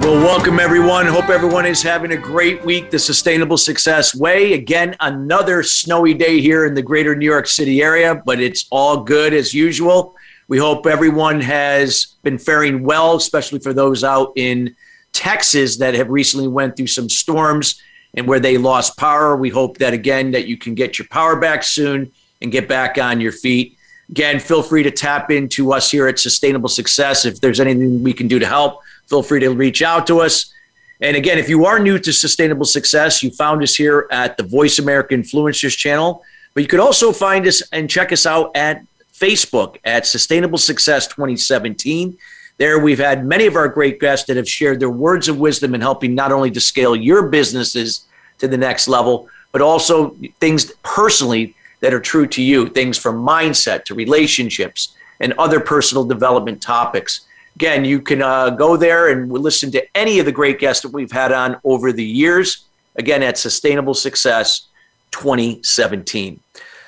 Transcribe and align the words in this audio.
Well, 0.00 0.14
welcome 0.14 0.58
everyone. 0.58 1.06
Hope 1.06 1.28
everyone 1.28 1.66
is 1.66 1.82
having 1.82 2.12
a 2.12 2.16
great 2.16 2.64
week 2.64 2.90
the 2.90 2.98
Sustainable 2.98 3.58
Success 3.58 4.14
Way. 4.14 4.54
Again, 4.54 4.96
another 5.00 5.62
snowy 5.62 6.14
day 6.14 6.40
here 6.40 6.64
in 6.64 6.72
the 6.72 6.80
greater 6.80 7.14
New 7.14 7.26
York 7.26 7.46
City 7.46 7.82
area, 7.82 8.14
but 8.24 8.40
it's 8.40 8.66
all 8.70 9.04
good 9.04 9.34
as 9.34 9.52
usual. 9.52 10.16
We 10.48 10.56
hope 10.56 10.86
everyone 10.86 11.42
has 11.42 12.16
been 12.22 12.38
faring 12.38 12.82
well, 12.82 13.16
especially 13.16 13.58
for 13.58 13.74
those 13.74 14.02
out 14.02 14.32
in 14.36 14.74
Texas 15.12 15.76
that 15.76 15.92
have 15.92 16.08
recently 16.08 16.48
went 16.48 16.78
through 16.78 16.86
some 16.86 17.10
storms 17.10 17.82
and 18.14 18.26
where 18.26 18.40
they 18.40 18.56
lost 18.56 18.96
power. 18.96 19.36
We 19.36 19.50
hope 19.50 19.76
that 19.78 19.92
again 19.92 20.30
that 20.30 20.46
you 20.46 20.56
can 20.56 20.74
get 20.74 20.98
your 20.98 21.08
power 21.08 21.36
back 21.36 21.62
soon 21.62 22.10
and 22.40 22.50
get 22.50 22.68
back 22.68 22.96
on 22.96 23.20
your 23.20 23.32
feet. 23.32 23.76
Again, 24.08 24.40
feel 24.40 24.62
free 24.62 24.82
to 24.82 24.90
tap 24.90 25.30
into 25.30 25.74
us 25.74 25.90
here 25.90 26.08
at 26.08 26.18
Sustainable 26.18 26.70
Success 26.70 27.26
if 27.26 27.38
there's 27.42 27.60
anything 27.60 28.02
we 28.02 28.14
can 28.14 28.28
do 28.28 28.38
to 28.38 28.46
help 28.46 28.80
feel 29.10 29.22
free 29.24 29.40
to 29.40 29.50
reach 29.50 29.82
out 29.82 30.06
to 30.06 30.20
us. 30.20 30.54
And 31.00 31.16
again, 31.16 31.36
if 31.36 31.48
you 31.48 31.66
are 31.66 31.78
new 31.78 31.98
to 31.98 32.12
sustainable 32.12 32.64
success, 32.64 33.22
you 33.22 33.30
found 33.30 33.62
us 33.62 33.74
here 33.74 34.06
at 34.10 34.36
the 34.36 34.44
Voice 34.44 34.78
America 34.78 35.14
Influencers 35.14 35.76
channel, 35.76 36.22
but 36.54 36.62
you 36.62 36.68
could 36.68 36.80
also 36.80 37.12
find 37.12 37.46
us 37.46 37.60
and 37.72 37.90
check 37.90 38.12
us 38.12 38.24
out 38.24 38.52
at 38.54 38.82
Facebook 39.12 39.78
at 39.84 40.06
Sustainable 40.06 40.58
Success 40.58 41.06
2017. 41.08 42.16
There, 42.58 42.78
we've 42.78 42.98
had 42.98 43.26
many 43.26 43.46
of 43.46 43.56
our 43.56 43.68
great 43.68 43.98
guests 43.98 44.26
that 44.26 44.36
have 44.36 44.48
shared 44.48 44.78
their 44.78 44.90
words 44.90 45.28
of 45.28 45.38
wisdom 45.38 45.74
in 45.74 45.80
helping 45.80 46.14
not 46.14 46.30
only 46.30 46.50
to 46.52 46.60
scale 46.60 46.94
your 46.94 47.28
businesses 47.28 48.04
to 48.38 48.46
the 48.46 48.58
next 48.58 48.86
level, 48.86 49.28
but 49.52 49.60
also 49.60 50.16
things 50.38 50.70
personally 50.82 51.54
that 51.80 51.92
are 51.94 52.00
true 52.00 52.26
to 52.26 52.42
you, 52.42 52.68
things 52.68 52.98
from 52.98 53.16
mindset 53.16 53.84
to 53.84 53.94
relationships 53.94 54.94
and 55.18 55.32
other 55.34 55.58
personal 55.58 56.04
development 56.04 56.60
topics. 56.60 57.22
Again, 57.56 57.84
you 57.84 58.00
can 58.00 58.22
uh, 58.22 58.50
go 58.50 58.76
there 58.76 59.08
and 59.08 59.30
listen 59.30 59.70
to 59.72 59.84
any 59.96 60.18
of 60.18 60.26
the 60.26 60.32
great 60.32 60.58
guests 60.58 60.82
that 60.82 60.92
we've 60.92 61.12
had 61.12 61.32
on 61.32 61.56
over 61.64 61.92
the 61.92 62.04
years. 62.04 62.66
Again, 62.96 63.22
at 63.22 63.38
Sustainable 63.38 63.94
Success 63.94 64.68
2017. 65.12 66.40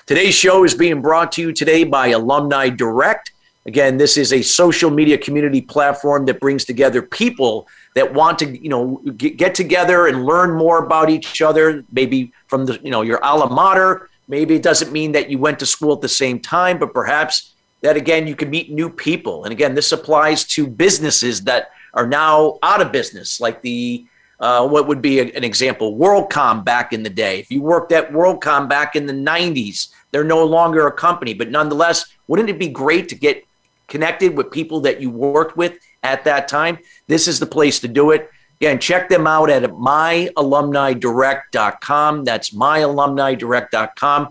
Today's 0.06 0.34
show 0.34 0.64
is 0.64 0.74
being 0.74 1.00
brought 1.00 1.32
to 1.32 1.42
you 1.42 1.52
today 1.52 1.84
by 1.84 2.08
Alumni 2.08 2.68
Direct. 2.68 3.32
Again, 3.66 3.96
this 3.96 4.16
is 4.16 4.32
a 4.32 4.42
social 4.42 4.90
media 4.90 5.16
community 5.16 5.60
platform 5.60 6.24
that 6.26 6.40
brings 6.40 6.64
together 6.64 7.00
people 7.00 7.68
that 7.94 8.12
want 8.12 8.38
to, 8.40 8.58
you 8.60 8.68
know, 8.68 8.96
get 9.16 9.54
together 9.54 10.08
and 10.08 10.24
learn 10.24 10.56
more 10.56 10.84
about 10.84 11.10
each 11.10 11.40
other. 11.40 11.84
Maybe 11.92 12.32
from 12.48 12.66
the, 12.66 12.80
you 12.82 12.90
know, 12.90 13.02
your 13.02 13.22
alma 13.24 13.52
mater. 13.52 14.08
Maybe 14.26 14.56
it 14.56 14.62
doesn't 14.62 14.92
mean 14.92 15.12
that 15.12 15.30
you 15.30 15.38
went 15.38 15.60
to 15.60 15.66
school 15.66 15.92
at 15.94 16.00
the 16.00 16.08
same 16.08 16.40
time, 16.40 16.78
but 16.78 16.92
perhaps 16.92 17.51
that 17.82 17.96
again 17.96 18.26
you 18.26 18.34
can 18.34 18.48
meet 18.48 18.70
new 18.70 18.88
people. 18.88 19.44
And 19.44 19.52
again 19.52 19.74
this 19.74 19.92
applies 19.92 20.44
to 20.44 20.66
businesses 20.66 21.42
that 21.42 21.70
are 21.94 22.06
now 22.06 22.58
out 22.62 22.80
of 22.80 22.90
business 22.90 23.40
like 23.40 23.60
the 23.62 24.06
uh, 24.40 24.66
what 24.66 24.88
would 24.88 25.02
be 25.02 25.20
a, 25.20 25.24
an 25.34 25.44
example 25.44 25.96
worldcom 25.96 26.64
back 26.64 26.92
in 26.92 27.02
the 27.02 27.10
day. 27.10 27.38
If 27.38 27.50
you 27.50 27.62
worked 27.62 27.92
at 27.92 28.10
worldcom 28.10 28.68
back 28.68 28.96
in 28.96 29.06
the 29.06 29.12
90s 29.12 29.88
they're 30.10 30.24
no 30.24 30.44
longer 30.44 30.86
a 30.86 30.92
company. 30.92 31.34
But 31.34 31.50
nonetheless 31.50 32.06
wouldn't 32.26 32.48
it 32.48 32.58
be 32.58 32.68
great 32.68 33.10
to 33.10 33.14
get 33.14 33.44
connected 33.88 34.36
with 34.36 34.50
people 34.50 34.80
that 34.80 35.00
you 35.00 35.10
worked 35.10 35.56
with 35.56 35.78
at 36.02 36.24
that 36.24 36.48
time? 36.48 36.78
This 37.06 37.28
is 37.28 37.38
the 37.38 37.46
place 37.46 37.78
to 37.80 37.88
do 37.88 38.12
it. 38.12 38.30
Again 38.60 38.78
check 38.78 39.08
them 39.08 39.26
out 39.26 39.50
at 39.50 39.64
myalumnidirect.com 39.64 42.24
that's 42.24 42.50
myalumnidirect.com 42.50 44.28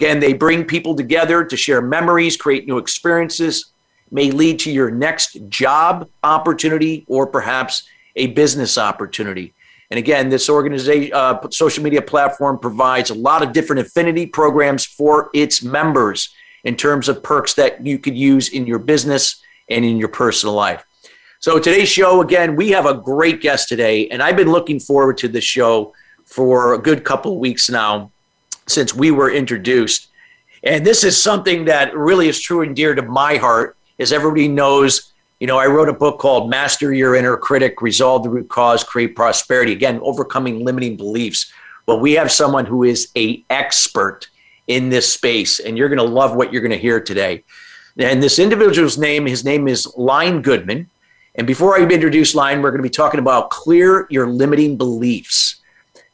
Again, 0.00 0.20
they 0.20 0.32
bring 0.32 0.64
people 0.64 0.94
together 0.94 1.44
to 1.44 1.56
share 1.56 1.80
memories, 1.80 2.36
create 2.36 2.66
new 2.66 2.78
experiences, 2.78 3.72
may 4.10 4.30
lead 4.30 4.58
to 4.60 4.70
your 4.70 4.90
next 4.90 5.36
job 5.48 6.08
opportunity 6.22 7.04
or 7.08 7.26
perhaps 7.26 7.88
a 8.16 8.28
business 8.28 8.78
opportunity. 8.78 9.54
And 9.90 9.98
again, 9.98 10.28
this 10.28 10.48
organization, 10.48 11.12
uh, 11.14 11.48
social 11.50 11.84
media 11.84 12.02
platform 12.02 12.58
provides 12.58 13.10
a 13.10 13.14
lot 13.14 13.42
of 13.42 13.52
different 13.52 13.86
affinity 13.86 14.26
programs 14.26 14.84
for 14.84 15.30
its 15.34 15.62
members 15.62 16.34
in 16.64 16.76
terms 16.76 17.08
of 17.08 17.22
perks 17.22 17.54
that 17.54 17.84
you 17.86 17.98
could 17.98 18.16
use 18.16 18.48
in 18.48 18.66
your 18.66 18.78
business 18.78 19.42
and 19.68 19.84
in 19.84 19.98
your 19.98 20.08
personal 20.08 20.54
life. 20.54 20.84
So 21.40 21.58
today's 21.58 21.88
show, 21.88 22.22
again, 22.22 22.56
we 22.56 22.70
have 22.70 22.86
a 22.86 22.94
great 22.94 23.42
guest 23.42 23.68
today, 23.68 24.08
and 24.08 24.22
I've 24.22 24.36
been 24.36 24.50
looking 24.50 24.80
forward 24.80 25.18
to 25.18 25.28
this 25.28 25.44
show 25.44 25.92
for 26.24 26.72
a 26.72 26.78
good 26.78 27.04
couple 27.04 27.32
of 27.32 27.38
weeks 27.38 27.68
now 27.68 28.10
since 28.66 28.94
we 28.94 29.10
were 29.10 29.30
introduced. 29.30 30.08
And 30.62 30.84
this 30.84 31.04
is 31.04 31.22
something 31.22 31.66
that 31.66 31.96
really 31.96 32.28
is 32.28 32.40
true 32.40 32.62
and 32.62 32.74
dear 32.74 32.94
to 32.94 33.02
my 33.02 33.36
heart, 33.36 33.76
as 33.98 34.12
everybody 34.12 34.48
knows. 34.48 35.12
You 35.40 35.46
know, 35.46 35.58
I 35.58 35.66
wrote 35.66 35.88
a 35.88 35.92
book 35.92 36.18
called 36.18 36.48
Master 36.48 36.92
Your 36.92 37.14
Inner 37.14 37.36
Critic, 37.36 37.82
Resolve 37.82 38.22
the 38.22 38.30
Root 38.30 38.48
Cause, 38.48 38.82
Create 38.82 39.14
Prosperity. 39.14 39.72
Again, 39.72 40.00
overcoming 40.02 40.64
limiting 40.64 40.96
beliefs. 40.96 41.52
Well, 41.86 42.00
we 42.00 42.12
have 42.12 42.32
someone 42.32 42.64
who 42.64 42.82
is 42.82 43.08
a 43.16 43.44
expert 43.50 44.28
in 44.66 44.88
this 44.88 45.12
space, 45.12 45.60
and 45.60 45.76
you're 45.76 45.90
going 45.90 45.98
to 45.98 46.04
love 46.04 46.34
what 46.34 46.52
you're 46.52 46.62
going 46.62 46.70
to 46.70 46.78
hear 46.78 47.00
today. 47.00 47.44
And 47.98 48.22
this 48.22 48.38
individual's 48.38 48.96
name, 48.96 49.26
his 49.26 49.44
name 49.44 49.68
is 49.68 49.86
Lion 49.96 50.40
Goodman. 50.40 50.88
And 51.34 51.46
before 51.46 51.76
I 51.76 51.86
introduce 51.86 52.34
Lion, 52.34 52.62
we're 52.62 52.70
going 52.70 52.82
to 52.82 52.88
be 52.88 52.90
talking 52.90 53.20
about 53.20 53.50
clear 53.50 54.06
your 54.08 54.26
limiting 54.28 54.76
beliefs. 54.76 55.56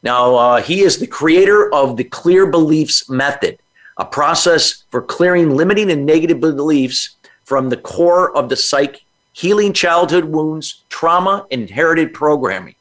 Now, 0.03 0.35
uh, 0.35 0.61
he 0.61 0.81
is 0.81 0.97
the 0.97 1.07
creator 1.07 1.73
of 1.73 1.95
the 1.95 2.03
Clear 2.03 2.47
Beliefs 2.47 3.09
Method, 3.09 3.59
a 3.97 4.05
process 4.05 4.83
for 4.89 5.01
clearing 5.01 5.55
limiting 5.55 5.91
and 5.91 6.05
negative 6.05 6.39
beliefs 6.39 7.15
from 7.43 7.69
the 7.69 7.77
core 7.77 8.35
of 8.35 8.49
the 8.49 8.55
psyche, 8.55 9.05
healing 9.33 9.73
childhood 9.73 10.25
wounds, 10.25 10.83
trauma, 10.89 11.45
inherited 11.51 12.13
programming. 12.13 12.75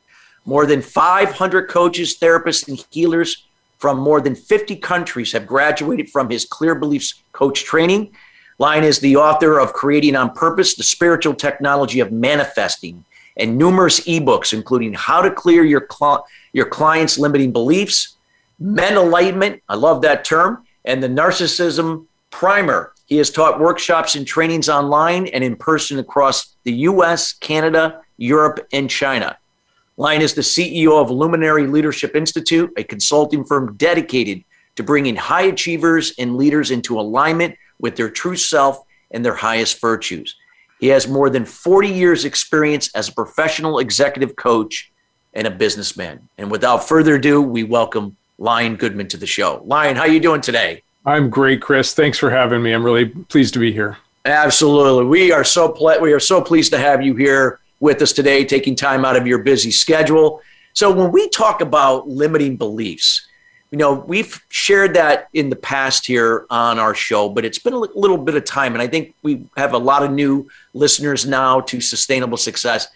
More 0.46 0.64
than 0.64 0.80
500 0.80 1.68
coaches, 1.68 2.16
therapists, 2.18 2.68
and 2.68 2.84
healers 2.90 3.46
from 3.78 3.98
more 3.98 4.20
than 4.20 4.34
50 4.34 4.76
countries 4.76 5.32
have 5.32 5.46
graduated 5.46 6.08
from 6.10 6.30
his 6.30 6.44
Clear 6.46 6.74
Beliefs 6.74 7.22
coach 7.32 7.64
training. 7.64 8.12
Lion 8.58 8.84
is 8.84 8.98
the 8.98 9.16
author 9.16 9.58
of 9.58 9.72
Creating 9.72 10.16
on 10.16 10.32
Purpose, 10.32 10.74
the 10.74 10.82
spiritual 10.82 11.34
technology 11.34 12.00
of 12.00 12.12
manifesting, 12.12 13.04
and 13.36 13.56
numerous 13.56 14.00
ebooks, 14.00 14.52
including 14.52 14.94
How 14.94 15.22
to 15.22 15.30
Clear 15.30 15.64
Your 15.64 15.86
Cl- 15.90 16.26
your 16.52 16.66
client's 16.66 17.18
limiting 17.18 17.52
beliefs, 17.52 18.16
men 18.58 18.96
enlightenment, 18.96 19.62
I 19.68 19.76
love 19.76 20.02
that 20.02 20.24
term, 20.24 20.64
and 20.84 21.02
the 21.02 21.08
narcissism 21.08 22.06
primer. 22.30 22.92
He 23.06 23.16
has 23.16 23.30
taught 23.30 23.60
workshops 23.60 24.14
and 24.14 24.26
trainings 24.26 24.68
online 24.68 25.26
and 25.28 25.42
in 25.42 25.56
person 25.56 25.98
across 25.98 26.54
the 26.64 26.72
US, 26.72 27.32
Canada, 27.32 28.00
Europe, 28.16 28.66
and 28.72 28.88
China. 28.88 29.36
Lion 29.96 30.22
is 30.22 30.34
the 30.34 30.42
CEO 30.42 31.00
of 31.00 31.10
Luminary 31.10 31.66
Leadership 31.66 32.16
Institute, 32.16 32.72
a 32.76 32.84
consulting 32.84 33.44
firm 33.44 33.74
dedicated 33.76 34.44
to 34.76 34.82
bringing 34.82 35.16
high 35.16 35.42
achievers 35.42 36.14
and 36.18 36.36
leaders 36.36 36.70
into 36.70 36.98
alignment 36.98 37.56
with 37.80 37.96
their 37.96 38.08
true 38.08 38.36
self 38.36 38.82
and 39.10 39.24
their 39.24 39.34
highest 39.34 39.80
virtues. 39.80 40.36
He 40.78 40.86
has 40.88 41.06
more 41.06 41.28
than 41.28 41.44
40 41.44 41.88
years 41.88 42.24
experience 42.24 42.90
as 42.94 43.08
a 43.08 43.12
professional 43.12 43.78
executive 43.78 44.36
coach 44.36 44.89
and 45.34 45.46
a 45.46 45.50
businessman. 45.50 46.28
And 46.38 46.50
without 46.50 46.88
further 46.88 47.16
ado, 47.16 47.40
we 47.40 47.64
welcome 47.64 48.16
Lion 48.38 48.76
Goodman 48.76 49.08
to 49.08 49.16
the 49.16 49.26
show. 49.26 49.62
Lion, 49.64 49.96
how 49.96 50.02
are 50.02 50.08
you 50.08 50.20
doing 50.20 50.40
today? 50.40 50.82
I'm 51.06 51.30
great, 51.30 51.62
Chris. 51.62 51.94
Thanks 51.94 52.18
for 52.18 52.30
having 52.30 52.62
me. 52.62 52.72
I'm 52.72 52.84
really 52.84 53.06
pleased 53.06 53.54
to 53.54 53.60
be 53.60 53.72
here. 53.72 53.96
Absolutely. 54.24 55.04
We 55.06 55.32
are 55.32 55.44
so 55.44 55.70
ple- 55.70 56.00
we 56.00 56.12
are 56.12 56.20
so 56.20 56.42
pleased 56.42 56.72
to 56.72 56.78
have 56.78 57.02
you 57.02 57.14
here 57.14 57.58
with 57.80 58.02
us 58.02 58.12
today, 58.12 58.44
taking 58.44 58.76
time 58.76 59.04
out 59.04 59.16
of 59.16 59.26
your 59.26 59.38
busy 59.38 59.70
schedule. 59.70 60.42
So 60.74 60.92
when 60.92 61.10
we 61.10 61.28
talk 61.30 61.62
about 61.62 62.08
limiting 62.08 62.56
beliefs, 62.56 63.26
you 63.70 63.78
know, 63.78 63.94
we've 63.94 64.42
shared 64.48 64.94
that 64.94 65.28
in 65.32 65.48
the 65.48 65.56
past 65.56 66.06
here 66.06 66.44
on 66.50 66.78
our 66.78 66.94
show, 66.94 67.28
but 67.28 67.44
it's 67.44 67.58
been 67.58 67.72
a 67.72 67.78
little 67.78 68.18
bit 68.18 68.34
of 68.34 68.44
time. 68.44 68.74
And 68.74 68.82
I 68.82 68.86
think 68.88 69.14
we 69.22 69.46
have 69.56 69.72
a 69.72 69.78
lot 69.78 70.02
of 70.02 70.10
new 70.10 70.50
listeners 70.74 71.24
now 71.24 71.60
to 71.62 71.80
sustainable 71.80 72.36
success. 72.36 72.88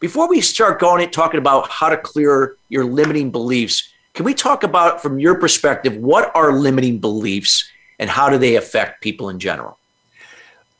Before 0.00 0.28
we 0.28 0.40
start 0.40 0.78
going 0.78 1.02
and 1.02 1.12
talking 1.12 1.38
about 1.38 1.68
how 1.70 1.88
to 1.88 1.96
clear 1.96 2.56
your 2.68 2.84
limiting 2.84 3.30
beliefs, 3.30 3.88
can 4.14 4.24
we 4.24 4.32
talk 4.32 4.62
about 4.62 5.02
from 5.02 5.18
your 5.18 5.34
perspective 5.34 5.96
what 5.96 6.34
are 6.36 6.52
limiting 6.52 6.98
beliefs 6.98 7.68
and 7.98 8.08
how 8.08 8.28
do 8.30 8.38
they 8.38 8.56
affect 8.56 9.02
people 9.02 9.28
in 9.28 9.38
general? 9.38 9.78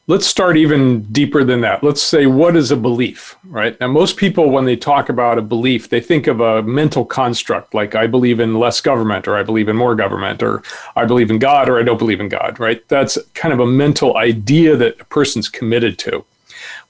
let's 0.08 0.26
start 0.26 0.56
even 0.56 1.02
deeper 1.12 1.44
than 1.44 1.60
that. 1.60 1.84
Let's 1.84 2.02
say, 2.02 2.26
what 2.26 2.56
is 2.56 2.70
a 2.70 2.76
belief, 2.76 3.36
right? 3.44 3.78
Now, 3.78 3.88
most 3.88 4.16
people, 4.16 4.50
when 4.50 4.64
they 4.64 4.74
talk 4.74 5.10
about 5.10 5.38
a 5.38 5.42
belief, 5.42 5.90
they 5.90 6.00
think 6.00 6.26
of 6.26 6.40
a 6.40 6.62
mental 6.62 7.04
construct 7.04 7.74
like 7.74 7.94
I 7.94 8.06
believe 8.06 8.40
in 8.40 8.58
less 8.58 8.80
government, 8.80 9.28
or 9.28 9.36
I 9.36 9.42
believe 9.42 9.68
in 9.68 9.76
more 9.76 9.94
government, 9.94 10.42
or 10.42 10.62
I 10.96 11.04
believe 11.04 11.30
in 11.30 11.38
God, 11.38 11.68
or 11.68 11.78
I 11.78 11.82
don't 11.82 11.98
believe 11.98 12.20
in 12.20 12.28
God, 12.28 12.58
right? 12.58 12.86
That's 12.88 13.18
kind 13.34 13.52
of 13.52 13.60
a 13.60 13.66
mental 13.66 14.16
idea 14.16 14.76
that 14.76 15.00
a 15.00 15.04
person's 15.04 15.48
committed 15.48 15.98
to. 16.00 16.24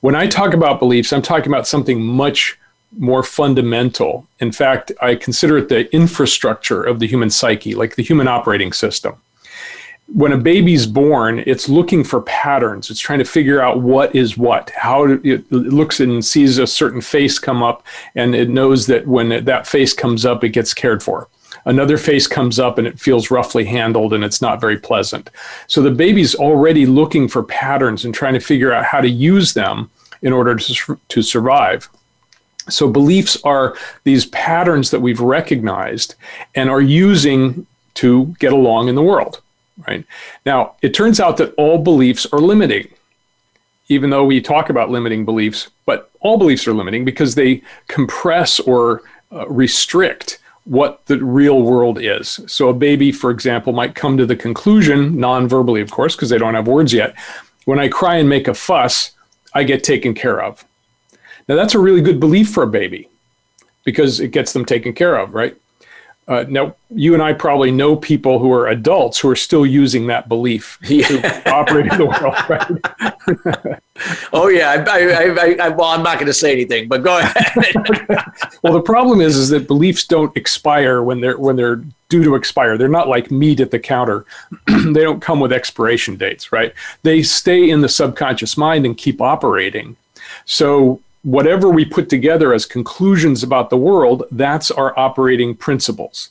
When 0.00 0.14
I 0.14 0.26
talk 0.26 0.54
about 0.54 0.78
beliefs, 0.78 1.12
I'm 1.12 1.22
talking 1.22 1.52
about 1.52 1.66
something 1.66 2.02
much 2.02 2.58
more 2.96 3.22
fundamental. 3.22 4.26
In 4.40 4.52
fact, 4.52 4.92
I 5.00 5.14
consider 5.14 5.58
it 5.58 5.68
the 5.68 5.92
infrastructure 5.94 6.82
of 6.82 7.00
the 7.00 7.06
human 7.06 7.30
psyche, 7.30 7.74
like 7.74 7.96
the 7.96 8.02
human 8.02 8.28
operating 8.28 8.72
system 8.72 9.20
when 10.14 10.32
a 10.32 10.38
baby's 10.38 10.86
born, 10.86 11.42
it's 11.46 11.68
looking 11.68 12.02
for 12.02 12.22
patterns. 12.22 12.90
It's 12.90 13.00
trying 13.00 13.18
to 13.18 13.24
figure 13.24 13.60
out 13.60 13.82
what 13.82 14.14
is 14.14 14.38
what. 14.38 14.70
How 14.70 15.04
it 15.04 15.50
looks 15.52 16.00
and 16.00 16.24
sees 16.24 16.58
a 16.58 16.66
certain 16.66 17.00
face 17.00 17.38
come 17.38 17.62
up, 17.62 17.86
and 18.14 18.34
it 18.34 18.48
knows 18.48 18.86
that 18.86 19.06
when 19.06 19.44
that 19.44 19.66
face 19.66 19.92
comes 19.92 20.24
up, 20.24 20.42
it 20.44 20.50
gets 20.50 20.72
cared 20.72 21.02
for. 21.02 21.28
Another 21.64 21.96
face 21.96 22.26
comes 22.26 22.58
up 22.58 22.78
and 22.78 22.86
it 22.86 22.98
feels 22.98 23.30
roughly 23.30 23.64
handled 23.64 24.12
and 24.12 24.24
it's 24.24 24.40
not 24.40 24.60
very 24.60 24.78
pleasant. 24.78 25.30
So 25.66 25.82
the 25.82 25.90
baby's 25.90 26.34
already 26.34 26.86
looking 26.86 27.28
for 27.28 27.42
patterns 27.42 28.04
and 28.04 28.14
trying 28.14 28.34
to 28.34 28.40
figure 28.40 28.72
out 28.72 28.84
how 28.84 29.00
to 29.00 29.08
use 29.08 29.54
them 29.54 29.90
in 30.22 30.32
order 30.32 30.54
to, 30.56 31.00
to 31.08 31.22
survive. 31.22 31.88
So 32.68 32.88
beliefs 32.88 33.38
are 33.44 33.76
these 34.04 34.26
patterns 34.26 34.90
that 34.90 35.00
we've 35.00 35.20
recognized 35.20 36.14
and 36.54 36.68
are 36.68 36.80
using 36.80 37.66
to 37.94 38.34
get 38.38 38.52
along 38.52 38.88
in 38.88 38.94
the 38.94 39.02
world 39.02 39.40
right? 39.86 40.04
Now, 40.44 40.74
it 40.82 40.94
turns 40.94 41.20
out 41.20 41.36
that 41.36 41.54
all 41.56 41.78
beliefs 41.78 42.26
are 42.32 42.40
limiting, 42.40 42.88
even 43.88 44.10
though 44.10 44.24
we 44.24 44.40
talk 44.40 44.70
about 44.70 44.90
limiting 44.90 45.24
beliefs, 45.24 45.68
but 45.86 46.10
all 46.20 46.38
beliefs 46.38 46.66
are 46.66 46.72
limiting 46.72 47.04
because 47.04 47.34
they 47.34 47.62
compress 47.86 48.60
or 48.60 49.02
uh, 49.32 49.48
restrict 49.48 50.40
what 50.68 51.04
the 51.06 51.18
real 51.24 51.62
world 51.62 51.98
is. 52.00 52.40
So, 52.46 52.68
a 52.68 52.74
baby, 52.74 53.10
for 53.12 53.30
example, 53.30 53.72
might 53.72 53.94
come 53.94 54.16
to 54.16 54.26
the 54.26 54.36
conclusion, 54.36 55.18
non 55.18 55.48
verbally, 55.48 55.80
of 55.80 55.90
course, 55.90 56.14
because 56.14 56.28
they 56.28 56.38
don't 56.38 56.54
have 56.54 56.68
words 56.68 56.92
yet 56.92 57.14
when 57.68 57.78
I 57.78 57.88
cry 57.88 58.16
and 58.16 58.30
make 58.30 58.48
a 58.48 58.54
fuss, 58.54 59.10
I 59.52 59.62
get 59.62 59.84
taken 59.84 60.14
care 60.14 60.40
of. 60.40 60.64
Now, 61.50 61.54
that's 61.54 61.74
a 61.74 61.78
really 61.78 62.00
good 62.00 62.18
belief 62.18 62.48
for 62.48 62.62
a 62.62 62.66
baby 62.66 63.10
because 63.84 64.20
it 64.20 64.28
gets 64.28 64.54
them 64.54 64.64
taken 64.64 64.94
care 64.94 65.18
of, 65.18 65.34
right? 65.34 65.54
Uh, 66.28 66.44
now, 66.46 66.74
you 66.90 67.14
and 67.14 67.22
I 67.22 67.32
probably 67.32 67.70
know 67.70 67.96
people 67.96 68.38
who 68.38 68.52
are 68.52 68.68
adults 68.68 69.18
who 69.18 69.30
are 69.30 69.36
still 69.36 69.64
using 69.64 70.06
that 70.08 70.28
belief 70.28 70.78
yeah. 70.82 71.06
to 71.08 71.50
operate 71.50 71.90
in 71.90 71.96
the 71.98 72.04
world, 72.04 72.34
right? 72.50 73.80
oh 74.34 74.48
yeah, 74.48 74.84
I, 74.86 75.08
I, 75.08 75.56
I, 75.66 75.68
well, 75.70 75.88
I'm 75.88 76.02
not 76.02 76.16
going 76.16 76.26
to 76.26 76.34
say 76.34 76.52
anything, 76.52 76.86
but 76.86 77.02
go 77.02 77.18
ahead. 77.18 77.74
well, 78.62 78.74
the 78.74 78.82
problem 78.82 79.22
is, 79.22 79.36
is 79.36 79.48
that 79.48 79.66
beliefs 79.66 80.06
don't 80.06 80.36
expire 80.36 81.02
when 81.02 81.22
they're 81.22 81.38
when 81.38 81.56
they're 81.56 81.82
due 82.10 82.22
to 82.24 82.34
expire. 82.34 82.76
They're 82.76 82.88
not 82.88 83.08
like 83.08 83.30
meat 83.30 83.60
at 83.60 83.70
the 83.70 83.78
counter; 83.78 84.26
they 84.66 85.02
don't 85.02 85.22
come 85.22 85.40
with 85.40 85.52
expiration 85.52 86.16
dates, 86.16 86.52
right? 86.52 86.74
They 87.04 87.22
stay 87.22 87.70
in 87.70 87.80
the 87.80 87.88
subconscious 87.88 88.58
mind 88.58 88.84
and 88.84 88.98
keep 88.98 89.22
operating. 89.22 89.96
So 90.44 91.00
whatever 91.22 91.68
we 91.68 91.84
put 91.84 92.08
together 92.08 92.52
as 92.52 92.64
conclusions 92.64 93.42
about 93.42 93.70
the 93.70 93.76
world, 93.76 94.22
that's 94.30 94.70
our 94.70 94.96
operating 94.98 95.54
principles. 95.54 96.30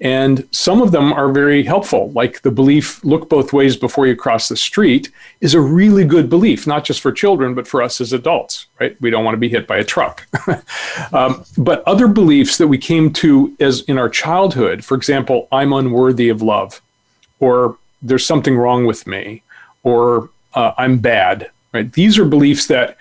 And 0.00 0.46
some 0.50 0.82
of 0.82 0.92
them 0.92 1.12
are 1.12 1.32
very 1.32 1.62
helpful, 1.62 2.10
like 2.10 2.42
the 2.42 2.50
belief, 2.50 3.02
look 3.02 3.30
both 3.30 3.52
ways 3.52 3.76
before 3.76 4.06
you 4.06 4.14
cross 4.14 4.48
the 4.48 4.56
street, 4.56 5.10
is 5.40 5.54
a 5.54 5.60
really 5.60 6.04
good 6.04 6.28
belief, 6.28 6.66
not 6.66 6.84
just 6.84 7.00
for 7.00 7.12
children, 7.12 7.54
but 7.54 7.66
for 7.66 7.82
us 7.82 8.00
as 8.00 8.12
adults, 8.12 8.66
right? 8.78 9.00
We 9.00 9.10
don't 9.10 9.24
want 9.24 9.34
to 9.34 9.38
be 9.38 9.48
hit 9.48 9.66
by 9.66 9.78
a 9.78 9.84
truck. 9.84 10.26
um, 11.12 11.44
but 11.56 11.82
other 11.84 12.06
beliefs 12.06 12.58
that 12.58 12.68
we 12.68 12.78
came 12.78 13.12
to 13.14 13.56
as 13.58 13.82
in 13.82 13.96
our 13.96 14.10
childhood, 14.10 14.84
for 14.84 14.96
example, 14.96 15.48
I'm 15.50 15.72
unworthy 15.72 16.28
of 16.28 16.42
love, 16.42 16.82
or 17.40 17.78
there's 18.02 18.26
something 18.26 18.56
wrong 18.56 18.84
with 18.84 19.06
me, 19.06 19.42
or 19.82 20.28
uh, 20.54 20.72
I'm 20.76 20.98
bad, 20.98 21.50
right? 21.72 21.90
These 21.90 22.18
are 22.18 22.24
beliefs 22.26 22.66
that 22.66 22.76
that 22.76 22.98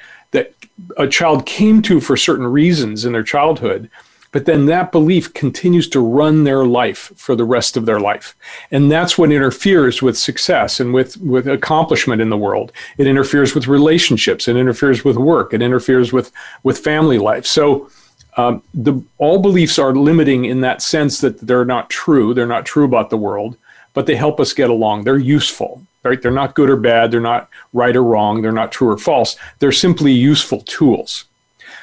a 0.97 1.07
child 1.07 1.45
came 1.45 1.81
to 1.83 1.99
for 1.99 2.17
certain 2.17 2.47
reasons 2.47 3.05
in 3.05 3.13
their 3.13 3.23
childhood, 3.23 3.89
but 4.31 4.45
then 4.45 4.65
that 4.65 4.91
belief 4.91 5.33
continues 5.33 5.87
to 5.87 6.01
run 6.01 6.43
their 6.43 6.65
life 6.65 7.13
for 7.15 7.37
the 7.37 7.45
rest 7.45 7.77
of 7.77 7.85
their 7.85 8.01
life. 8.01 8.35
And 8.69 8.91
that's 8.91 9.17
what 9.17 9.31
interferes 9.31 10.01
with 10.01 10.17
success 10.17 10.81
and 10.81 10.93
with, 10.93 11.15
with 11.17 11.47
accomplishment 11.47 12.21
in 12.21 12.29
the 12.29 12.37
world. 12.37 12.73
It 12.97 13.07
interferes 13.07 13.55
with 13.55 13.67
relationships, 13.67 14.49
it 14.49 14.57
interferes 14.57 15.05
with 15.05 15.15
work, 15.15 15.53
it 15.53 15.61
interferes 15.61 16.11
with, 16.11 16.33
with 16.63 16.79
family 16.79 17.17
life. 17.17 17.45
So 17.45 17.89
um, 18.35 18.61
the, 18.73 19.01
all 19.17 19.39
beliefs 19.39 19.79
are 19.79 19.95
limiting 19.95 20.43
in 20.43 20.59
that 20.61 20.81
sense 20.81 21.21
that 21.21 21.39
they're 21.39 21.63
not 21.63 21.89
true, 21.89 22.33
they're 22.33 22.45
not 22.45 22.65
true 22.65 22.83
about 22.83 23.09
the 23.09 23.17
world, 23.17 23.55
but 23.93 24.05
they 24.05 24.17
help 24.17 24.41
us 24.41 24.51
get 24.51 24.69
along. 24.69 25.05
They're 25.05 25.17
useful 25.17 25.81
right? 26.05 26.21
They're 26.21 26.31
not 26.31 26.55
good 26.55 26.69
or 26.69 26.77
bad. 26.77 27.11
They're 27.11 27.19
not 27.19 27.49
right 27.73 27.95
or 27.95 28.03
wrong. 28.03 28.41
They're 28.41 28.51
not 28.51 28.71
true 28.71 28.89
or 28.89 28.97
false. 28.97 29.35
They're 29.59 29.71
simply 29.71 30.11
useful 30.11 30.61
tools. 30.61 31.25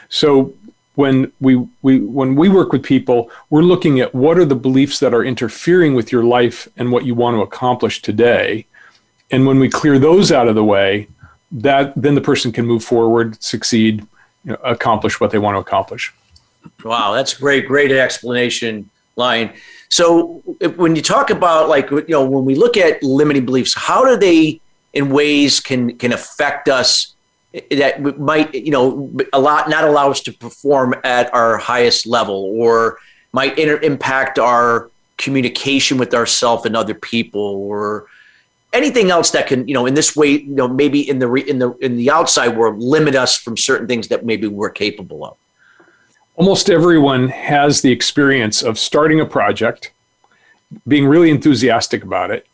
So 0.08 0.54
when 0.94 1.32
we, 1.40 1.56
we 1.82 2.00
when 2.00 2.34
we 2.36 2.48
work 2.48 2.72
with 2.72 2.82
people, 2.82 3.30
we're 3.50 3.62
looking 3.62 4.00
at 4.00 4.14
what 4.14 4.38
are 4.38 4.44
the 4.44 4.54
beliefs 4.54 5.00
that 5.00 5.14
are 5.14 5.24
interfering 5.24 5.94
with 5.94 6.12
your 6.12 6.22
life 6.22 6.68
and 6.76 6.92
what 6.92 7.04
you 7.04 7.14
want 7.14 7.36
to 7.36 7.42
accomplish 7.42 8.02
today. 8.02 8.66
And 9.30 9.46
when 9.46 9.58
we 9.58 9.68
clear 9.68 9.98
those 9.98 10.30
out 10.30 10.48
of 10.48 10.54
the 10.54 10.64
way, 10.64 11.08
that 11.50 11.92
then 11.96 12.14
the 12.14 12.20
person 12.20 12.52
can 12.52 12.66
move 12.66 12.84
forward, 12.84 13.42
succeed, 13.42 14.06
you 14.44 14.52
know, 14.52 14.58
accomplish 14.62 15.20
what 15.20 15.30
they 15.30 15.38
want 15.38 15.54
to 15.54 15.60
accomplish. 15.60 16.12
Wow, 16.84 17.12
that's 17.12 17.34
great, 17.34 17.66
great 17.66 17.90
explanation, 17.90 18.90
Lion. 19.16 19.52
So 19.92 20.42
when 20.76 20.96
you 20.96 21.02
talk 21.02 21.28
about 21.28 21.68
like 21.68 21.90
you 21.90 22.06
know 22.08 22.24
when 22.24 22.46
we 22.46 22.54
look 22.54 22.78
at 22.78 23.02
limiting 23.02 23.44
beliefs, 23.44 23.74
how 23.74 24.06
do 24.06 24.16
they 24.16 24.58
in 24.94 25.10
ways 25.10 25.60
can 25.60 25.98
can 25.98 26.14
affect 26.14 26.70
us 26.70 27.14
that 27.70 28.18
might 28.18 28.54
you 28.54 28.70
know 28.70 29.12
a 29.34 29.38
lot 29.38 29.68
not 29.68 29.84
allow 29.84 30.10
us 30.10 30.22
to 30.22 30.32
perform 30.32 30.94
at 31.04 31.32
our 31.34 31.58
highest 31.58 32.06
level 32.06 32.34
or 32.58 32.96
might 33.34 33.58
inter- 33.58 33.80
impact 33.80 34.38
our 34.38 34.90
communication 35.18 35.98
with 35.98 36.14
ourselves 36.14 36.64
and 36.64 36.74
other 36.74 36.94
people 36.94 37.42
or 37.42 38.06
anything 38.72 39.10
else 39.10 39.30
that 39.32 39.46
can 39.46 39.68
you 39.68 39.74
know 39.74 39.84
in 39.84 39.92
this 39.92 40.16
way 40.16 40.30
you 40.30 40.54
know 40.54 40.68
maybe 40.68 41.06
in 41.06 41.18
the 41.18 41.28
re- 41.28 41.46
in 41.46 41.58
the 41.58 41.70
in 41.82 41.98
the 41.98 42.10
outside 42.10 42.56
world 42.56 42.78
limit 42.78 43.14
us 43.14 43.36
from 43.36 43.58
certain 43.58 43.86
things 43.86 44.08
that 44.08 44.24
maybe 44.24 44.46
we're 44.46 44.70
capable 44.70 45.22
of 45.22 45.36
almost 46.42 46.70
everyone 46.70 47.28
has 47.28 47.82
the 47.82 47.92
experience 47.92 48.64
of 48.64 48.76
starting 48.76 49.20
a 49.20 49.24
project, 49.24 49.92
being 50.88 51.06
really 51.06 51.30
enthusiastic 51.30 52.02
about 52.02 52.32
it, 52.32 52.48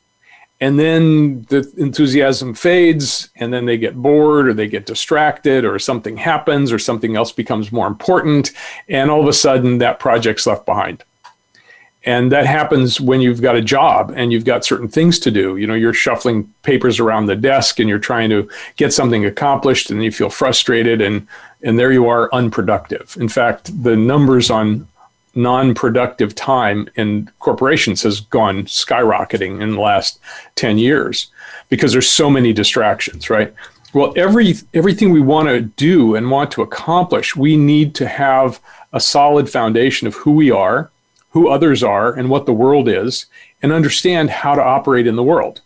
and 0.60 0.78
then 0.78 1.40
the 1.48 1.72
enthusiasm 1.78 2.52
fades, 2.52 3.30
and 3.36 3.50
then 3.50 3.64
they 3.64 3.78
get 3.78 3.96
bored 3.96 4.46
or 4.46 4.52
they 4.52 4.68
get 4.68 4.84
distracted, 4.84 5.64
or 5.64 5.78
something 5.78 6.18
happens, 6.18 6.70
or 6.70 6.78
something 6.78 7.16
else 7.16 7.32
becomes 7.32 7.72
more 7.72 7.86
important, 7.86 8.52
and 8.90 9.10
all 9.10 9.22
of 9.22 9.26
a 9.26 9.32
sudden 9.32 9.78
that 9.78 9.98
project's 9.98 10.46
left 10.46 10.66
behind. 10.66 11.02
And 12.04 12.30
that 12.30 12.44
happens 12.44 13.00
when 13.00 13.22
you've 13.22 13.40
got 13.40 13.56
a 13.56 13.62
job 13.62 14.12
and 14.14 14.32
you've 14.32 14.44
got 14.44 14.64
certain 14.66 14.88
things 14.88 15.18
to 15.20 15.30
do. 15.30 15.56
You 15.56 15.66
know, 15.66 15.74
you're 15.74 15.94
shuffling 15.94 16.44
papers 16.62 17.00
around 17.00 17.26
the 17.26 17.36
desk 17.36 17.80
and 17.80 17.88
you're 17.88 17.98
trying 17.98 18.30
to 18.30 18.48
get 18.76 18.92
something 18.92 19.24
accomplished 19.24 19.90
and 19.90 20.02
you 20.04 20.12
feel 20.12 20.30
frustrated 20.30 21.00
and 21.00 21.26
and 21.62 21.78
there 21.78 21.92
you 21.92 22.08
are 22.08 22.32
unproductive. 22.32 23.16
In 23.18 23.28
fact, 23.28 23.82
the 23.82 23.96
numbers 23.96 24.50
on 24.50 24.86
non-productive 25.34 26.34
time 26.34 26.88
in 26.96 27.30
corporations 27.38 28.02
has 28.02 28.20
gone 28.20 28.64
skyrocketing 28.64 29.60
in 29.62 29.72
the 29.72 29.80
last 29.80 30.20
10 30.56 30.78
years 30.78 31.30
because 31.68 31.92
there's 31.92 32.10
so 32.10 32.28
many 32.28 32.52
distractions, 32.52 33.30
right? 33.30 33.54
Well, 33.94 34.12
every 34.16 34.54
everything 34.74 35.12
we 35.12 35.20
want 35.20 35.48
to 35.48 35.62
do 35.62 36.14
and 36.14 36.30
want 36.30 36.50
to 36.52 36.62
accomplish, 36.62 37.34
we 37.34 37.56
need 37.56 37.94
to 37.96 38.06
have 38.06 38.60
a 38.92 39.00
solid 39.00 39.48
foundation 39.48 40.06
of 40.06 40.14
who 40.14 40.32
we 40.32 40.50
are, 40.50 40.90
who 41.30 41.48
others 41.48 41.82
are, 41.82 42.12
and 42.12 42.28
what 42.28 42.44
the 42.44 42.52
world 42.52 42.88
is, 42.88 43.26
and 43.62 43.72
understand 43.72 44.30
how 44.30 44.54
to 44.54 44.62
operate 44.62 45.06
in 45.06 45.16
the 45.16 45.22
world. 45.22 45.62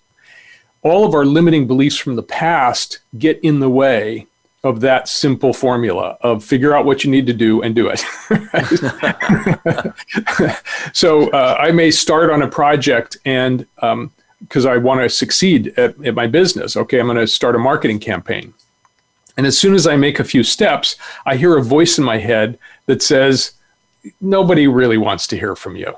All 0.82 1.04
of 1.04 1.14
our 1.14 1.25
limiting 1.25 1.66
beliefs 1.66 1.96
from 1.96 2.16
the 2.16 2.22
past 2.22 3.00
get 3.18 3.40
in 3.42 3.61
the 3.61 3.70
way 3.70 4.26
of 4.64 4.81
that 4.81 5.09
simple 5.09 5.52
formula 5.52 6.16
of 6.21 6.45
figure 6.45 6.75
out 6.75 6.85
what 6.85 7.02
you 7.02 7.11
need 7.11 7.26
to 7.26 7.33
do 7.33 7.62
and 7.62 7.75
do 7.75 7.90
it. 7.92 7.99
so 10.92 11.28
uh, 11.31 11.57
I 11.59 11.73
may 11.73 11.90
start 11.90 12.31
on 12.31 12.42
a 12.42 12.49
project 12.49 13.16
and 13.25 13.66
because 13.75 14.66
um, 14.66 14.73
I 14.73 14.76
want 14.76 15.00
to 15.00 15.09
succeed 15.09 15.76
at, 15.76 16.00
at 16.04 16.14
my 16.14 16.28
business, 16.28 16.76
okay, 16.76 17.00
I'm 17.00 17.07
going 17.07 17.16
to 17.16 17.26
start 17.26 17.57
a 17.57 17.59
marketing 17.59 17.99
campaign. 17.99 18.54
And 19.37 19.47
as 19.47 19.59
soon 19.59 19.75
as 19.75 19.87
I 19.87 19.97
make 19.97 20.21
a 20.21 20.25
few 20.25 20.45
steps, 20.45 20.97
I 21.26 21.37
hear 21.37 21.57
a 21.57 21.62
voice 21.62 21.99
in 21.99 22.04
my 22.04 22.19
head 22.19 22.59
that 22.87 23.02
says, 23.02 23.52
nobody 24.21 24.69
really 24.69 24.99
wants 24.99 25.26
to 25.28 25.38
hear 25.38 25.57
from 25.57 25.75
you. 25.75 25.97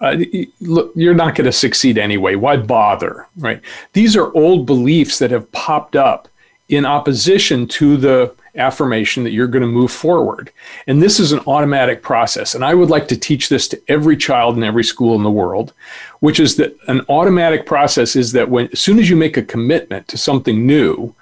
Uh, 0.00 0.16
look, 0.60 0.92
you're 0.96 1.14
not 1.14 1.34
going 1.34 1.44
to 1.44 1.52
succeed 1.52 1.98
anyway. 1.98 2.34
Why 2.34 2.56
bother? 2.56 3.28
Right? 3.36 3.60
These 3.92 4.16
are 4.16 4.34
old 4.34 4.64
beliefs 4.64 5.18
that 5.18 5.30
have 5.30 5.50
popped 5.52 5.94
up 5.94 6.28
in 6.70 6.86
opposition 6.86 7.66
to 7.66 7.96
the 7.96 8.34
affirmation 8.54 9.24
that 9.24 9.30
you're 9.30 9.46
going 9.46 9.62
to 9.62 9.68
move 9.68 9.92
forward. 9.92 10.50
And 10.86 11.02
this 11.02 11.20
is 11.20 11.32
an 11.32 11.40
automatic 11.46 12.02
process. 12.02 12.54
And 12.54 12.64
I 12.64 12.74
would 12.74 12.90
like 12.90 13.06
to 13.08 13.16
teach 13.16 13.48
this 13.48 13.68
to 13.68 13.82
every 13.88 14.16
child 14.16 14.56
in 14.56 14.64
every 14.64 14.84
school 14.84 15.14
in 15.14 15.22
the 15.22 15.30
world, 15.30 15.72
which 16.20 16.40
is 16.40 16.56
that 16.56 16.76
an 16.88 17.02
automatic 17.08 17.66
process 17.66 18.16
is 18.16 18.32
that 18.32 18.48
when 18.48 18.68
as 18.72 18.80
soon 18.80 18.98
as 18.98 19.08
you 19.08 19.16
make 19.16 19.36
a 19.36 19.42
commitment 19.42 20.08
to 20.08 20.18
something 20.18 20.66
new, 20.66 21.14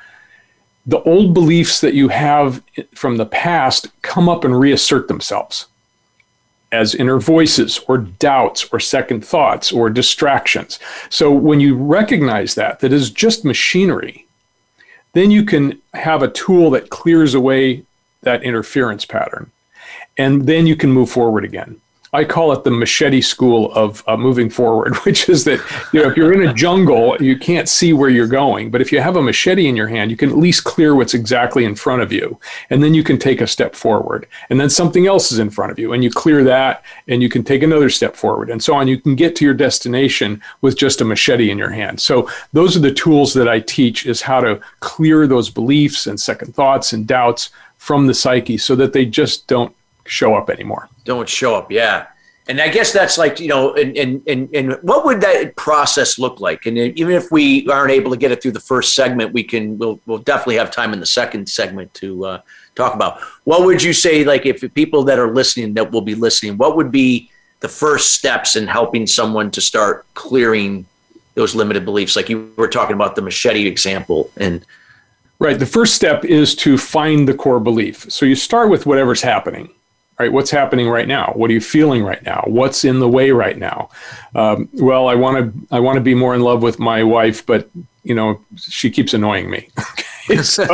the 0.87 1.03
old 1.03 1.35
beliefs 1.35 1.81
that 1.83 1.95
you 1.95 2.09
have 2.09 2.63
from 2.95 3.19
the 3.19 3.27
past 3.27 3.89
come 4.03 4.29
up 4.29 4.45
and 4.45 4.59
reassert 4.59 5.09
themselves 5.09 5.67
as 6.73 6.95
inner 6.95 7.19
voices 7.19 7.81
or 7.89 7.99
doubts 7.99 8.69
or 8.73 8.81
second 8.81 9.25
thoughts 9.25 9.73
or 9.73 9.89
distractions. 9.89 10.79
So 11.09 11.31
when 11.31 11.61
you 11.61 11.75
recognize 11.77 12.55
that, 12.55 12.81
that 12.81 12.93
is 12.93 13.11
just 13.11 13.45
machinery, 13.45 14.27
then 15.19 15.31
you 15.31 15.45
can 15.45 15.81
have 15.95 16.23
a 16.23 16.29
tool 16.29 16.71
that 16.71 16.91
clears 16.91 17.35
away 17.35 17.85
that 18.23 18.43
interference 18.43 19.05
pattern. 19.05 19.51
And 20.17 20.47
then 20.47 20.67
you 20.67 20.77
can 20.77 20.91
move 20.91 21.11
forward 21.11 21.45
again. 21.45 21.81
I 22.13 22.25
call 22.25 22.53
it 22.53 22.65
the 22.65 22.71
machete 22.71 23.21
school 23.21 23.73
of 23.73 24.03
uh, 24.07 24.17
moving 24.17 24.49
forward, 24.49 24.97
which 25.05 25.29
is 25.29 25.45
that 25.45 25.61
you 25.93 26.03
know 26.03 26.09
if 26.11 26.17
you're 26.17 26.33
in 26.33 26.49
a 26.49 26.55
jungle, 26.55 27.17
you 27.21 27.39
can't 27.39 27.69
see 27.69 27.93
where 27.93 28.09
you're 28.09 28.27
going, 28.27 28.71
but 28.71 28.81
if 28.81 28.91
you 28.93 29.01
have 29.01 29.17
a 29.17 29.23
machete 29.23 29.69
in 29.69 29.77
your 29.77 29.89
hand, 29.89 30.11
you 30.11 30.17
can 30.17 30.31
at 30.31 30.39
least 30.39 30.65
clear 30.65 30.95
what's 30.95 31.15
exactly 31.15 31.65
in 31.65 31.75
front 31.75 32.03
of 32.03 32.13
you, 32.13 32.39
and 32.71 32.83
then 32.83 32.95
you 32.95 33.05
can 33.05 33.19
take 33.19 33.41
a 33.41 33.47
step 33.47 33.75
forward, 33.75 34.27
and 34.51 34.61
then 34.61 34.71
something 34.71 35.07
else 35.07 35.31
is 35.33 35.39
in 35.39 35.51
front 35.51 35.71
of 35.71 35.79
you, 35.79 35.93
and 35.93 36.03
you 36.03 36.11
clear 36.11 36.43
that, 36.45 36.83
and 37.09 37.23
you 37.23 37.29
can 37.29 37.45
take 37.45 37.63
another 37.63 37.91
step 37.91 38.17
forward, 38.17 38.51
and 38.51 38.63
so 38.63 38.75
on. 38.75 38.89
You 38.89 39.01
can 39.01 39.15
get 39.15 39.37
to 39.37 39.45
your 39.45 39.55
destination 39.55 40.41
with 40.63 40.79
just 40.79 41.01
a 41.01 41.05
machete 41.05 41.51
in 41.51 41.59
your 41.59 41.71
hand. 41.71 42.01
So 42.01 42.31
those 42.53 42.77
are 42.77 42.81
the 42.81 42.93
tools 42.93 43.35
that 43.35 43.49
I 43.49 43.61
teach: 43.61 44.07
is 44.07 44.23
how 44.23 44.41
to 44.41 44.61
clear 44.81 45.27
those 45.27 45.51
beliefs 45.51 46.07
and 46.07 46.19
second 46.19 46.55
thoughts 46.55 46.93
and 46.93 47.07
doubts 47.07 47.51
from 47.77 48.07
the 48.07 48.15
psyche, 48.15 48.59
so 48.59 48.75
that 48.77 48.93
they 48.93 49.05
just 49.05 49.47
don't 49.47 49.75
show 50.09 50.35
up 50.35 50.51
anymore. 50.51 50.89
Don't 51.05 51.29
show 51.29 51.55
up, 51.55 51.71
yeah. 51.71 52.07
And 52.49 52.63
I 52.63 52.69
guess 52.69 52.93
that's 52.93 53.19
like, 53.19 53.41
you 53.41 53.49
know, 53.49 53.75
and, 53.75 53.95
and, 53.97 54.23
and, 54.27 54.49
and 54.55 54.73
what 54.81 55.05
would 55.05 55.21
that 55.21 55.55
process 55.57 56.19
look 56.19 56.41
like? 56.41 56.65
And 56.65 56.79
even 56.79 57.13
if 57.13 57.31
we 57.31 57.69
aren't 57.69 57.91
able 57.91 58.11
to 58.11 58.17
get 58.17 58.33
it 58.33 58.43
through 58.43 58.53
the 58.53 58.61
first 58.61 58.95
segment, 58.95 59.35
we 59.35 59.45
can, 59.45 59.77
we'll, 59.77 60.01
we'll 60.07 60.19
definitely 60.19 60.57
have 60.57 60.71
time 60.71 60.95
in 60.95 61.01
the 61.01 61.07
second 61.07 61.47
segment 61.47 61.93
to 61.95 62.25
uh, 62.25 62.41
talk 62.75 62.95
about. 62.95 63.21
What 63.45 63.67
would 63.67 63.83
you 63.83 63.93
say, 63.93 64.25
like, 64.25 64.47
if 64.47 64.63
people 64.73 65.05
that 65.05 65.19
are 65.19 65.31
listening, 65.31 65.75
that 65.75 65.93
will 65.93 66.01
be 66.01 66.15
listening, 66.15 66.57
what 66.57 66.75
would 66.75 66.91
be 66.91 67.31
the 67.61 67.69
first 67.69 68.15
steps 68.15 68.57
in 68.57 68.67
helping 68.67 69.07
someone 69.07 69.51
to 69.51 69.61
start 69.61 70.07
clearing 70.15 70.87
those 71.35 71.55
limited 71.55 71.85
beliefs? 71.85 72.17
Like 72.17 72.31
you 72.31 72.51
were 72.57 72.69
talking 72.69 72.95
about 72.95 73.15
the 73.15 73.23
machete 73.23 73.67
example 73.67 74.31
and, 74.37 74.65
Right. 75.41 75.57
The 75.57 75.67
first 75.67 75.95
step 75.95 76.25
is 76.25 76.57
to 76.57 76.77
find 76.77 77.29
the 77.29 77.33
core 77.33 77.61
belief. 77.61 78.11
So 78.11 78.27
you 78.27 78.35
start 78.35 78.71
with 78.71 78.87
whatever's 78.87 79.23
happening 79.23 79.73
right 80.19 80.33
what's 80.33 80.51
happening 80.51 80.89
right 80.89 81.09
now 81.09 81.33
what 81.35 81.51
are 81.51 81.55
you 81.55 81.61
feeling 81.61 82.05
right 82.05 82.23
now 82.23 82.43
what's 82.47 82.85
in 82.85 83.01
the 83.01 83.09
way 83.09 83.31
right 83.31 83.59
now 83.59 83.89
um, 84.35 84.69
well 84.75 85.09
i 85.09 85.15
want 85.15 85.37
to 85.37 85.75
i 85.75 85.81
want 85.81 85.97
to 85.97 86.03
be 86.03 86.15
more 86.15 86.35
in 86.35 86.41
love 86.41 86.63
with 86.63 86.79
my 86.79 87.03
wife 87.03 87.45
but 87.47 87.69
you 88.05 88.15
know 88.15 88.41
she 88.57 88.91
keeps 88.91 89.15
annoying 89.15 89.51
me 89.51 89.69
so, 90.43 90.65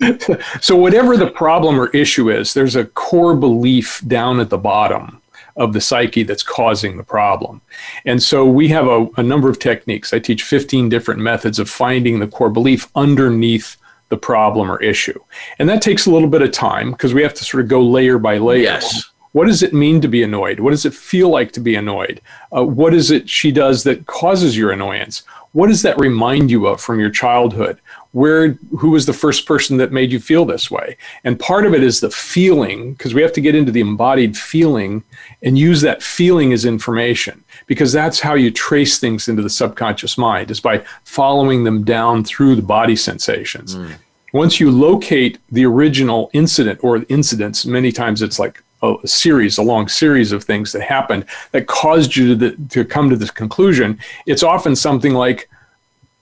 so 0.60 0.76
whatever 0.76 1.16
the 1.16 1.30
problem 1.34 1.80
or 1.80 1.88
issue 1.88 2.30
is 2.30 2.54
there's 2.54 2.76
a 2.76 2.84
core 2.84 3.34
belief 3.34 4.02
down 4.06 4.40
at 4.40 4.50
the 4.50 4.58
bottom 4.58 5.20
of 5.58 5.72
the 5.72 5.80
psyche 5.80 6.22
that's 6.22 6.44
causing 6.44 6.96
the 6.96 7.02
problem. 7.02 7.60
And 8.06 8.22
so 8.22 8.46
we 8.46 8.68
have 8.68 8.86
a, 8.86 9.08
a, 9.16 9.24
number 9.24 9.50
of 9.50 9.58
techniques. 9.58 10.14
I 10.14 10.20
teach 10.20 10.44
15 10.44 10.88
different 10.88 11.20
methods 11.20 11.58
of 11.58 11.68
finding 11.68 12.20
the 12.20 12.28
core 12.28 12.48
belief 12.48 12.88
underneath 12.94 13.76
the 14.08 14.16
problem 14.16 14.70
or 14.70 14.82
issue. 14.82 15.18
And 15.58 15.68
that 15.68 15.82
takes 15.82 16.06
a 16.06 16.10
little 16.10 16.28
bit 16.28 16.42
of 16.42 16.50
time 16.52 16.92
because 16.92 17.14
we 17.14 17.22
have 17.22 17.34
to 17.34 17.44
sort 17.44 17.62
of 17.62 17.68
go 17.68 17.82
layer 17.82 18.18
by 18.18 18.38
layer. 18.38 18.62
Yes. 18.62 19.10
What 19.32 19.46
does 19.46 19.62
it 19.62 19.74
mean 19.74 20.00
to 20.00 20.08
be 20.08 20.22
annoyed? 20.22 20.58
What 20.58 20.70
does 20.70 20.86
it 20.86 20.94
feel 20.94 21.28
like 21.28 21.52
to 21.52 21.60
be 21.60 21.74
annoyed? 21.74 22.20
Uh, 22.54 22.64
what 22.64 22.94
is 22.94 23.10
it 23.10 23.28
she 23.28 23.52
does 23.52 23.84
that 23.84 24.06
causes 24.06 24.56
your 24.56 24.70
annoyance? 24.72 25.22
What 25.52 25.68
does 25.68 25.82
that 25.82 25.98
remind 25.98 26.50
you 26.50 26.66
of 26.66 26.80
from 26.80 26.98
your 26.98 27.10
childhood? 27.10 27.78
Where, 28.12 28.52
who 28.78 28.90
was 28.90 29.04
the 29.04 29.12
first 29.12 29.46
person 29.46 29.76
that 29.76 29.92
made 29.92 30.10
you 30.10 30.18
feel 30.18 30.46
this 30.46 30.70
way? 30.70 30.96
And 31.24 31.38
part 31.38 31.66
of 31.66 31.74
it 31.74 31.82
is 31.82 32.00
the 32.00 32.10
feeling, 32.10 32.94
because 32.94 33.12
we 33.12 33.20
have 33.22 33.34
to 33.34 33.40
get 33.40 33.54
into 33.54 33.70
the 33.70 33.80
embodied 33.80 34.36
feeling 34.36 35.04
and 35.42 35.58
use 35.58 35.82
that 35.82 36.02
feeling 36.02 36.52
as 36.52 36.64
information 36.64 37.44
because 37.68 37.92
that's 37.92 38.18
how 38.18 38.34
you 38.34 38.50
trace 38.50 38.98
things 38.98 39.28
into 39.28 39.42
the 39.42 39.50
subconscious 39.50 40.18
mind 40.18 40.50
is 40.50 40.58
by 40.58 40.84
following 41.04 41.62
them 41.62 41.84
down 41.84 42.24
through 42.24 42.56
the 42.56 42.62
body 42.62 42.96
sensations. 42.96 43.76
Mm. 43.76 43.94
Once 44.32 44.58
you 44.58 44.70
locate 44.70 45.38
the 45.52 45.64
original 45.64 46.30
incident 46.32 46.80
or 46.82 47.04
incidents, 47.08 47.64
many 47.64 47.92
times 47.92 48.20
it's 48.20 48.38
like 48.38 48.62
a 48.82 48.94
series, 49.04 49.58
a 49.58 49.62
long 49.62 49.86
series 49.86 50.32
of 50.32 50.42
things 50.42 50.72
that 50.72 50.82
happened 50.82 51.24
that 51.52 51.66
caused 51.66 52.16
you 52.16 52.28
to, 52.28 52.34
the, 52.34 52.68
to 52.68 52.84
come 52.84 53.10
to 53.10 53.16
this 53.16 53.30
conclusion. 53.30 53.98
It's 54.26 54.42
often 54.42 54.74
something 54.74 55.14
like, 55.14 55.48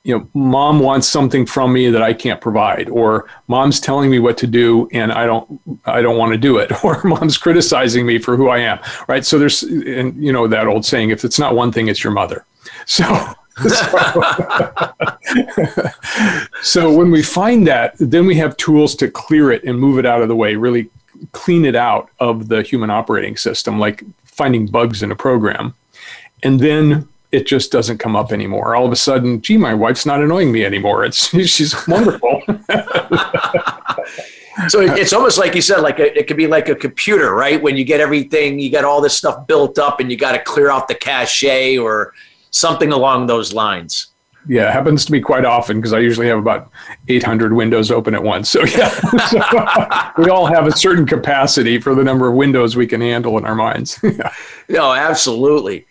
you 0.06 0.16
know, 0.16 0.28
mom 0.34 0.78
wants 0.78 1.08
something 1.08 1.44
from 1.44 1.72
me 1.72 1.90
that 1.90 2.00
I 2.00 2.12
can't 2.12 2.40
provide, 2.40 2.88
or 2.88 3.28
mom's 3.48 3.80
telling 3.80 4.08
me 4.08 4.20
what 4.20 4.38
to 4.38 4.46
do 4.46 4.88
and 4.92 5.10
I 5.10 5.26
don't, 5.26 5.60
I 5.84 6.00
don't 6.00 6.16
want 6.16 6.30
to 6.30 6.38
do 6.38 6.58
it, 6.58 6.84
or 6.84 7.02
mom's 7.02 7.36
criticizing 7.36 8.06
me 8.06 8.18
for 8.18 8.36
who 8.36 8.48
I 8.48 8.58
am, 8.58 8.78
right? 9.08 9.26
So 9.26 9.36
there's, 9.36 9.64
and 9.64 10.14
you 10.22 10.32
know 10.32 10.46
that 10.46 10.68
old 10.68 10.84
saying, 10.84 11.10
if 11.10 11.24
it's 11.24 11.40
not 11.40 11.56
one 11.56 11.72
thing, 11.72 11.88
it's 11.88 12.02
your 12.04 12.12
mother. 12.12 12.44
So, 12.88 13.04
so, 13.68 14.22
so 16.62 16.92
when 16.92 17.10
we 17.10 17.22
find 17.22 17.66
that, 17.66 17.94
then 17.98 18.26
we 18.26 18.36
have 18.36 18.56
tools 18.58 18.94
to 18.96 19.10
clear 19.10 19.50
it 19.50 19.64
and 19.64 19.78
move 19.78 19.98
it 19.98 20.06
out 20.06 20.20
of 20.22 20.28
the 20.28 20.36
way, 20.36 20.54
really 20.56 20.88
clean 21.32 21.64
it 21.64 21.74
out 21.74 22.10
of 22.20 22.48
the 22.48 22.62
human 22.62 22.90
operating 22.90 23.36
system, 23.36 23.78
like 23.78 24.04
finding 24.24 24.66
bugs 24.66 25.02
in 25.02 25.10
a 25.10 25.16
program, 25.16 25.74
and 26.42 26.60
then 26.60 27.08
it 27.36 27.46
just 27.46 27.70
doesn't 27.70 27.98
come 27.98 28.16
up 28.16 28.32
anymore. 28.32 28.74
All 28.74 28.86
of 28.86 28.92
a 28.92 28.96
sudden, 28.96 29.42
gee, 29.42 29.58
my 29.58 29.74
wife's 29.74 30.06
not 30.06 30.22
annoying 30.22 30.50
me 30.50 30.64
anymore. 30.64 31.04
It's 31.04 31.28
she's 31.46 31.74
wonderful. 31.86 32.40
so 34.68 34.80
it's 34.80 35.12
almost 35.12 35.36
like 35.36 35.54
you 35.54 35.60
said, 35.60 35.80
like 35.80 35.98
a, 35.98 36.18
it 36.18 36.28
could 36.28 36.38
be 36.38 36.46
like 36.46 36.70
a 36.70 36.74
computer, 36.74 37.34
right? 37.34 37.62
When 37.62 37.76
you 37.76 37.84
get 37.84 38.00
everything, 38.00 38.58
you 38.58 38.72
got 38.72 38.84
all 38.84 39.02
this 39.02 39.14
stuff 39.14 39.46
built 39.46 39.78
up, 39.78 40.00
and 40.00 40.10
you 40.10 40.16
got 40.16 40.32
to 40.32 40.38
clear 40.38 40.70
out 40.70 40.88
the 40.88 40.94
cache 40.94 41.44
or 41.78 42.14
something 42.52 42.90
along 42.90 43.26
those 43.26 43.52
lines. 43.52 44.06
Yeah, 44.48 44.70
it 44.70 44.72
happens 44.72 45.04
to 45.04 45.12
me 45.12 45.20
quite 45.20 45.44
often 45.44 45.76
because 45.76 45.92
I 45.92 45.98
usually 45.98 46.28
have 46.28 46.38
about 46.38 46.70
800 47.08 47.52
windows 47.52 47.90
open 47.90 48.14
at 48.14 48.22
once. 48.22 48.48
So 48.48 48.64
yeah, 48.64 48.88
so, 50.16 50.22
we 50.22 50.30
all 50.30 50.46
have 50.46 50.66
a 50.66 50.72
certain 50.72 51.04
capacity 51.04 51.78
for 51.78 51.94
the 51.94 52.02
number 52.02 52.28
of 52.28 52.34
windows 52.34 52.76
we 52.76 52.86
can 52.86 53.02
handle 53.02 53.36
in 53.36 53.44
our 53.44 53.56
minds. 53.56 54.00
yeah. 54.02 54.32
No, 54.70 54.94
absolutely. 54.94 55.86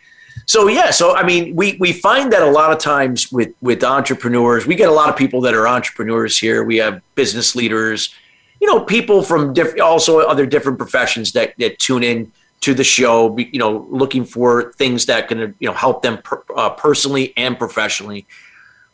So 0.46 0.68
yeah, 0.68 0.92
so 0.92 1.16
I 1.16 1.24
mean, 1.24 1.56
we 1.56 1.76
we 1.80 1.92
find 1.92 2.32
that 2.34 2.44
a 2.44 2.50
lot 2.50 2.72
of 2.72 2.78
times 2.78 3.32
with 3.32 3.54
with 3.62 3.84
entrepreneurs, 3.84 4.68
we 4.68 4.76
get 4.76 4.90
a 4.90 4.94
lot 4.94 5.10
of 5.10 5.16
people 5.16 5.42
that 5.42 5.54
are 5.54 5.68
entrepreneurs 5.68 6.38
here. 6.38 6.64
We 6.64 6.78
have 6.78 7.02
business 7.16 7.56
leaders, 7.56 8.14
you 8.62 8.68
know, 8.68 8.80
people 8.80 9.24
from 9.24 9.54
different, 9.54 9.82
also 9.82 10.20
other 10.20 10.46
different 10.46 10.78
professions 10.78 11.32
that 11.32 11.56
that 11.58 11.80
tune 11.80 12.04
in 12.04 12.32
to 12.62 12.74
the 12.74 12.84
show, 12.84 13.36
you 13.38 13.60
know, 13.60 13.88
looking 13.90 14.24
for 14.24 14.72
things 14.74 15.08
that 15.08 15.28
can 15.28 15.56
you 15.60 15.68
know 15.68 15.74
help 15.74 16.04
them 16.04 16.20
per, 16.20 16.44
uh, 16.56 16.70
personally 16.70 17.34
and 17.38 17.58
professionally. 17.58 18.28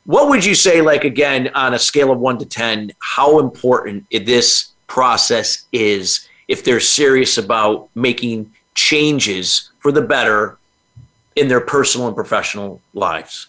What 0.06 0.30
would 0.30 0.44
you 0.44 0.56
say, 0.56 0.82
like 0.82 1.04
again, 1.04 1.52
on 1.54 1.74
a 1.74 1.80
scale 1.80 2.12
of 2.12 2.20
one 2.20 2.38
to 2.40 2.46
ten, 2.46 2.94
how 3.00 3.40
important 3.40 4.06
this 4.10 4.72
process 4.88 5.66
is 5.74 6.28
if 6.48 6.64
they're 6.64 6.80
serious 6.80 7.38
about 7.38 7.90
making 7.94 8.52
changes 8.74 9.70
for 9.80 9.92
the 9.92 10.02
better 10.02 10.58
in 11.36 11.48
their 11.48 11.62
personal 11.62 12.08
and 12.08 12.16
professional 12.16 12.82
lives? 12.94 13.48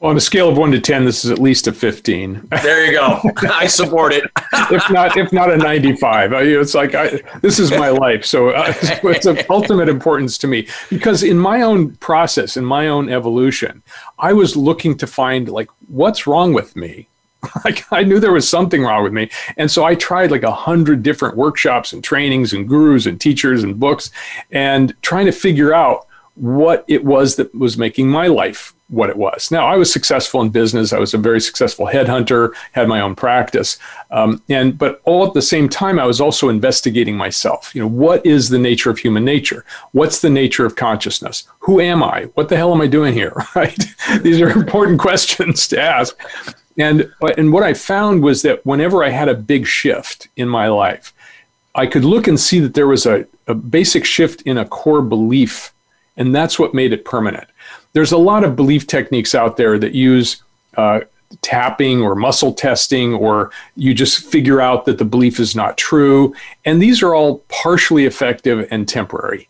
Well, 0.00 0.10
on 0.10 0.16
a 0.16 0.20
scale 0.20 0.48
of 0.48 0.58
one 0.58 0.70
to 0.72 0.80
ten, 0.80 1.04
this 1.04 1.24
is 1.24 1.30
at 1.30 1.38
least 1.38 1.66
a 1.66 1.72
fifteen. 1.72 2.46
There 2.62 2.84
you 2.84 2.92
go. 2.92 3.20
I 3.50 3.66
support 3.66 4.12
it. 4.12 4.24
if 4.52 4.90
not, 4.90 5.16
if 5.16 5.32
not 5.32 5.50
a 5.50 5.56
ninety-five, 5.56 6.32
it's 6.32 6.74
like 6.74 6.94
I, 6.94 7.22
this 7.40 7.58
is 7.58 7.70
my 7.70 7.88
life, 7.88 8.24
so 8.24 8.50
uh, 8.50 8.74
it's 8.82 9.24
of 9.24 9.40
ultimate 9.48 9.88
importance 9.88 10.36
to 10.38 10.46
me 10.46 10.66
because 10.90 11.22
in 11.22 11.38
my 11.38 11.62
own 11.62 11.96
process, 11.96 12.56
in 12.56 12.64
my 12.64 12.88
own 12.88 13.08
evolution, 13.08 13.82
I 14.18 14.32
was 14.32 14.56
looking 14.56 14.98
to 14.98 15.06
find 15.06 15.48
like 15.48 15.70
what's 15.88 16.26
wrong 16.26 16.52
with 16.52 16.76
me. 16.76 17.08
Like 17.64 17.90
I 17.92 18.04
knew 18.04 18.20
there 18.20 18.32
was 18.32 18.48
something 18.48 18.82
wrong 18.82 19.04
with 19.04 19.12
me, 19.12 19.30
and 19.58 19.70
so 19.70 19.84
I 19.84 19.94
tried 19.94 20.30
like 20.30 20.44
a 20.44 20.50
hundred 20.50 21.02
different 21.02 21.36
workshops 21.36 21.92
and 21.92 22.02
trainings 22.02 22.54
and 22.54 22.66
gurus 22.66 23.06
and 23.06 23.20
teachers 23.20 23.62
and 23.62 23.78
books, 23.78 24.10
and 24.50 24.94
trying 25.02 25.26
to 25.26 25.32
figure 25.32 25.74
out 25.74 26.06
what 26.36 26.84
it 26.88 27.04
was 27.04 27.36
that 27.36 27.54
was 27.54 27.78
making 27.78 28.08
my 28.08 28.26
life 28.26 28.74
what 28.88 29.08
it 29.08 29.16
was. 29.16 29.50
Now, 29.50 29.66
I 29.66 29.76
was 29.76 29.92
successful 29.92 30.42
in 30.42 30.50
business. 30.50 30.92
I 30.92 30.98
was 30.98 31.14
a 31.14 31.18
very 31.18 31.40
successful 31.40 31.86
headhunter, 31.86 32.52
had 32.72 32.86
my 32.86 33.00
own 33.00 33.14
practice. 33.14 33.78
Um, 34.10 34.42
and, 34.48 34.76
but 34.76 35.00
all 35.04 35.26
at 35.26 35.32
the 35.32 35.42
same 35.42 35.68
time, 35.68 35.98
I 35.98 36.04
was 36.04 36.20
also 36.20 36.48
investigating 36.48 37.16
myself. 37.16 37.74
You 37.74 37.82
know, 37.82 37.88
what 37.88 38.24
is 38.26 38.48
the 38.48 38.58
nature 38.58 38.90
of 38.90 38.98
human 38.98 39.24
nature? 39.24 39.64
What's 39.92 40.20
the 40.20 40.30
nature 40.30 40.66
of 40.66 40.76
consciousness? 40.76 41.44
Who 41.60 41.80
am 41.80 42.02
I? 42.02 42.24
What 42.34 42.48
the 42.48 42.56
hell 42.56 42.72
am 42.72 42.80
I 42.80 42.86
doing 42.86 43.14
here? 43.14 43.34
Right? 43.54 43.84
These 44.22 44.40
are 44.40 44.50
important 44.50 44.98
questions 45.06 45.68
to 45.68 45.80
ask. 45.80 46.16
And 46.76 47.12
and 47.38 47.52
what 47.52 47.62
I 47.62 47.72
found 47.72 48.22
was 48.22 48.42
that 48.42 48.64
whenever 48.66 49.04
I 49.04 49.10
had 49.10 49.28
a 49.28 49.34
big 49.34 49.64
shift 49.66 50.28
in 50.36 50.48
my 50.48 50.66
life, 50.68 51.14
I 51.74 51.86
could 51.86 52.04
look 52.04 52.26
and 52.26 52.38
see 52.38 52.60
that 52.60 52.74
there 52.74 52.86
was 52.86 53.06
a, 53.06 53.26
a 53.46 53.54
basic 53.54 54.04
shift 54.04 54.42
in 54.42 54.58
a 54.58 54.64
core 54.64 55.02
belief, 55.02 55.72
and 56.16 56.34
that's 56.34 56.58
what 56.58 56.74
made 56.74 56.92
it 56.92 57.04
permanent. 57.04 57.48
There's 57.92 58.12
a 58.12 58.18
lot 58.18 58.44
of 58.44 58.56
belief 58.56 58.86
techniques 58.86 59.34
out 59.34 59.56
there 59.56 59.78
that 59.78 59.94
use 59.94 60.42
uh, 60.76 61.00
tapping 61.42 62.02
or 62.02 62.14
muscle 62.14 62.52
testing, 62.52 63.14
or 63.14 63.50
you 63.76 63.94
just 63.94 64.24
figure 64.30 64.60
out 64.60 64.84
that 64.84 64.98
the 64.98 65.04
belief 65.04 65.40
is 65.40 65.54
not 65.54 65.76
true. 65.76 66.34
And 66.64 66.80
these 66.80 67.02
are 67.02 67.14
all 67.14 67.38
partially 67.48 68.04
effective 68.04 68.66
and 68.70 68.88
temporary. 68.88 69.48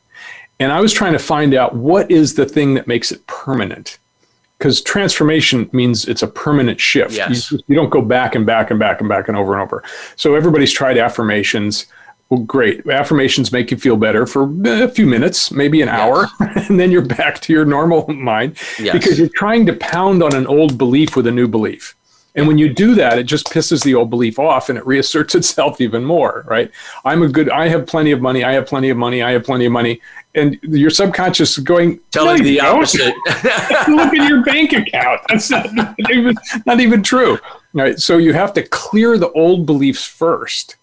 And 0.60 0.72
I 0.72 0.80
was 0.80 0.92
trying 0.92 1.12
to 1.14 1.18
find 1.18 1.54
out 1.54 1.74
what 1.74 2.10
is 2.10 2.34
the 2.34 2.46
thing 2.46 2.74
that 2.74 2.86
makes 2.86 3.10
it 3.12 3.26
permanent. 3.26 3.98
Because 4.58 4.80
transformation 4.80 5.68
means 5.72 6.06
it's 6.06 6.22
a 6.22 6.28
permanent 6.28 6.80
shift. 6.80 7.16
Yes. 7.16 7.50
You, 7.50 7.58
you 7.66 7.74
don't 7.74 7.90
go 7.90 8.00
back 8.00 8.34
and 8.34 8.46
back 8.46 8.70
and 8.70 8.78
back 8.78 9.00
and 9.00 9.08
back 9.08 9.28
and 9.28 9.36
over 9.36 9.52
and 9.52 9.60
over. 9.60 9.82
So 10.16 10.36
everybody's 10.36 10.72
tried 10.72 10.96
affirmations. 10.96 11.86
Well, 12.34 12.42
great. 12.42 12.84
Affirmations 12.88 13.52
make 13.52 13.70
you 13.70 13.76
feel 13.76 13.96
better 13.96 14.26
for 14.26 14.50
a 14.66 14.88
few 14.88 15.06
minutes, 15.06 15.52
maybe 15.52 15.82
an 15.82 15.88
hour, 15.88 16.26
and 16.40 16.80
then 16.80 16.90
you're 16.90 17.00
back 17.04 17.40
to 17.42 17.52
your 17.52 17.64
normal 17.64 18.06
mind 18.12 18.56
Yes. 18.78 18.92
because 18.92 19.18
you're 19.20 19.28
trying 19.28 19.66
to 19.66 19.72
pound 19.74 20.20
on 20.22 20.34
an 20.34 20.46
old 20.48 20.76
belief 20.76 21.14
with 21.14 21.28
a 21.28 21.30
new 21.30 21.46
belief. 21.46 21.94
And 22.34 22.48
when 22.48 22.58
you 22.58 22.74
do 22.74 22.96
that, 22.96 23.16
it 23.16 23.24
just 23.24 23.46
pisses 23.46 23.84
the 23.84 23.94
old 23.94 24.10
belief 24.10 24.40
off 24.40 24.68
and 24.68 24.76
it 24.76 24.84
reasserts 24.84 25.34
itself 25.40 25.80
even 25.80 26.04
more, 26.04 26.44
right? 26.48 26.72
I'm 27.04 27.22
a 27.22 27.28
good, 27.28 27.48
I 27.50 27.68
have 27.68 27.86
plenty 27.86 28.10
of 28.10 28.20
money, 28.20 28.42
I 28.42 28.52
have 28.54 28.66
plenty 28.66 28.90
of 28.90 28.96
money, 28.96 29.22
I 29.22 29.30
have 29.30 29.44
plenty 29.44 29.66
of 29.66 29.70
money. 29.72 30.00
And 30.34 30.58
your 30.62 30.90
subconscious 30.90 31.56
is 31.56 31.62
going, 31.62 32.00
Telling 32.10 32.38
"No, 32.38 32.42
the 32.42 32.50
you 32.54 32.60
don't." 32.60 32.76
opposite. 32.78 33.14
Look 33.88 34.12
at 34.14 34.28
your 34.28 34.42
bank 34.42 34.72
account. 34.72 35.20
That's 35.28 35.48
not, 35.50 35.72
not 35.72 35.94
even, 36.10 36.34
not 36.66 36.80
even 36.80 37.04
true. 37.04 37.38
Right. 37.72 38.00
So 38.00 38.16
you 38.18 38.32
have 38.32 38.52
to 38.54 38.64
clear 38.64 39.16
the 39.18 39.30
old 39.30 39.64
beliefs 39.66 40.04
first. 40.04 40.74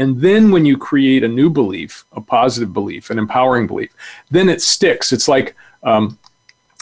And 0.00 0.18
then 0.18 0.50
when 0.50 0.64
you 0.64 0.78
create 0.78 1.22
a 1.24 1.28
new 1.28 1.50
belief, 1.50 2.06
a 2.12 2.22
positive 2.22 2.72
belief, 2.72 3.10
an 3.10 3.18
empowering 3.18 3.66
belief, 3.66 3.92
then 4.30 4.48
it 4.48 4.62
sticks. 4.62 5.12
It's 5.12 5.28
like 5.28 5.54
um, 5.82 6.18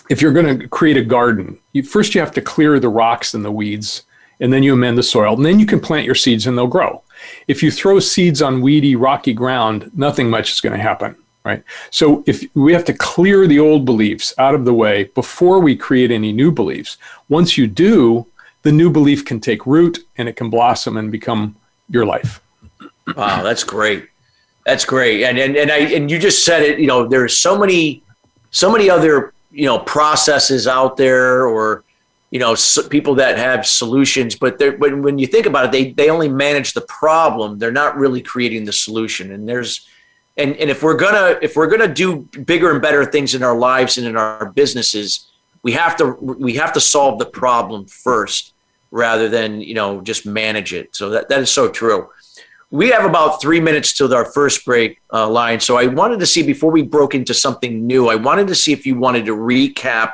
if 0.08 0.22
you're 0.22 0.32
going 0.32 0.60
to 0.60 0.68
create 0.68 0.96
a 0.96 1.02
garden, 1.02 1.58
you, 1.72 1.82
first 1.82 2.14
you 2.14 2.20
have 2.20 2.30
to 2.34 2.40
clear 2.40 2.78
the 2.78 2.88
rocks 2.88 3.34
and 3.34 3.44
the 3.44 3.50
weeds, 3.50 4.04
and 4.38 4.52
then 4.52 4.62
you 4.62 4.72
amend 4.72 4.96
the 4.96 5.02
soil, 5.02 5.34
and 5.34 5.44
then 5.44 5.58
you 5.58 5.66
can 5.66 5.80
plant 5.80 6.06
your 6.06 6.14
seeds 6.14 6.46
and 6.46 6.56
they'll 6.56 6.68
grow. 6.68 7.02
If 7.48 7.60
you 7.60 7.72
throw 7.72 7.98
seeds 7.98 8.40
on 8.40 8.60
weedy, 8.60 8.94
rocky 8.94 9.34
ground, 9.34 9.90
nothing 9.94 10.30
much 10.30 10.52
is 10.52 10.60
going 10.60 10.76
to 10.76 10.82
happen. 10.82 11.16
Right. 11.42 11.64
So 11.90 12.22
if 12.26 12.44
we 12.54 12.72
have 12.72 12.84
to 12.84 12.92
clear 12.92 13.48
the 13.48 13.58
old 13.58 13.84
beliefs 13.84 14.32
out 14.38 14.54
of 14.54 14.64
the 14.64 14.74
way 14.74 15.04
before 15.14 15.58
we 15.58 15.74
create 15.74 16.12
any 16.12 16.30
new 16.30 16.52
beliefs, 16.52 16.98
once 17.28 17.58
you 17.58 17.66
do, 17.66 18.26
the 18.62 18.70
new 18.70 18.90
belief 18.90 19.24
can 19.24 19.40
take 19.40 19.66
root 19.66 19.98
and 20.16 20.28
it 20.28 20.36
can 20.36 20.50
blossom 20.50 20.96
and 20.96 21.10
become 21.10 21.56
your 21.88 22.06
life. 22.06 22.40
Wow, 23.16 23.42
that's 23.42 23.64
great. 23.64 24.08
That's 24.64 24.84
great. 24.84 25.24
And 25.24 25.38
and 25.38 25.56
and 25.56 25.70
I 25.70 25.78
and 25.78 26.10
you 26.10 26.18
just 26.18 26.44
said 26.44 26.62
it. 26.62 26.78
You 26.78 26.86
know, 26.86 27.06
there's 27.06 27.36
so 27.38 27.58
many, 27.58 28.02
so 28.50 28.70
many 28.70 28.90
other 28.90 29.32
you 29.50 29.66
know 29.66 29.78
processes 29.78 30.66
out 30.66 30.96
there, 30.96 31.46
or 31.46 31.84
you 32.30 32.38
know, 32.38 32.52
s 32.52 32.78
people 32.90 33.14
that 33.14 33.38
have 33.38 33.66
solutions. 33.66 34.36
But 34.36 34.60
when 34.78 35.02
when 35.02 35.18
you 35.18 35.26
think 35.26 35.46
about 35.46 35.66
it, 35.66 35.72
they 35.72 35.92
they 35.92 36.10
only 36.10 36.28
manage 36.28 36.74
the 36.74 36.82
problem. 36.82 37.58
They're 37.58 37.72
not 37.72 37.96
really 37.96 38.20
creating 38.20 38.64
the 38.66 38.72
solution. 38.72 39.32
And 39.32 39.48
there's 39.48 39.86
and 40.36 40.56
and 40.56 40.70
if 40.70 40.82
we're 40.82 40.96
gonna 40.96 41.38
if 41.40 41.56
we're 41.56 41.66
gonna 41.66 41.92
do 41.92 42.28
bigger 42.44 42.70
and 42.70 42.82
better 42.82 43.04
things 43.04 43.34
in 43.34 43.42
our 43.42 43.56
lives 43.56 43.96
and 43.98 44.06
in 44.06 44.16
our 44.16 44.50
businesses, 44.50 45.28
we 45.62 45.72
have 45.72 45.96
to 45.96 46.12
we 46.20 46.54
have 46.54 46.72
to 46.74 46.80
solve 46.80 47.18
the 47.18 47.26
problem 47.26 47.86
first 47.86 48.52
rather 48.90 49.28
than 49.28 49.60
you 49.60 49.74
know 49.74 50.00
just 50.02 50.26
manage 50.26 50.74
it. 50.74 50.94
So 50.94 51.10
that 51.10 51.28
that 51.30 51.40
is 51.40 51.50
so 51.50 51.68
true. 51.70 52.08
We 52.70 52.90
have 52.90 53.06
about 53.06 53.40
three 53.40 53.60
minutes 53.60 53.94
till 53.94 54.12
our 54.14 54.26
first 54.26 54.64
break 54.64 55.00
uh, 55.12 55.28
Lion. 55.28 55.58
So 55.58 55.78
I 55.78 55.86
wanted 55.86 56.20
to 56.20 56.26
see 56.26 56.42
before 56.42 56.70
we 56.70 56.82
broke 56.82 57.14
into 57.14 57.32
something 57.32 57.86
new, 57.86 58.08
I 58.08 58.16
wanted 58.16 58.46
to 58.48 58.54
see 58.54 58.72
if 58.72 58.84
you 58.84 58.98
wanted 58.98 59.24
to 59.24 59.32
recap, 59.34 60.12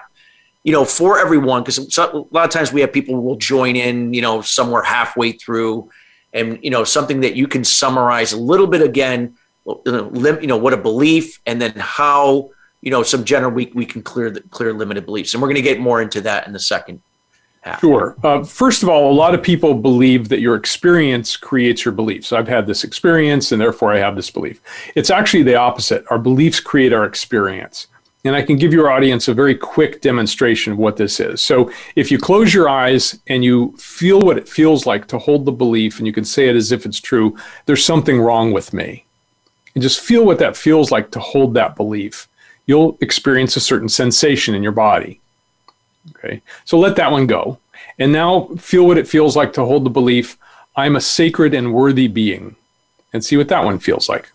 you 0.62 0.72
know, 0.72 0.84
for 0.84 1.18
everyone, 1.18 1.62
because 1.62 1.98
a 1.98 2.16
lot 2.30 2.44
of 2.44 2.50
times 2.50 2.72
we 2.72 2.80
have 2.80 2.92
people 2.92 3.20
will 3.20 3.36
join 3.36 3.74
in, 3.74 4.14
you 4.14 4.22
know, 4.22 4.40
somewhere 4.40 4.84
halfway 4.84 5.32
through, 5.32 5.90
and 6.32 6.58
you 6.62 6.70
know, 6.70 6.84
something 6.84 7.20
that 7.22 7.34
you 7.34 7.48
can 7.48 7.64
summarize 7.64 8.32
a 8.32 8.38
little 8.38 8.68
bit 8.68 8.82
again, 8.82 9.36
you 9.84 10.46
know, 10.46 10.56
what 10.56 10.72
a 10.72 10.76
belief, 10.76 11.40
and 11.46 11.60
then 11.60 11.72
how, 11.76 12.50
you 12.82 12.90
know, 12.90 13.02
some 13.02 13.24
general 13.24 13.50
we 13.50 13.72
we 13.74 13.84
can 13.84 14.00
clear 14.00 14.30
the 14.30 14.40
clear 14.42 14.72
limited 14.72 15.04
beliefs, 15.06 15.34
and 15.34 15.42
we're 15.42 15.48
going 15.48 15.56
to 15.56 15.62
get 15.62 15.80
more 15.80 16.00
into 16.00 16.20
that 16.20 16.46
in 16.46 16.52
the 16.52 16.60
second. 16.60 17.02
Sure. 17.80 18.14
Uh, 18.22 18.44
first 18.44 18.82
of 18.82 18.88
all, 18.88 19.10
a 19.10 19.14
lot 19.14 19.34
of 19.34 19.42
people 19.42 19.74
believe 19.74 20.28
that 20.28 20.40
your 20.40 20.54
experience 20.54 21.36
creates 21.36 21.84
your 21.84 21.92
beliefs. 21.92 22.32
I've 22.32 22.48
had 22.48 22.66
this 22.66 22.84
experience 22.84 23.52
and 23.52 23.60
therefore 23.60 23.92
I 23.92 23.98
have 23.98 24.16
this 24.16 24.30
belief. 24.30 24.60
It's 24.94 25.10
actually 25.10 25.44
the 25.44 25.54
opposite. 25.54 26.04
Our 26.10 26.18
beliefs 26.18 26.60
create 26.60 26.92
our 26.92 27.04
experience. 27.04 27.86
And 28.26 28.34
I 28.34 28.42
can 28.42 28.56
give 28.56 28.72
your 28.72 28.90
audience 28.90 29.28
a 29.28 29.34
very 29.34 29.54
quick 29.54 30.00
demonstration 30.00 30.72
of 30.72 30.78
what 30.78 30.96
this 30.96 31.20
is. 31.20 31.42
So 31.42 31.70
if 31.94 32.10
you 32.10 32.18
close 32.18 32.54
your 32.54 32.70
eyes 32.70 33.18
and 33.26 33.44
you 33.44 33.72
feel 33.76 34.20
what 34.20 34.38
it 34.38 34.48
feels 34.48 34.86
like 34.86 35.06
to 35.08 35.18
hold 35.18 35.44
the 35.44 35.52
belief 35.52 35.98
and 35.98 36.06
you 36.06 36.12
can 36.12 36.24
say 36.24 36.48
it 36.48 36.56
as 36.56 36.72
if 36.72 36.86
it's 36.86 37.00
true, 37.00 37.36
there's 37.66 37.84
something 37.84 38.20
wrong 38.20 38.52
with 38.52 38.72
me. 38.72 39.04
And 39.74 39.82
just 39.82 40.00
feel 40.00 40.24
what 40.24 40.38
that 40.38 40.56
feels 40.56 40.90
like 40.90 41.10
to 41.10 41.20
hold 41.20 41.52
that 41.54 41.76
belief. 41.76 42.28
You'll 42.66 42.96
experience 43.02 43.56
a 43.56 43.60
certain 43.60 43.90
sensation 43.90 44.54
in 44.54 44.62
your 44.62 44.72
body. 44.72 45.20
Okay, 46.10 46.42
so 46.64 46.78
let 46.78 46.96
that 46.96 47.10
one 47.10 47.26
go. 47.26 47.58
And 47.98 48.12
now 48.12 48.46
feel 48.58 48.86
what 48.86 48.98
it 48.98 49.08
feels 49.08 49.36
like 49.36 49.52
to 49.54 49.64
hold 49.64 49.84
the 49.84 49.90
belief 49.90 50.36
I'm 50.76 50.96
a 50.96 51.00
sacred 51.00 51.54
and 51.54 51.72
worthy 51.72 52.08
being. 52.08 52.56
And 53.12 53.24
see 53.24 53.36
what 53.36 53.48
that 53.48 53.64
one 53.64 53.78
feels 53.78 54.08
like. 54.08 54.30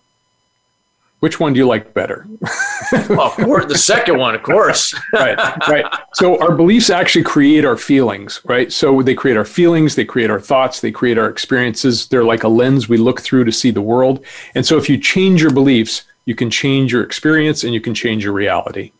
Which 1.20 1.38
one 1.38 1.52
do 1.52 1.58
you 1.60 1.68
like 1.68 1.94
better? 1.94 2.26
well, 3.10 3.24
of 3.24 3.34
course, 3.34 3.66
the 3.66 3.78
second 3.78 4.18
one, 4.18 4.36
of 4.36 4.42
course. 4.42 4.94
right, 5.14 5.38
right. 5.68 5.86
So 6.14 6.40
our 6.42 6.56
beliefs 6.56 6.90
actually 6.90 7.26
create 7.26 7.66
our 7.66 7.76
feelings, 7.76 8.40
right? 8.46 8.72
So 8.72 9.02
they 9.02 9.16
create 9.16 9.36
our 9.36 9.44
feelings, 9.44 9.96
they 9.96 10.06
create 10.06 10.30
our 10.30 10.40
thoughts, 10.40 10.80
they 10.80 10.92
create 10.92 11.18
our 11.18 11.28
experiences. 11.28 12.08
They're 12.08 12.24
like 12.24 12.44
a 12.44 12.48
lens 12.48 12.88
we 12.88 12.96
look 12.96 13.20
through 13.20 13.44
to 13.44 13.52
see 13.52 13.70
the 13.70 13.82
world. 13.82 14.24
And 14.56 14.66
so 14.66 14.78
if 14.78 14.88
you 14.90 14.98
change 14.98 15.42
your 15.42 15.52
beliefs, 15.52 16.04
you 16.24 16.36
can 16.36 16.50
change 16.50 16.94
your 16.94 17.04
experience 17.04 17.66
and 17.66 17.74
you 17.74 17.82
can 17.82 17.94
change 17.94 18.24
your 18.24 18.34
reality. 18.34 18.94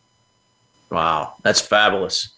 Wow, 0.90 1.36
that's 1.42 1.62
fabulous. 1.62 2.34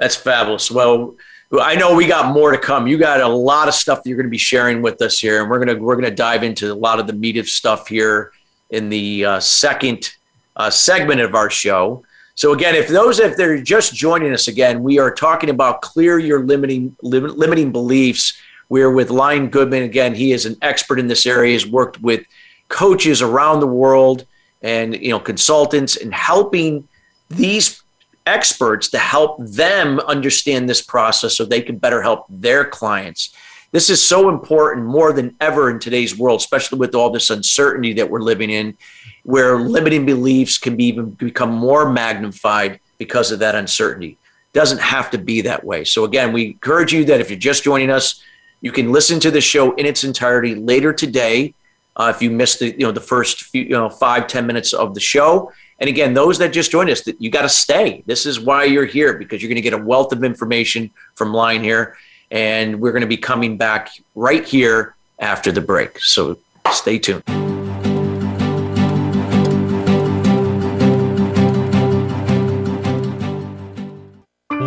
That's 0.00 0.16
fabulous. 0.16 0.70
Well, 0.70 1.14
I 1.60 1.74
know 1.74 1.94
we 1.94 2.06
got 2.06 2.32
more 2.32 2.52
to 2.52 2.58
come. 2.58 2.86
You 2.86 2.96
got 2.96 3.20
a 3.20 3.28
lot 3.28 3.68
of 3.68 3.74
stuff 3.74 4.02
that 4.02 4.08
you're 4.08 4.16
going 4.16 4.26
to 4.26 4.30
be 4.30 4.38
sharing 4.38 4.80
with 4.80 5.02
us 5.02 5.18
here, 5.18 5.42
and 5.42 5.50
we're 5.50 5.62
gonna 5.62 5.78
we're 5.78 5.94
gonna 5.94 6.10
dive 6.10 6.42
into 6.42 6.72
a 6.72 6.74
lot 6.74 6.98
of 6.98 7.06
the 7.06 7.12
meat 7.12 7.36
of 7.36 7.46
stuff 7.48 7.86
here 7.86 8.32
in 8.70 8.88
the 8.88 9.24
uh, 9.26 9.40
second 9.40 10.10
uh, 10.56 10.70
segment 10.70 11.20
of 11.20 11.34
our 11.34 11.50
show. 11.50 12.02
So 12.34 12.54
again, 12.54 12.74
if 12.74 12.88
those 12.88 13.20
if 13.20 13.36
they're 13.36 13.60
just 13.60 13.94
joining 13.94 14.32
us 14.32 14.48
again, 14.48 14.82
we 14.82 14.98
are 14.98 15.12
talking 15.12 15.50
about 15.50 15.82
clear 15.82 16.18
your 16.18 16.44
limiting 16.46 16.96
lim- 17.02 17.36
limiting 17.36 17.70
beliefs. 17.70 18.40
We're 18.70 18.92
with 18.92 19.10
Lion 19.10 19.50
Goodman 19.50 19.82
again. 19.82 20.14
He 20.14 20.32
is 20.32 20.46
an 20.46 20.56
expert 20.62 20.98
in 20.98 21.08
this 21.08 21.26
area. 21.26 21.52
He's 21.52 21.66
worked 21.66 22.00
with 22.00 22.24
coaches 22.68 23.20
around 23.20 23.60
the 23.60 23.66
world 23.66 24.24
and 24.62 24.94
you 24.96 25.10
know 25.10 25.20
consultants 25.20 25.96
and 25.96 26.14
helping 26.14 26.88
these 27.28 27.79
experts 28.26 28.88
to 28.88 28.98
help 28.98 29.38
them 29.38 30.00
understand 30.00 30.68
this 30.68 30.82
process 30.82 31.36
so 31.36 31.44
they 31.44 31.62
can 31.62 31.78
better 31.78 32.02
help 32.02 32.26
their 32.28 32.64
clients. 32.64 33.34
This 33.72 33.88
is 33.88 34.04
so 34.04 34.28
important 34.28 34.86
more 34.86 35.12
than 35.12 35.36
ever 35.40 35.70
in 35.70 35.78
today's 35.78 36.18
world, 36.18 36.40
especially 36.40 36.78
with 36.78 36.94
all 36.94 37.10
this 37.10 37.30
uncertainty 37.30 37.92
that 37.94 38.10
we're 38.10 38.20
living 38.20 38.50
in, 38.50 38.76
where 39.22 39.60
limiting 39.60 40.04
beliefs 40.04 40.58
can 40.58 40.76
be 40.76 40.86
even 40.86 41.10
become 41.10 41.50
more 41.52 41.90
magnified 41.90 42.80
because 42.98 43.30
of 43.30 43.38
that 43.38 43.54
uncertainty. 43.54 44.18
Doesn't 44.52 44.80
have 44.80 45.10
to 45.12 45.18
be 45.18 45.42
that 45.42 45.62
way. 45.62 45.84
So 45.84 46.04
again, 46.04 46.32
we 46.32 46.46
encourage 46.46 46.92
you 46.92 47.04
that 47.04 47.20
if 47.20 47.30
you're 47.30 47.38
just 47.38 47.62
joining 47.62 47.90
us, 47.90 48.20
you 48.60 48.72
can 48.72 48.90
listen 48.90 49.20
to 49.20 49.30
the 49.30 49.40
show 49.40 49.72
in 49.76 49.86
its 49.86 50.02
entirety 50.02 50.54
later 50.54 50.92
today. 50.92 51.54
Uh, 51.96 52.12
if 52.14 52.20
you 52.20 52.30
missed 52.30 52.58
the 52.58 52.72
you 52.72 52.86
know 52.86 52.92
the 52.92 53.00
first 53.00 53.42
few 53.42 53.62
you 53.62 53.70
know 53.70 53.88
five 53.88 54.26
ten 54.26 54.46
minutes 54.46 54.72
of 54.72 54.94
the 54.94 55.00
show, 55.00 55.52
and 55.80 55.88
again, 55.88 56.12
those 56.12 56.38
that 56.38 56.52
just 56.52 56.70
joined 56.70 56.90
us, 56.90 57.02
that 57.02 57.20
you 57.20 57.30
got 57.30 57.42
to 57.42 57.48
stay. 57.48 58.02
This 58.06 58.26
is 58.26 58.38
why 58.38 58.64
you're 58.64 58.84
here 58.84 59.14
because 59.14 59.42
you're 59.42 59.48
going 59.48 59.56
to 59.56 59.62
get 59.62 59.72
a 59.72 59.78
wealth 59.78 60.12
of 60.12 60.22
information 60.22 60.90
from 61.14 61.32
Lion 61.32 61.64
here, 61.64 61.96
and 62.30 62.80
we're 62.80 62.92
going 62.92 63.00
to 63.00 63.08
be 63.08 63.16
coming 63.16 63.56
back 63.56 63.90
right 64.14 64.44
here 64.44 64.94
after 65.18 65.50
the 65.50 65.60
break. 65.60 65.98
So 66.00 66.38
stay 66.70 66.98
tuned. 66.98 67.49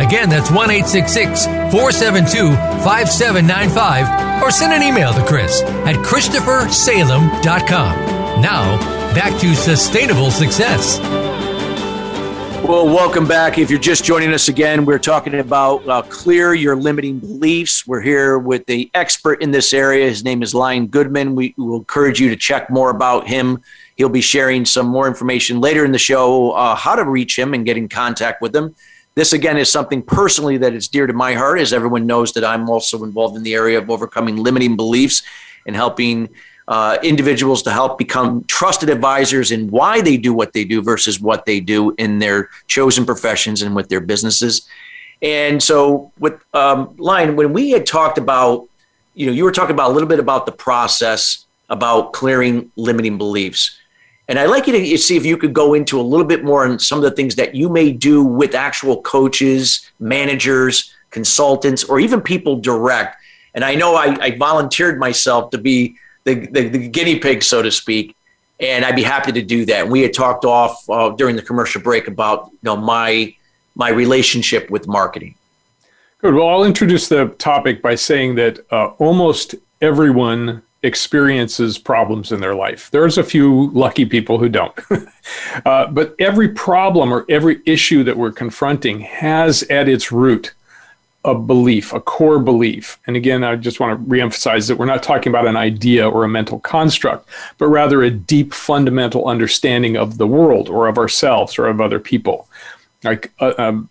Again, 0.00 0.30
that's 0.30 0.50
1 0.50 0.70
866 0.70 1.44
472 1.44 2.54
5795. 2.82 4.42
Or 4.42 4.50
send 4.50 4.72
an 4.72 4.82
email 4.82 5.12
to 5.12 5.22
Chris 5.26 5.60
at 5.62 5.94
ChristopherSalem.com. 5.96 8.40
Now, 8.40 8.78
back 9.14 9.38
to 9.40 9.54
sustainable 9.54 10.30
success. 10.30 10.98
Well, 12.66 12.86
welcome 12.86 13.26
back. 13.26 13.58
If 13.58 13.68
you're 13.68 13.78
just 13.78 14.04
joining 14.04 14.32
us 14.32 14.48
again, 14.48 14.86
we're 14.86 14.98
talking 14.98 15.34
about 15.34 15.86
uh, 15.86 16.00
clear 16.02 16.54
your 16.54 16.76
limiting 16.76 17.18
beliefs. 17.18 17.86
We're 17.86 18.00
here 18.00 18.38
with 18.38 18.64
the 18.66 18.90
expert 18.94 19.42
in 19.42 19.50
this 19.50 19.74
area. 19.74 20.08
His 20.08 20.24
name 20.24 20.42
is 20.42 20.54
Lion 20.54 20.86
Goodman. 20.86 21.34
We 21.34 21.54
will 21.58 21.76
encourage 21.76 22.20
you 22.20 22.30
to 22.30 22.36
check 22.36 22.70
more 22.70 22.90
about 22.90 23.28
him. 23.28 23.62
He'll 23.96 24.08
be 24.08 24.22
sharing 24.22 24.64
some 24.64 24.86
more 24.86 25.06
information 25.06 25.60
later 25.60 25.84
in 25.84 25.92
the 25.92 25.98
show, 25.98 26.52
uh, 26.52 26.74
how 26.74 26.94
to 26.94 27.04
reach 27.04 27.38
him 27.38 27.52
and 27.52 27.66
get 27.66 27.76
in 27.76 27.88
contact 27.88 28.40
with 28.40 28.56
him. 28.56 28.74
This, 29.14 29.32
again, 29.32 29.58
is 29.58 29.70
something 29.70 30.02
personally 30.02 30.56
that 30.58 30.72
is 30.72 30.88
dear 30.88 31.06
to 31.06 31.12
my 31.12 31.34
heart, 31.34 31.58
as 31.58 31.72
everyone 31.72 32.06
knows 32.06 32.32
that 32.34 32.44
I'm 32.44 32.70
also 32.70 33.02
involved 33.04 33.36
in 33.36 33.42
the 33.42 33.54
area 33.54 33.78
of 33.78 33.90
overcoming 33.90 34.36
limiting 34.36 34.76
beliefs 34.76 35.22
and 35.66 35.74
helping 35.74 36.28
uh, 36.68 36.98
individuals 37.02 37.62
to 37.64 37.72
help 37.72 37.98
become 37.98 38.44
trusted 38.44 38.88
advisors 38.88 39.50
in 39.50 39.68
why 39.70 40.00
they 40.00 40.16
do 40.16 40.32
what 40.32 40.52
they 40.52 40.64
do 40.64 40.80
versus 40.80 41.20
what 41.20 41.44
they 41.44 41.58
do 41.58 41.92
in 41.98 42.20
their 42.20 42.48
chosen 42.68 43.04
professions 43.04 43.62
and 43.62 43.74
with 43.74 43.88
their 43.88 44.00
businesses. 44.00 44.68
And 45.20 45.60
so, 45.60 46.12
with 46.18 46.42
um, 46.54 46.94
Lion, 46.96 47.34
when 47.34 47.52
we 47.52 47.70
had 47.70 47.86
talked 47.86 48.18
about, 48.18 48.68
you 49.14 49.26
know, 49.26 49.32
you 49.32 49.42
were 49.42 49.52
talking 49.52 49.74
about 49.74 49.90
a 49.90 49.92
little 49.92 50.08
bit 50.08 50.20
about 50.20 50.46
the 50.46 50.52
process 50.52 51.44
about 51.68 52.12
clearing 52.12 52.70
limiting 52.76 53.18
beliefs. 53.18 53.79
And 54.30 54.38
I'd 54.38 54.46
like 54.46 54.68
you 54.68 54.72
to 54.72 54.96
see 54.96 55.16
if 55.16 55.26
you 55.26 55.36
could 55.36 55.52
go 55.52 55.74
into 55.74 56.00
a 56.00 56.02
little 56.02 56.24
bit 56.24 56.44
more 56.44 56.64
on 56.64 56.78
some 56.78 56.98
of 56.98 57.02
the 57.02 57.10
things 57.10 57.34
that 57.34 57.52
you 57.56 57.68
may 57.68 57.90
do 57.90 58.22
with 58.22 58.54
actual 58.54 59.02
coaches, 59.02 59.90
managers, 59.98 60.94
consultants, 61.10 61.82
or 61.82 61.98
even 61.98 62.20
people 62.20 62.54
direct. 62.54 63.20
And 63.54 63.64
I 63.64 63.74
know 63.74 63.96
I, 63.96 64.16
I 64.22 64.36
volunteered 64.36 65.00
myself 65.00 65.50
to 65.50 65.58
be 65.58 65.96
the, 66.22 66.46
the, 66.46 66.68
the 66.68 66.88
guinea 66.88 67.18
pig, 67.18 67.42
so 67.42 67.60
to 67.60 67.72
speak. 67.72 68.14
And 68.60 68.84
I'd 68.84 68.94
be 68.94 69.02
happy 69.02 69.32
to 69.32 69.42
do 69.42 69.64
that. 69.64 69.88
We 69.88 70.02
had 70.02 70.14
talked 70.14 70.44
off 70.44 70.88
uh, 70.88 71.10
during 71.10 71.34
the 71.34 71.42
commercial 71.42 71.82
break 71.82 72.06
about 72.06 72.50
you 72.52 72.58
know 72.62 72.76
my 72.76 73.34
my 73.74 73.88
relationship 73.88 74.70
with 74.70 74.86
marketing. 74.86 75.34
Good. 76.18 76.34
Well, 76.34 76.46
I'll 76.46 76.64
introduce 76.64 77.08
the 77.08 77.34
topic 77.38 77.82
by 77.82 77.96
saying 77.96 78.36
that 78.36 78.64
uh, 78.70 78.88
almost 78.98 79.56
everyone 79.80 80.62
experiences 80.82 81.78
problems 81.78 82.32
in 82.32 82.40
their 82.40 82.54
life. 82.54 82.90
There's 82.90 83.18
a 83.18 83.24
few 83.24 83.70
lucky 83.70 84.06
people 84.06 84.38
who 84.38 84.48
don't. 84.48 84.78
uh, 85.66 85.86
but 85.88 86.14
every 86.18 86.48
problem 86.48 87.12
or 87.12 87.26
every 87.28 87.60
issue 87.66 88.02
that 88.04 88.16
we're 88.16 88.32
confronting 88.32 89.00
has 89.00 89.62
at 89.64 89.88
its 89.88 90.10
root 90.10 90.54
a 91.24 91.34
belief, 91.34 91.92
a 91.92 92.00
core 92.00 92.38
belief. 92.38 92.98
And 93.06 93.14
again, 93.14 93.44
I 93.44 93.56
just 93.56 93.78
want 93.78 94.00
to 94.00 94.10
reemphasize 94.10 94.68
that 94.68 94.76
we're 94.76 94.86
not 94.86 95.02
talking 95.02 95.30
about 95.30 95.46
an 95.46 95.56
idea 95.56 96.08
or 96.08 96.24
a 96.24 96.28
mental 96.28 96.60
construct, 96.60 97.28
but 97.58 97.68
rather 97.68 98.02
a 98.02 98.10
deep 98.10 98.54
fundamental 98.54 99.28
understanding 99.28 99.96
of 99.96 100.16
the 100.16 100.26
world 100.26 100.70
or 100.70 100.88
of 100.88 100.96
ourselves 100.96 101.58
or 101.58 101.66
of 101.66 101.80
other 101.80 102.00
people. 102.00 102.48
Like 103.04 103.32
uh, 103.38 103.52
um, 103.58 103.90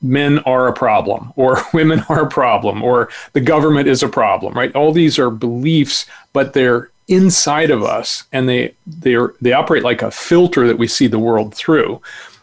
men 0.00 0.38
are 0.40 0.68
a 0.68 0.72
problem, 0.72 1.32
or 1.36 1.58
women 1.72 2.04
are 2.08 2.22
a 2.22 2.28
problem, 2.28 2.82
or 2.82 3.08
the 3.32 3.40
government 3.40 3.88
is 3.88 4.02
a 4.02 4.08
problem, 4.08 4.54
right? 4.54 4.74
All 4.74 4.92
these 4.92 5.18
are 5.18 5.30
beliefs, 5.30 6.06
but 6.32 6.52
they're 6.52 6.90
inside 7.08 7.70
of 7.70 7.82
us 7.82 8.24
and 8.32 8.48
they 8.48 8.72
they 8.86 9.16
they 9.40 9.52
operate 9.52 9.82
like 9.82 10.02
a 10.02 10.10
filter 10.10 10.66
that 10.68 10.78
we 10.78 10.86
see 10.86 11.08
the 11.08 11.18
world 11.18 11.54
through. 11.54 12.00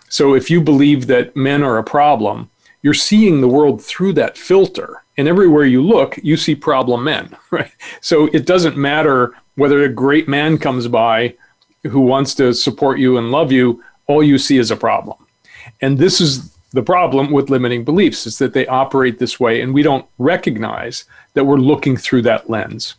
So 0.10 0.34
if 0.34 0.50
you 0.50 0.60
believe 0.60 1.08
that 1.08 1.36
men 1.36 1.64
are 1.64 1.78
a 1.78 1.84
problem, 1.84 2.50
you're 2.82 2.94
seeing 2.94 3.42
the 3.42 3.48
world 3.48 3.84
through 3.84 4.14
that 4.14 4.38
filter. 4.38 5.04
And 5.18 5.28
everywhere 5.28 5.66
you 5.66 5.82
look, 5.82 6.18
you 6.24 6.38
see 6.38 6.56
problem 6.56 7.04
men, 7.04 7.36
right? 7.52 7.72
So 8.02 8.28
it 8.28 8.46
doesn't 8.46 8.78
matter 8.78 9.34
whether 9.56 9.84
a 9.84 9.90
great 9.90 10.28
man 10.28 10.58
comes 10.58 10.88
by 10.88 11.36
who 11.84 12.02
wants 12.02 12.34
to 12.36 12.54
support 12.54 13.00
you 13.00 13.18
and 13.18 13.32
love 13.32 13.52
you, 13.52 13.84
all 14.08 14.24
you 14.24 14.38
see 14.38 14.58
is 14.58 14.72
a 14.72 14.76
problem. 14.76 15.18
And 15.82 15.98
this 15.98 16.20
is 16.20 16.56
the 16.72 16.84
problem 16.84 17.32
with 17.32 17.50
limiting 17.50 17.84
beliefs 17.84 18.28
is 18.28 18.38
that 18.38 18.54
they 18.54 18.68
operate 18.68 19.18
this 19.18 19.40
way 19.40 19.62
and 19.62 19.74
we 19.74 19.82
don't 19.82 20.06
recognize 20.18 21.06
that 21.34 21.46
we're 21.46 21.58
looking 21.58 21.98
through 21.98 22.22
that 22.24 22.50
lens. 22.50 22.96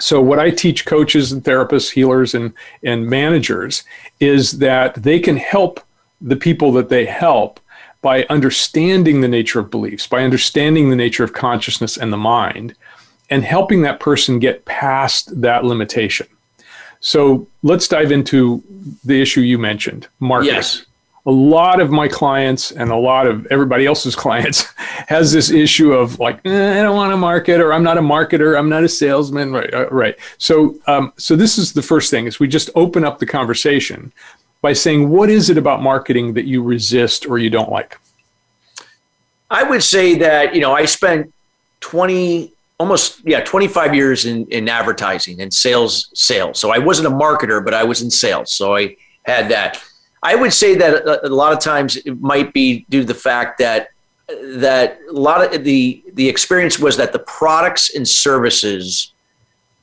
So 0.00 0.20
what 0.20 0.38
I 0.38 0.50
teach 0.50 0.86
coaches 0.86 1.32
and 1.32 1.42
therapists, 1.42 1.90
healers 1.90 2.34
and 2.34 2.52
and 2.84 3.06
managers 3.06 3.82
is 4.20 4.58
that 4.58 4.94
they 4.94 5.18
can 5.18 5.36
help 5.36 5.80
the 6.20 6.36
people 6.36 6.72
that 6.72 6.88
they 6.88 7.04
help 7.04 7.60
by 8.00 8.24
understanding 8.24 9.20
the 9.20 9.28
nature 9.28 9.58
of 9.58 9.70
beliefs, 9.70 10.06
by 10.06 10.22
understanding 10.22 10.88
the 10.88 10.96
nature 10.96 11.24
of 11.24 11.32
consciousness 11.32 11.96
and 11.96 12.12
the 12.12 12.16
mind, 12.16 12.74
and 13.30 13.44
helping 13.44 13.82
that 13.82 13.98
person 13.98 14.38
get 14.38 14.64
past 14.64 15.40
that 15.40 15.64
limitation. 15.64 16.26
So 17.00 17.46
let's 17.62 17.88
dive 17.88 18.12
into 18.12 18.62
the 19.04 19.20
issue 19.20 19.40
you 19.40 19.58
mentioned 19.58 20.08
Marcus. 20.20 20.48
Yes. 20.48 20.84
A 21.28 21.30
lot 21.30 21.80
of 21.80 21.90
my 21.90 22.08
clients 22.08 22.72
and 22.72 22.90
a 22.90 22.96
lot 22.96 23.26
of 23.26 23.46
everybody 23.46 23.86
else's 23.86 24.16
clients 24.24 24.64
has 25.06 25.32
this 25.32 25.50
issue 25.50 25.92
of 25.92 26.18
like 26.18 26.40
eh, 26.44 26.80
I 26.80 26.82
don't 26.82 26.96
want 26.96 27.12
to 27.12 27.16
market 27.16 27.60
or 27.60 27.72
I'm 27.72 27.84
not 27.84 27.96
a 27.96 28.02
marketer 28.02 28.58
I'm 28.58 28.68
not 28.68 28.82
a 28.82 28.88
salesman 28.88 29.52
right 29.52 29.72
uh, 29.72 29.88
right 29.90 30.16
so 30.38 30.74
um, 30.86 31.12
so 31.16 31.36
this 31.36 31.58
is 31.58 31.72
the 31.72 31.82
first 31.82 32.10
thing 32.10 32.26
is 32.26 32.40
we 32.40 32.48
just 32.48 32.70
open 32.74 33.04
up 33.04 33.20
the 33.20 33.26
conversation 33.26 34.12
by 34.60 34.72
saying, 34.72 35.08
what 35.08 35.30
is 35.30 35.50
it 35.50 35.58
about 35.58 35.82
marketing 35.82 36.34
that 36.34 36.46
you 36.46 36.62
resist 36.62 37.26
or 37.26 37.38
you 37.38 37.50
don't 37.50 37.70
like? 37.70 37.98
I 39.50 39.62
would 39.62 39.82
say 39.82 40.16
that, 40.18 40.54
you 40.54 40.60
know, 40.60 40.74
I 40.74 40.84
spent 40.84 41.32
20, 41.80 42.52
almost, 42.78 43.20
yeah, 43.24 43.40
25 43.40 43.94
years 43.94 44.26
in, 44.26 44.46
in 44.46 44.68
advertising 44.68 45.40
and 45.40 45.52
sales, 45.52 46.10
sales. 46.14 46.58
So 46.58 46.70
I 46.70 46.78
wasn't 46.78 47.08
a 47.08 47.10
marketer, 47.10 47.64
but 47.64 47.72
I 47.72 47.84
was 47.84 48.02
in 48.02 48.10
sales. 48.10 48.52
So 48.52 48.76
I 48.76 48.96
had 49.24 49.48
that. 49.50 49.82
I 50.22 50.34
would 50.34 50.52
say 50.52 50.74
that 50.76 50.94
a, 51.06 51.26
a 51.26 51.28
lot 51.28 51.52
of 51.52 51.60
times 51.60 51.96
it 51.96 52.20
might 52.20 52.52
be 52.52 52.84
due 52.88 53.00
to 53.00 53.06
the 53.06 53.14
fact 53.14 53.58
that 53.58 53.90
uh, 54.28 54.34
that 54.58 54.98
a 55.08 55.12
lot 55.12 55.54
of 55.54 55.64
the 55.64 56.02
the 56.14 56.28
experience 56.28 56.78
was 56.78 56.96
that 56.96 57.12
the 57.12 57.20
products 57.20 57.94
and 57.94 58.06
services 58.06 59.12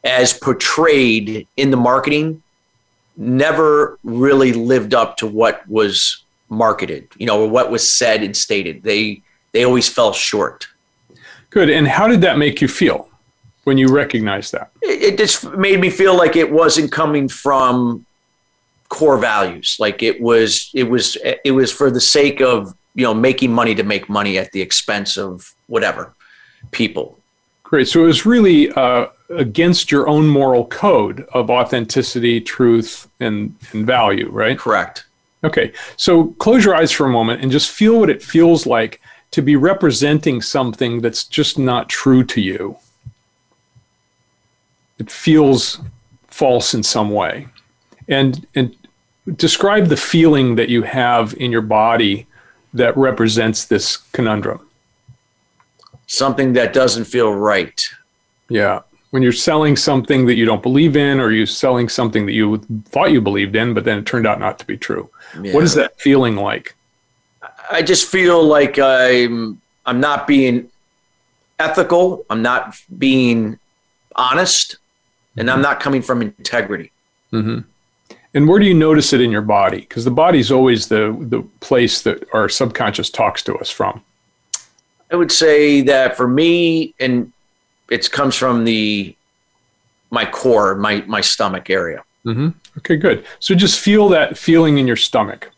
as 0.03 0.33
portrayed 0.33 1.47
in 1.57 1.71
the 1.71 1.77
marketing 1.77 2.41
never 3.17 3.97
really 4.03 4.53
lived 4.53 4.93
up 4.93 5.17
to 5.17 5.27
what 5.27 5.67
was 5.67 6.23
marketed, 6.49 7.07
you 7.17 7.25
know, 7.25 7.41
or 7.43 7.49
what 7.49 7.71
was 7.71 7.87
said 7.87 8.21
and 8.23 8.35
stated. 8.35 8.83
They 8.83 9.21
they 9.51 9.63
always 9.63 9.87
fell 9.87 10.13
short. 10.13 10.67
Good. 11.49 11.69
And 11.69 11.87
how 11.87 12.07
did 12.07 12.21
that 12.21 12.37
make 12.37 12.61
you 12.61 12.67
feel 12.67 13.09
when 13.63 13.77
you 13.77 13.87
recognized 13.87 14.51
that? 14.51 14.71
It, 14.81 15.13
it 15.13 15.17
just 15.17 15.49
made 15.53 15.79
me 15.79 15.89
feel 15.89 16.15
like 16.15 16.35
it 16.35 16.51
wasn't 16.51 16.91
coming 16.91 17.29
from 17.29 18.04
core 18.89 19.17
values. 19.17 19.77
Like 19.79 20.03
it 20.03 20.21
was 20.21 20.69
it 20.73 20.83
was 20.83 21.17
it 21.43 21.51
was 21.51 21.71
for 21.71 21.89
the 21.91 22.01
sake 22.01 22.41
of, 22.41 22.73
you 22.93 23.03
know, 23.03 23.13
making 23.13 23.51
money 23.51 23.75
to 23.75 23.83
make 23.83 24.09
money 24.09 24.37
at 24.37 24.51
the 24.51 24.61
expense 24.61 25.17
of 25.17 25.53
whatever 25.67 26.13
people. 26.71 27.19
Great. 27.63 27.87
So 27.87 28.03
it 28.03 28.07
was 28.07 28.25
really 28.25 28.71
uh, 28.71 29.07
against 29.29 29.91
your 29.91 30.07
own 30.07 30.27
moral 30.27 30.67
code 30.67 31.27
of 31.33 31.49
authenticity, 31.49 32.39
truth, 32.39 33.09
and, 33.19 33.55
and 33.71 33.85
value, 33.85 34.29
right? 34.29 34.57
Correct. 34.57 35.05
Okay. 35.43 35.73
So 35.97 36.27
close 36.33 36.63
your 36.63 36.75
eyes 36.75 36.91
for 36.91 37.05
a 37.05 37.09
moment 37.09 37.41
and 37.41 37.51
just 37.51 37.71
feel 37.71 37.99
what 37.99 38.09
it 38.09 38.21
feels 38.21 38.65
like 38.65 39.01
to 39.31 39.41
be 39.41 39.55
representing 39.55 40.41
something 40.41 41.01
that's 41.01 41.23
just 41.23 41.57
not 41.57 41.89
true 41.89 42.23
to 42.23 42.39
you. 42.39 42.77
It 44.97 45.11
feels 45.11 45.81
false 46.27 46.73
in 46.73 46.83
some 46.83 47.09
way. 47.09 47.47
And, 48.07 48.45
and 48.55 48.75
describe 49.35 49.87
the 49.87 49.97
feeling 49.97 50.55
that 50.55 50.69
you 50.69 50.83
have 50.83 51.33
in 51.35 51.51
your 51.51 51.61
body 51.61 52.27
that 52.73 52.95
represents 52.97 53.65
this 53.65 53.97
conundrum 53.97 54.65
something 56.07 56.53
that 56.53 56.73
doesn't 56.73 57.05
feel 57.05 57.33
right. 57.33 57.83
Yeah. 58.49 58.81
When 59.11 59.23
you're 59.23 59.31
selling 59.31 59.75
something 59.75 60.25
that 60.25 60.35
you 60.35 60.45
don't 60.45 60.61
believe 60.61 60.97
in, 60.97 61.19
or 61.19 61.31
you're 61.31 61.45
selling 61.45 61.89
something 61.89 62.25
that 62.25 62.33
you 62.33 62.57
thought 62.85 63.11
you 63.11 63.21
believed 63.21 63.55
in, 63.55 63.73
but 63.73 63.85
then 63.85 63.99
it 63.99 64.05
turned 64.05 64.27
out 64.27 64.39
not 64.39 64.59
to 64.59 64.65
be 64.65 64.77
true. 64.77 65.09
Yeah. 65.41 65.53
What 65.53 65.63
is 65.63 65.73
that 65.75 65.99
feeling 65.99 66.35
like? 66.35 66.75
I 67.71 67.81
just 67.81 68.09
feel 68.09 68.43
like 68.43 68.77
I'm 68.77 69.61
I'm 69.85 69.99
not 69.99 70.27
being 70.27 70.69
ethical. 71.59 72.25
I'm 72.29 72.41
not 72.41 72.79
being 72.97 73.57
honest, 74.15 74.77
and 75.37 75.49
I'm 75.49 75.61
not 75.61 75.79
coming 75.79 76.01
from 76.01 76.21
integrity. 76.21 76.91
Mm-hmm. 77.31 77.59
And 78.35 78.49
where 78.49 78.59
do 78.59 78.65
you 78.65 78.73
notice 78.73 79.13
it 79.13 79.21
in 79.21 79.31
your 79.31 79.41
body? 79.41 79.79
Because 79.79 80.03
the 80.03 80.11
body's 80.11 80.51
always 80.51 80.87
the 80.87 81.15
the 81.21 81.41
place 81.61 82.01
that 82.01 82.23
our 82.33 82.49
subconscious 82.49 83.09
talks 83.09 83.41
to 83.43 83.55
us 83.57 83.71
from. 83.71 84.03
I 85.11 85.15
would 85.15 85.31
say 85.31 85.81
that 85.81 86.17
for 86.17 86.27
me, 86.27 86.93
and 86.99 87.31
it 87.89 88.11
comes 88.11 88.35
from 88.35 88.65
the 88.65 89.15
my 90.11 90.25
core, 90.25 90.75
my 90.75 91.01
my 91.07 91.21
stomach 91.21 91.69
area. 91.69 92.03
Mm-hmm. 92.25 92.49
Okay, 92.79 92.97
good. 92.97 93.25
So 93.39 93.55
just 93.55 93.79
feel 93.79 94.09
that 94.09 94.37
feeling 94.37 94.79
in 94.79 94.85
your 94.85 94.97
stomach. 94.97 95.51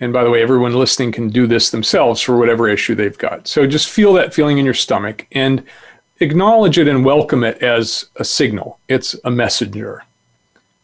And 0.00 0.12
by 0.12 0.24
the 0.24 0.30
way, 0.30 0.42
everyone 0.42 0.72
listening 0.72 1.12
can 1.12 1.28
do 1.28 1.46
this 1.46 1.70
themselves 1.70 2.20
for 2.20 2.36
whatever 2.36 2.68
issue 2.68 2.94
they've 2.94 3.18
got. 3.18 3.46
So 3.46 3.66
just 3.66 3.90
feel 3.90 4.14
that 4.14 4.32
feeling 4.32 4.58
in 4.58 4.64
your 4.64 4.74
stomach 4.74 5.26
and 5.32 5.62
acknowledge 6.20 6.78
it 6.78 6.88
and 6.88 7.04
welcome 7.04 7.44
it 7.44 7.62
as 7.62 8.06
a 8.16 8.24
signal. 8.24 8.80
It's 8.88 9.14
a 9.24 9.30
messenger. 9.30 10.02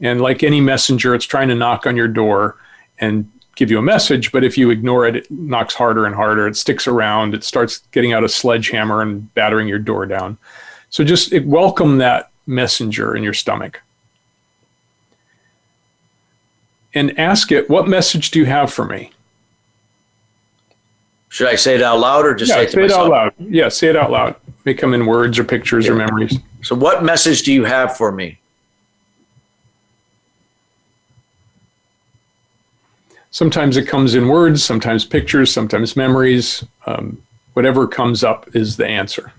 And 0.01 0.21
like 0.21 0.43
any 0.43 0.61
messenger, 0.61 1.15
it's 1.15 1.25
trying 1.25 1.49
to 1.49 1.55
knock 1.55 1.87
on 1.87 1.97
your 1.97 2.09
door 2.09 2.57
and 2.99 3.31
give 3.57 3.71
you 3.71 3.79
a 3.79 3.83
message, 3.83 4.31
but 4.31 4.45
if 4.45 4.57
you 4.57 4.71
ignore 4.71 5.07
it, 5.07 5.17
it 5.17 5.31
knocks 5.31 5.75
harder 5.75 6.05
and 6.05 6.15
harder. 6.15 6.47
It 6.47 6.57
sticks 6.57 6.87
around. 6.87 7.35
It 7.35 7.43
starts 7.43 7.79
getting 7.91 8.13
out 8.13 8.23
a 8.23 8.29
sledgehammer 8.29 9.01
and 9.01 9.33
battering 9.35 9.67
your 9.67 9.79
door 9.79 10.07
down. 10.07 10.39
So 10.91 11.03
just 11.03 11.39
welcome 11.43 11.99
that 11.99 12.31
messenger 12.47 13.17
in 13.17 13.23
your 13.23 13.33
stomach. 13.33 13.81
And 16.95 17.19
ask 17.19 17.51
it, 17.51 17.69
what 17.69 17.89
message 17.89 18.31
do 18.31 18.39
you 18.39 18.47
have 18.47 18.73
for 18.73 18.85
me? 18.85 19.13
Should 21.29 21.49
I 21.49 21.57
say 21.57 21.75
it 21.75 21.83
out 21.83 21.99
loud 21.99 22.25
or 22.25 22.35
just 22.35 22.51
yeah, 22.51 22.57
say 22.57 22.63
it 22.63 22.67
to 22.67 22.73
say 22.73 22.85
it 22.85 22.93
out 22.93 23.11
loud. 23.11 23.35
Yeah, 23.39 23.69
say 23.69 23.89
it 23.89 23.97
out 23.97 24.11
loud. 24.11 24.37
May 24.65 24.75
come 24.75 24.95
in 24.95 25.05
words 25.05 25.39
or 25.39 25.45
pictures 25.45 25.87
yeah. 25.87 25.93
or 25.93 25.97
memories. 25.97 26.39
So, 26.63 26.75
what 26.75 27.05
message 27.05 27.43
do 27.43 27.53
you 27.53 27.65
have 27.65 27.97
for 27.97 28.11
me? 28.11 28.39
Sometimes 33.37 33.77
it 33.77 33.87
comes 33.87 34.15
in 34.15 34.29
words, 34.29 34.65
sometimes 34.65 35.05
pictures, 35.05 35.53
sometimes 35.53 35.95
memories. 35.95 36.65
Um, 36.87 37.23
whatever 37.53 37.87
comes 37.87 38.25
up 38.25 38.57
is 38.57 38.79
the 38.79 38.87
answer. 38.87 39.31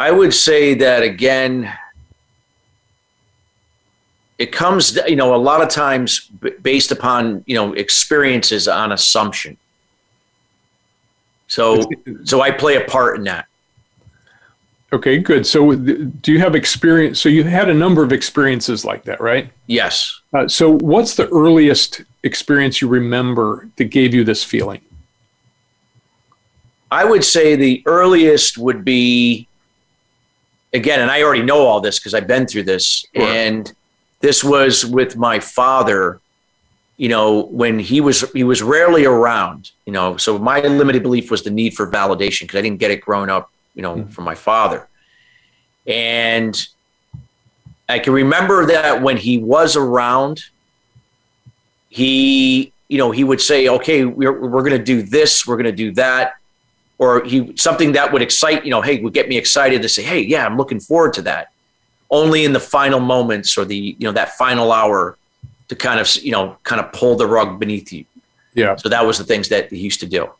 I 0.00 0.10
would 0.10 0.34
say 0.34 0.74
that 0.74 1.04
again, 1.04 1.72
it 4.36 4.50
comes, 4.50 4.98
you 5.06 5.14
know, 5.14 5.32
a 5.32 5.38
lot 5.38 5.62
of 5.62 5.68
times 5.68 6.28
based 6.60 6.90
upon, 6.90 7.44
you 7.46 7.54
know, 7.54 7.72
experiences 7.74 8.66
on 8.66 8.90
assumption. 8.90 9.56
So, 11.46 11.88
so 12.24 12.40
I 12.40 12.50
play 12.50 12.74
a 12.74 12.84
part 12.84 13.16
in 13.16 13.22
that. 13.24 13.46
Okay, 14.92 15.18
good. 15.18 15.44
So, 15.46 15.74
do 15.74 16.32
you 16.32 16.38
have 16.38 16.54
experience? 16.54 17.20
So, 17.20 17.28
you 17.28 17.42
had 17.42 17.68
a 17.68 17.74
number 17.74 18.04
of 18.04 18.12
experiences 18.12 18.84
like 18.84 19.02
that, 19.04 19.20
right? 19.20 19.50
Yes. 19.66 20.20
Uh, 20.32 20.46
so, 20.46 20.78
what's 20.78 21.16
the 21.16 21.28
earliest 21.30 22.02
experience 22.22 22.80
you 22.80 22.86
remember 22.86 23.68
that 23.76 23.86
gave 23.86 24.14
you 24.14 24.22
this 24.22 24.44
feeling? 24.44 24.80
I 26.90 27.04
would 27.04 27.24
say 27.24 27.56
the 27.56 27.82
earliest 27.84 28.58
would 28.58 28.84
be, 28.84 29.48
again, 30.72 31.00
and 31.00 31.10
I 31.10 31.22
already 31.22 31.42
know 31.42 31.66
all 31.66 31.80
this 31.80 31.98
because 31.98 32.14
I've 32.14 32.28
been 32.28 32.46
through 32.46 32.62
this, 32.62 33.04
sure. 33.14 33.24
and 33.24 33.72
this 34.20 34.44
was 34.44 34.86
with 34.86 35.16
my 35.16 35.40
father. 35.40 36.20
You 36.96 37.08
know, 37.10 37.42
when 37.46 37.78
he 37.78 38.00
was 38.00 38.30
he 38.30 38.44
was 38.44 38.62
rarely 38.62 39.04
around. 39.04 39.72
You 39.84 39.92
know, 39.92 40.16
so 40.16 40.38
my 40.38 40.60
limited 40.60 41.02
belief 41.02 41.28
was 41.28 41.42
the 41.42 41.50
need 41.50 41.74
for 41.74 41.90
validation 41.90 42.42
because 42.42 42.56
I 42.56 42.62
didn't 42.62 42.78
get 42.78 42.92
it 42.92 43.00
growing 43.00 43.30
up 43.30 43.50
you 43.76 43.82
know, 43.82 43.94
mm-hmm. 43.94 44.10
from 44.10 44.24
my 44.24 44.34
father. 44.34 44.88
And 45.86 46.66
I 47.88 48.00
can 48.00 48.12
remember 48.12 48.66
that 48.66 49.00
when 49.02 49.16
he 49.16 49.38
was 49.38 49.76
around, 49.76 50.44
he, 51.88 52.72
you 52.88 52.98
know, 52.98 53.12
he 53.12 53.22
would 53.22 53.40
say, 53.40 53.68
okay, 53.68 54.04
we're, 54.04 54.48
we're 54.48 54.62
going 54.62 54.76
to 54.76 54.82
do 54.82 55.02
this, 55.02 55.46
we're 55.46 55.56
going 55.56 55.66
to 55.66 55.72
do 55.72 55.92
that. 55.92 56.34
Or 56.98 57.22
he, 57.24 57.54
something 57.56 57.92
that 57.92 58.12
would 58.12 58.22
excite, 58.22 58.64
you 58.64 58.70
know, 58.70 58.80
hey, 58.80 59.00
would 59.00 59.12
get 59.12 59.28
me 59.28 59.36
excited 59.36 59.82
to 59.82 59.88
say, 59.88 60.02
hey, 60.02 60.20
yeah, 60.20 60.44
I'm 60.44 60.56
looking 60.56 60.80
forward 60.80 61.12
to 61.14 61.22
that. 61.22 61.52
Only 62.10 62.44
in 62.44 62.52
the 62.52 62.60
final 62.60 63.00
moments 63.00 63.58
or 63.58 63.64
the, 63.64 63.76
you 63.76 64.06
know, 64.06 64.12
that 64.12 64.30
final 64.36 64.72
hour 64.72 65.16
to 65.68 65.76
kind 65.76 66.00
of, 66.00 66.14
you 66.16 66.32
know, 66.32 66.56
kind 66.62 66.80
of 66.80 66.92
pull 66.92 67.16
the 67.16 67.26
rug 67.26 67.60
beneath 67.60 67.92
you. 67.92 68.04
Yeah. 68.54 68.76
So 68.76 68.88
that 68.88 69.04
was 69.04 69.18
the 69.18 69.24
things 69.24 69.48
that 69.50 69.70
he 69.70 69.78
used 69.78 70.00
to 70.00 70.06
do. 70.06 70.30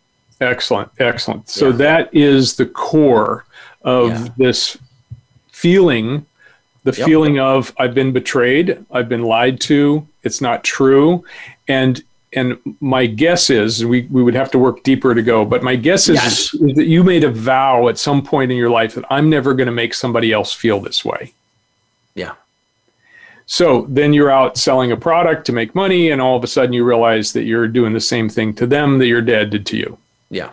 Excellent, 0.40 0.90
excellent. 0.99 1.49
So 1.49 1.68
yeah. 1.68 1.77
that 1.77 2.14
is 2.14 2.57
the 2.57 2.66
core 2.66 3.46
of 3.83 4.11
yeah. 4.11 4.29
this 4.37 4.77
feeling 5.51 6.27
the 6.87 6.92
yep. 6.96 7.07
feeling 7.09 7.40
of 7.40 7.75
I've 7.79 7.94
been 7.94 8.12
betrayed, 8.12 8.85
I've 8.92 9.09
been 9.09 9.25
lied 9.25 9.61
to, 9.62 10.07
it's 10.22 10.40
not 10.40 10.62
true. 10.62 11.25
And 11.66 12.01
and 12.33 12.59
my 12.81 13.07
guess 13.07 13.51
is 13.51 13.85
we, 13.85 14.03
we 14.03 14.22
would 14.22 14.35
have 14.35 14.53
to 14.53 14.59
work 14.59 14.83
deeper 14.85 15.12
to 15.14 15.22
go, 15.22 15.44
but 15.44 15.62
my 15.62 15.75
guess 15.75 16.09
is, 16.09 16.16
yes. 16.16 16.55
is 16.55 16.77
that 16.77 16.87
you 16.87 17.03
made 17.03 17.25
a 17.25 17.31
vow 17.31 17.88
at 17.88 17.99
some 17.99 18.22
point 18.22 18.53
in 18.53 18.57
your 18.57 18.70
life 18.70 18.94
that 18.94 19.05
I'm 19.11 19.31
never 19.31 19.53
going 19.55 19.66
to 19.66 19.72
make 19.72 19.94
somebody 19.94 20.33
else 20.33 20.53
feel 20.53 20.79
this 20.79 21.05
way. 21.05 21.33
Yeah. 22.14 22.35
So 23.46 23.87
then 23.88 24.12
you're 24.12 24.31
out 24.31 24.57
selling 24.59 24.92
a 24.92 24.96
product 24.96 25.46
to 25.46 25.53
make 25.53 25.75
money, 25.75 26.11
and 26.11 26.20
all 26.20 26.37
of 26.37 26.44
a 26.44 26.49
sudden 26.49 26.72
you 26.72 26.85
realize 26.85 27.33
that 27.33 27.44
you're 27.44 27.68
doing 27.68 27.94
the 27.94 28.01
same 28.01 28.29
thing 28.29 28.53
to 28.55 28.66
them 28.66 28.99
that 28.99 29.07
your 29.07 29.22
dad 29.22 29.51
did 29.51 29.64
to 29.66 29.77
you. 29.77 29.99
Yeah. 30.31 30.51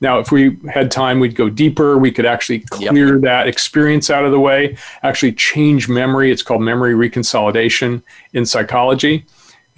Now, 0.00 0.18
if 0.18 0.32
we 0.32 0.56
had 0.68 0.90
time, 0.90 1.20
we'd 1.20 1.36
go 1.36 1.48
deeper. 1.48 1.96
We 1.96 2.10
could 2.10 2.26
actually 2.26 2.60
clear 2.60 3.14
yep. 3.14 3.22
that 3.22 3.46
experience 3.46 4.10
out 4.10 4.24
of 4.24 4.32
the 4.32 4.40
way, 4.40 4.76
actually 5.04 5.32
change 5.32 5.88
memory. 5.88 6.32
It's 6.32 6.42
called 6.42 6.60
memory 6.60 6.94
reconsolidation 6.94 8.02
in 8.32 8.44
psychology. 8.44 9.24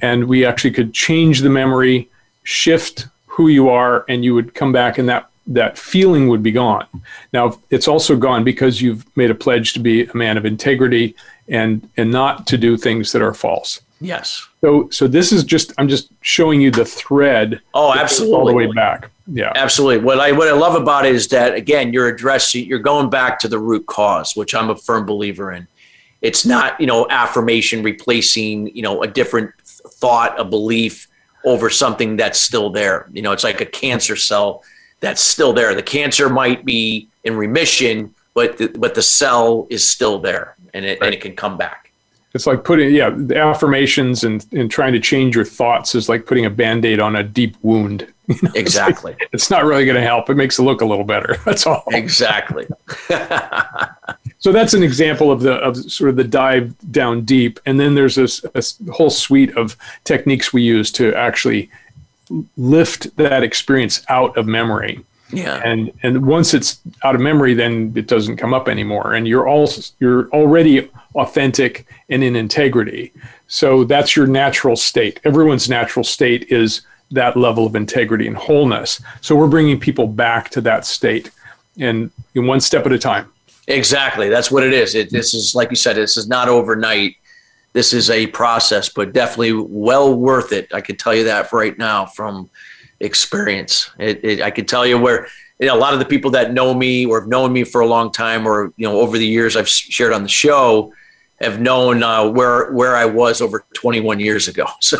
And 0.00 0.24
we 0.24 0.46
actually 0.46 0.70
could 0.70 0.94
change 0.94 1.40
the 1.40 1.50
memory, 1.50 2.08
shift 2.42 3.06
who 3.26 3.48
you 3.48 3.68
are, 3.68 4.06
and 4.08 4.24
you 4.24 4.34
would 4.34 4.54
come 4.54 4.72
back 4.72 4.96
and 4.96 5.08
that 5.08 5.28
that 5.46 5.76
feeling 5.76 6.28
would 6.28 6.42
be 6.42 6.52
gone. 6.52 6.86
Now, 7.34 7.58
it's 7.68 7.86
also 7.86 8.16
gone 8.16 8.44
because 8.44 8.80
you've 8.80 9.04
made 9.16 9.30
a 9.30 9.34
pledge 9.34 9.74
to 9.74 9.78
be 9.78 10.04
a 10.04 10.16
man 10.16 10.38
of 10.38 10.46
integrity 10.46 11.14
and 11.48 11.86
and 11.98 12.10
not 12.10 12.46
to 12.46 12.56
do 12.56 12.78
things 12.78 13.12
that 13.12 13.20
are 13.20 13.34
false. 13.34 13.82
Yes. 14.00 14.48
So 14.64 14.88
so 14.88 15.06
this 15.06 15.30
is 15.30 15.44
just 15.44 15.74
I'm 15.76 15.88
just 15.90 16.08
showing 16.22 16.58
you 16.58 16.70
the 16.70 16.86
thread. 16.86 17.60
Oh, 17.74 17.92
absolutely. 17.92 18.34
All 18.34 18.46
the 18.46 18.54
way 18.54 18.66
back. 18.72 19.10
Yeah. 19.26 19.52
Absolutely. 19.54 20.02
What 20.02 20.18
I 20.18 20.32
what 20.32 20.48
I 20.48 20.52
love 20.52 20.74
about 20.74 21.04
it 21.04 21.14
is 21.14 21.28
that 21.28 21.52
again 21.54 21.92
you're 21.92 22.08
addressing 22.08 22.64
you're 22.64 22.78
going 22.78 23.10
back 23.10 23.38
to 23.40 23.48
the 23.48 23.58
root 23.58 23.84
cause, 23.84 24.34
which 24.34 24.54
I'm 24.54 24.70
a 24.70 24.76
firm 24.76 25.04
believer 25.04 25.52
in. 25.52 25.68
It's 26.22 26.46
not, 26.46 26.80
you 26.80 26.86
know, 26.86 27.06
affirmation 27.10 27.82
replacing, 27.82 28.74
you 28.74 28.80
know, 28.80 29.02
a 29.02 29.06
different 29.06 29.52
thought, 29.60 30.40
a 30.40 30.44
belief 30.46 31.08
over 31.44 31.68
something 31.68 32.16
that's 32.16 32.40
still 32.40 32.70
there. 32.70 33.10
You 33.12 33.20
know, 33.20 33.32
it's 33.32 33.44
like 33.44 33.60
a 33.60 33.66
cancer 33.66 34.16
cell 34.16 34.64
that's 35.00 35.20
still 35.20 35.52
there. 35.52 35.74
The 35.74 35.82
cancer 35.82 36.30
might 36.30 36.64
be 36.64 37.08
in 37.24 37.36
remission, 37.36 38.14
but 38.32 38.56
the, 38.56 38.68
but 38.68 38.94
the 38.94 39.02
cell 39.02 39.66
is 39.68 39.86
still 39.86 40.18
there 40.18 40.56
and 40.72 40.86
it 40.86 41.00
right. 41.02 41.08
and 41.08 41.14
it 41.14 41.20
can 41.20 41.36
come 41.36 41.58
back 41.58 41.83
it's 42.34 42.46
like 42.46 42.64
putting 42.64 42.92
yeah 42.92 43.10
the 43.10 43.38
affirmations 43.38 44.24
and, 44.24 44.44
and 44.52 44.70
trying 44.70 44.92
to 44.92 45.00
change 45.00 45.34
your 45.34 45.44
thoughts 45.44 45.94
is 45.94 46.08
like 46.08 46.26
putting 46.26 46.44
a 46.44 46.50
band-aid 46.50 47.00
on 47.00 47.16
a 47.16 47.22
deep 47.22 47.56
wound. 47.62 48.08
You 48.26 48.36
know? 48.40 48.52
exactly 48.54 49.12
it's, 49.12 49.20
like, 49.20 49.28
it's, 49.34 49.50
not 49.50 49.64
really 49.66 49.84
going 49.84 49.96
to 49.96 50.02
help. 50.02 50.30
It 50.30 50.36
makes 50.36 50.58
it 50.58 50.62
look 50.62 50.80
a 50.80 50.86
little 50.86 51.04
better. 51.04 51.36
That's 51.44 51.66
all. 51.66 51.84
Exactly. 51.88 52.66
So 54.38 54.52
that's 54.52 54.74
an 54.74 54.82
example 54.82 55.32
of 55.32 55.40
the 55.40 55.54
of 55.54 55.74
sort 55.90 56.10
of 56.10 56.16
the 56.16 56.24
dive 56.24 56.74
down 56.92 57.22
deep. 57.22 57.58
And 57.64 57.80
then 57.80 57.94
there's 57.94 58.16
this 58.16 58.44
a 58.54 58.92
whole 58.92 59.08
suite 59.08 59.56
of 59.56 59.74
techniques 60.04 60.52
we 60.52 60.60
use 60.60 60.92
to 60.92 61.14
actually 61.14 61.70
lift 62.58 63.16
that 63.16 63.42
experience 63.42 64.04
out 64.10 64.36
of 64.36 64.46
memory 64.46 65.02
Yeah. 65.36 65.60
And 65.64 65.92
and 66.02 66.26
once 66.26 66.54
it's 66.54 66.80
out 67.02 67.14
of 67.14 67.20
memory, 67.20 67.54
then 67.54 67.92
it 67.96 68.06
doesn't 68.06 68.36
come 68.36 68.54
up 68.54 68.68
anymore. 68.68 69.14
And 69.14 69.26
you're 69.26 69.46
all 69.48 69.68
you're 69.98 70.28
already 70.30 70.90
authentic 71.14 71.86
and 72.08 72.24
in 72.24 72.36
integrity. 72.36 73.12
So 73.46 73.84
that's 73.84 74.16
your 74.16 74.26
natural 74.26 74.76
state. 74.76 75.20
Everyone's 75.24 75.68
natural 75.68 76.04
state 76.04 76.50
is 76.50 76.82
that 77.10 77.36
level 77.36 77.66
of 77.66 77.76
integrity 77.76 78.26
and 78.26 78.36
wholeness. 78.36 79.00
So 79.20 79.36
we're 79.36 79.48
bringing 79.48 79.78
people 79.78 80.06
back 80.06 80.48
to 80.50 80.60
that 80.62 80.86
state, 80.86 81.30
and 81.78 82.10
in 82.34 82.46
one 82.46 82.60
step 82.60 82.86
at 82.86 82.92
a 82.92 82.98
time. 82.98 83.30
Exactly. 83.66 84.28
That's 84.28 84.50
what 84.50 84.62
it 84.62 84.72
is. 84.72 84.94
It, 84.94 85.10
this 85.10 85.32
is 85.34 85.54
like 85.54 85.70
you 85.70 85.76
said. 85.76 85.96
This 85.96 86.16
is 86.16 86.28
not 86.28 86.48
overnight. 86.48 87.16
This 87.72 87.92
is 87.92 88.10
a 88.10 88.26
process, 88.28 88.88
but 88.88 89.12
definitely 89.12 89.52
well 89.52 90.14
worth 90.14 90.52
it. 90.52 90.72
I 90.72 90.80
can 90.80 90.96
tell 90.96 91.14
you 91.14 91.24
that 91.24 91.52
right 91.52 91.76
now 91.76 92.06
from 92.06 92.50
experience. 93.00 93.90
It, 93.98 94.24
it, 94.24 94.42
I 94.42 94.50
can 94.50 94.66
tell 94.66 94.86
you 94.86 94.98
where 94.98 95.28
you 95.58 95.66
know, 95.66 95.76
a 95.76 95.78
lot 95.78 95.92
of 95.92 96.00
the 96.00 96.04
people 96.04 96.30
that 96.32 96.52
know 96.52 96.74
me 96.74 97.06
or 97.06 97.20
have 97.20 97.28
known 97.28 97.52
me 97.52 97.64
for 97.64 97.80
a 97.80 97.86
long 97.86 98.10
time, 98.10 98.46
or 98.46 98.72
you 98.76 98.86
know, 98.88 99.00
over 99.00 99.18
the 99.18 99.26
years 99.26 99.56
I've 99.56 99.68
shared 99.68 100.12
on 100.12 100.22
the 100.22 100.28
show, 100.28 100.92
have 101.40 101.60
known 101.60 102.02
uh, 102.02 102.28
where 102.28 102.72
where 102.72 102.96
I 102.96 103.04
was 103.04 103.40
over 103.40 103.64
21 103.74 104.20
years 104.20 104.48
ago. 104.48 104.66
So 104.80 104.98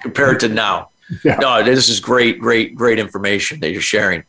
compared 0.00 0.40
to 0.40 0.48
now, 0.48 0.90
yeah. 1.24 1.36
no, 1.36 1.62
this 1.62 1.88
is 1.88 2.00
great, 2.00 2.38
great, 2.38 2.74
great 2.74 2.98
information 2.98 3.60
that 3.60 3.70
you're 3.70 3.80
sharing. 3.80 4.24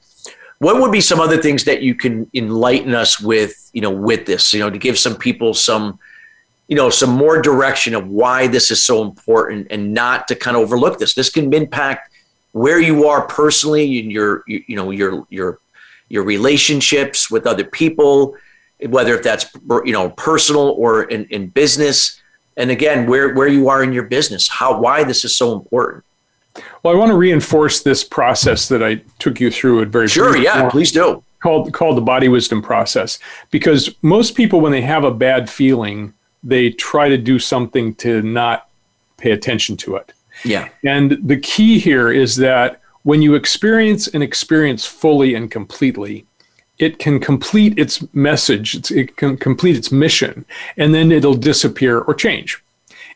What 0.59 0.81
would 0.81 0.91
be 0.91 1.01
some 1.01 1.19
other 1.19 1.37
things 1.37 1.63
that 1.65 1.81
you 1.81 1.93
can 1.93 2.29
enlighten 2.33 2.95
us 2.95 3.19
with, 3.19 3.69
you 3.73 3.81
know, 3.81 3.91
with 3.91 4.25
this, 4.25 4.53
you 4.53 4.59
know, 4.59 4.69
to 4.69 4.77
give 4.77 4.97
some 4.97 5.15
people 5.15 5.53
some 5.53 5.99
you 6.67 6.75
know 6.75 6.89
some 6.89 7.09
more 7.09 7.41
direction 7.41 7.95
of 7.95 8.07
why 8.07 8.47
this 8.47 8.71
is 8.71 8.83
so 8.83 9.01
important 9.01 9.67
and 9.69 9.93
not 9.93 10.27
to 10.27 10.35
kind 10.35 10.57
of 10.57 10.63
overlook 10.63 10.99
this. 10.99 11.13
This 11.13 11.29
can 11.29 11.53
impact 11.53 12.13
where 12.51 12.79
you 12.79 13.07
are 13.07 13.25
personally 13.27 13.99
in 13.99 14.11
your 14.11 14.43
you, 14.47 14.63
you 14.67 14.75
know 14.75 14.91
your 14.91 15.25
your 15.29 15.59
your 16.09 16.23
relationships 16.23 17.29
with 17.29 17.45
other 17.45 17.63
people 17.63 18.35
whether 18.89 19.15
if 19.15 19.23
that's 19.23 19.45
you 19.85 19.91
know 19.91 20.09
personal 20.11 20.69
or 20.77 21.03
in, 21.03 21.25
in 21.25 21.47
business. 21.47 22.21
And 22.57 22.71
again 22.71 23.07
where 23.07 23.33
where 23.33 23.47
you 23.47 23.69
are 23.69 23.83
in 23.83 23.93
your 23.93 24.03
business 24.03 24.47
how 24.47 24.79
why 24.79 25.03
this 25.03 25.23
is 25.23 25.35
so 25.35 25.53
important. 25.53 26.03
Well 26.83 26.93
i 26.93 26.97
want 26.97 27.11
to 27.11 27.17
reinforce 27.17 27.83
this 27.83 28.03
process 28.03 28.67
that 28.69 28.83
i 28.83 28.95
took 29.19 29.39
you 29.39 29.51
through 29.51 29.83
at 29.83 29.89
very 29.89 30.07
sure 30.07 30.35
yeah 30.35 30.59
form. 30.61 30.71
please 30.71 30.91
do. 30.91 31.23
Called 31.39 31.71
called 31.71 31.97
the 31.97 32.01
body 32.01 32.29
wisdom 32.29 32.63
process. 32.63 33.19
Because 33.51 33.95
most 34.01 34.35
people 34.35 34.59
when 34.59 34.71
they 34.71 34.81
have 34.81 35.03
a 35.03 35.11
bad 35.11 35.49
feeling 35.49 36.13
they 36.47 36.69
try 36.71 37.09
to 37.09 37.17
do 37.17 37.37
something 37.37 37.93
to 37.95 38.21
not 38.21 38.69
pay 39.17 39.31
attention 39.31 39.75
to 39.77 39.97
it. 39.97 40.13
Yeah. 40.45 40.69
And 40.83 41.17
the 41.27 41.37
key 41.37 41.77
here 41.77 42.11
is 42.11 42.35
that 42.37 42.81
when 43.03 43.21
you 43.21 43.35
experience 43.35 44.07
an 44.07 44.21
experience 44.21 44.85
fully 44.85 45.35
and 45.35 45.51
completely, 45.51 46.25
it 46.77 46.99
can 46.99 47.19
complete 47.19 47.77
its 47.77 48.05
message, 48.13 48.91
it 48.91 49.17
can 49.17 49.35
complete 49.37 49.75
its 49.75 49.91
mission, 49.91 50.45
and 50.77 50.93
then 50.93 51.11
it'll 51.11 51.33
disappear 51.33 51.99
or 51.99 52.13
change. 52.13 52.63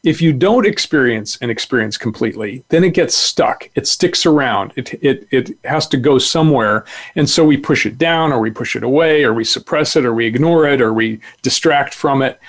If 0.04 0.20
you 0.20 0.34
don't 0.34 0.65
experience 0.65 1.38
an 1.41 1.52
experience 1.52 1.96
completely, 1.96 2.63
then 2.70 2.84
it 2.84 2.96
gets 2.96 3.13
stuck. 3.13 3.70
It 3.76 3.86
sticks 3.86 4.26
around. 4.26 4.74
It, 4.76 4.96
it, 5.04 5.28
it 5.30 5.58
has 5.63 5.88
to 5.89 5.98
go 5.98 6.17
somewhere. 6.17 6.86
And 7.15 7.30
so 7.30 7.46
we 7.46 7.56
push 7.56 7.86
it 7.86 8.00
down, 8.00 8.34
or 8.34 8.39
we 8.39 8.50
push 8.50 8.76
it 8.76 8.82
away, 8.82 9.24
or 9.24 9.36
we 9.36 9.44
suppress 9.44 9.96
it, 9.96 10.06
or 10.06 10.13
we 10.15 10.26
ignore 10.26 10.67
it, 10.67 10.82
or 10.82 10.91
we 10.91 11.20
distract 11.44 11.94
from 11.94 12.24
it. 12.24 12.39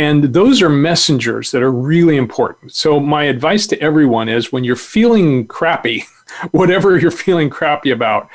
And 0.00 0.24
those 0.24 0.62
are 0.62 0.70
messengers 0.70 1.50
that 1.50 1.62
are 1.62 1.70
really 1.70 2.16
important. 2.16 2.72
So, 2.72 2.98
my 2.98 3.24
advice 3.24 3.66
to 3.66 3.78
everyone 3.82 4.30
is 4.30 4.50
when 4.50 4.64
you're 4.64 4.74
feeling 4.74 5.46
crappy, 5.46 6.04
whatever 6.52 6.98
you're 6.98 7.10
feeling 7.10 7.50
crappy 7.50 7.90
about, 7.90 8.30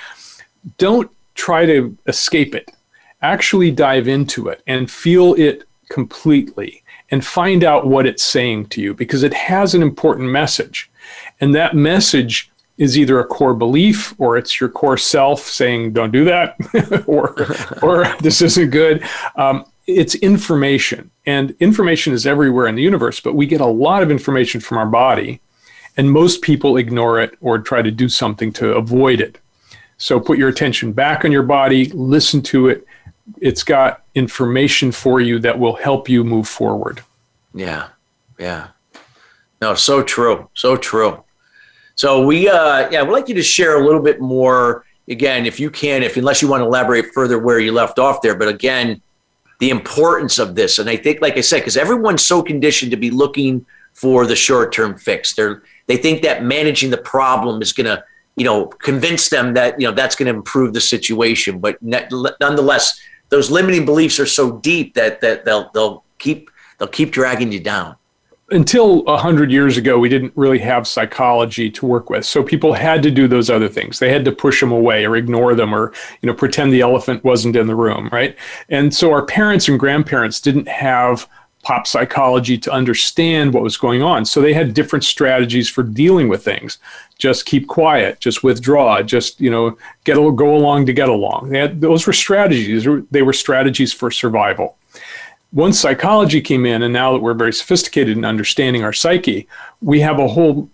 don't 0.78 1.10
try 1.34 1.66
to 1.66 1.98
escape 2.06 2.54
it. 2.54 2.72
Actually 3.24 3.72
dive 3.72 4.08
into 4.08 4.48
it 4.48 4.62
and 4.68 4.92
feel 4.92 5.34
it 5.40 5.64
completely 5.90 6.84
and 7.10 7.26
find 7.26 7.64
out 7.64 7.88
what 7.88 8.06
it's 8.06 8.24
saying 8.24 8.68
to 8.68 8.80
you 8.80 8.94
because 8.94 9.24
it 9.24 9.34
has 9.34 9.74
an 9.74 9.82
important 9.82 10.30
message. 10.30 10.92
And 11.42 11.56
that 11.56 11.76
message 11.76 12.52
is 12.78 12.96
either 12.96 13.20
a 13.20 13.26
core 13.26 13.56
belief 13.56 14.14
or 14.20 14.38
it's 14.38 14.60
your 14.60 14.70
core 14.70 14.98
self 14.98 15.40
saying, 15.42 15.94
don't 15.94 16.12
do 16.12 16.26
that, 16.26 16.58
or, 17.08 17.34
or 17.82 18.06
this 18.20 18.44
isn't 18.44 18.70
good. 18.70 19.04
Um, 19.36 19.66
it's 19.88 20.16
information 20.16 21.12
and 21.26 21.56
information 21.60 22.14
is 22.14 22.26
everywhere 22.26 22.68
in 22.68 22.76
the 22.76 22.82
universe 22.82 23.20
but 23.20 23.36
we 23.36 23.46
get 23.46 23.62
a 23.62 23.66
lot 23.66 24.02
of 24.02 24.10
information 24.10 24.60
from 24.60 24.78
our 24.78 24.86
body 24.86 25.40
and 25.98 26.12
most 26.12 26.42
people 26.42 26.78
ignore 26.78 27.20
it 27.20 27.38
or 27.40 27.60
try 27.60 27.82
to 27.82 27.92
do 27.92 28.10
something 28.10 28.52
to 28.52 28.74
avoid 28.76 29.22
it. 29.22 29.40
So 29.98 30.20
put 30.20 30.38
your 30.38 30.50
attention 30.50 30.92
back 30.92 31.24
on 31.24 31.32
your 31.32 31.44
body 31.44 31.86
listen 31.92 32.42
to 32.44 32.68
it. 32.68 32.86
It's 33.40 33.64
got 33.64 34.04
information 34.14 34.92
for 34.92 35.22
you 35.22 35.40
that 35.40 35.58
will 35.58 35.76
help 35.76 36.10
you 36.10 36.24
move 36.24 36.48
forward. 36.48 37.02
Yeah 37.54 37.90
yeah. 38.40 38.70
No 39.62 39.76
so 39.76 40.02
true 40.02 40.50
so 40.56 40.76
true. 40.76 41.24
So 41.96 42.26
we 42.26 42.50
uh 42.50 42.90
yeah 42.90 43.04
we'd 43.04 43.14
like 43.14 43.30
you 43.30 43.36
to 43.36 43.44
share 43.44 43.80
a 43.80 43.86
little 43.86 44.02
bit 44.02 44.20
more 44.20 44.84
again 45.08 45.46
if 45.46 45.60
you 45.60 45.70
can 45.70 46.02
if 46.02 46.18
unless 46.18 46.42
you 46.42 46.48
want 46.48 46.62
to 46.62 46.66
elaborate 46.66 47.14
further 47.14 47.38
where 47.38 47.60
you 47.60 47.72
left 47.72 48.00
off 48.00 48.22
there 48.24 48.36
but 48.36 48.48
again 48.48 49.00
the 49.60 49.70
importance 49.70 50.40
of 50.40 50.56
this. 50.56 50.80
And 50.80 50.90
I 50.90 50.98
think, 50.98 51.22
like 51.22 51.38
I 51.38 51.42
said, 51.42 51.60
because 51.60 51.78
everyone's 51.78 52.24
so 52.24 52.42
conditioned 52.42 52.92
to 52.92 52.98
be 52.98 53.12
looking 53.12 53.66
for 53.94 54.26
the 54.26 54.36
short 54.36 54.74
term 54.74 54.98
fix. 54.98 55.34
They're 55.36 55.64
they 55.88 55.98
think 55.98 56.24
that 56.24 56.44
managing 56.44 56.90
the 56.90 56.98
problem 56.98 57.62
is 57.62 57.72
going 57.72 57.86
to, 57.86 58.04
you 58.36 58.44
know, 58.44 58.66
convince 58.66 59.30
them 59.30 59.54
that 59.54 59.80
you 59.80 59.88
know 59.88 59.94
that's 59.94 60.16
going 60.16 60.32
to 60.32 60.38
improve 60.38 60.74
the 60.74 60.82
situation. 60.82 61.60
But 61.60 61.78
nonetheless, 61.82 63.00
those 63.30 63.50
limiting 63.50 63.86
beliefs 63.86 64.20
are 64.20 64.26
so 64.26 64.58
deep 64.58 64.94
that 64.96 65.22
that 65.22 65.46
they'll 65.46 65.70
they'll 65.74 66.04
keep 66.20 66.50
they'll 66.78 66.88
keep 66.88 67.12
dragging 67.12 67.52
you 67.52 67.60
down 67.60 67.96
until 68.52 69.04
100 69.06 69.52
years 69.52 69.76
ago 69.78 69.98
we 69.98 70.10
didn't 70.10 70.32
really 70.36 70.60
have 70.60 70.88
psychology 70.88 71.70
to 71.72 71.86
work 71.86 72.10
with. 72.10 72.26
So 72.26 72.44
people 72.44 72.74
had 72.74 73.02
to 73.04 73.12
do 73.12 73.28
those 73.28 73.50
other 73.50 73.68
things. 73.68 73.98
They 74.00 74.12
had 74.12 74.26
to 74.26 74.32
push 74.32 74.60
them 74.60 74.72
away 74.72 75.06
or 75.06 75.16
ignore 75.16 75.56
them 75.56 75.74
or 75.74 75.94
you 76.22 76.28
know 76.28 76.34
pretend 76.34 76.72
the 76.72 76.82
elephant 76.82 77.24
wasn't 77.24 77.56
in 77.56 77.68
the 77.68 77.76
room 77.76 78.10
right? 78.12 78.36
And 78.70 78.94
so 78.94 79.12
our 79.12 79.26
parents 79.26 79.68
and 79.68 79.80
grandparents 79.80 80.40
didn't 80.40 80.68
have 80.68 81.28
pop 81.64 81.88
psychology 81.88 82.60
to 82.60 82.72
understand 82.72 83.52
what 83.52 83.64
was 83.64 83.76
going 83.76 84.04
on. 84.04 84.24
So 84.24 84.40
they 84.40 84.54
had 84.54 84.76
different 84.76 85.04
strategies 85.04 85.68
for 85.68 85.82
dealing 85.82 86.28
with 86.28 86.46
things. 86.46 86.78
Just 87.18 87.48
keep 87.48 87.68
quiet 87.68 88.20
just 88.20 88.44
withdraw 88.44 89.02
just 89.02 89.42
you 89.42 89.50
know 89.50 89.76
get 90.04 90.16
go 90.16 90.56
along 90.56 90.86
to 90.86 90.94
get 90.94 91.10
along. 91.10 91.56
Had, 91.56 91.82
those 91.82 92.06
were 92.06 92.14
strategies. 92.14 92.88
They 93.10 93.24
were 93.24 93.34
strategies 93.34 93.92
for 93.92 94.12
survival 94.12 94.78
once 95.56 95.80
psychology 95.80 96.42
came 96.42 96.66
in, 96.66 96.84
and 96.84 96.94
now 96.94 97.14
that 97.14 97.20
we're 97.20 97.34
very 97.34 97.54
sophisticated 97.54 98.16
in 98.18 98.26
understanding 98.26 98.84
our 98.84 98.94
psyche, 98.94 99.48
we 99.82 100.02
have 100.02 100.20
a 100.20 100.28
whole 100.28 100.70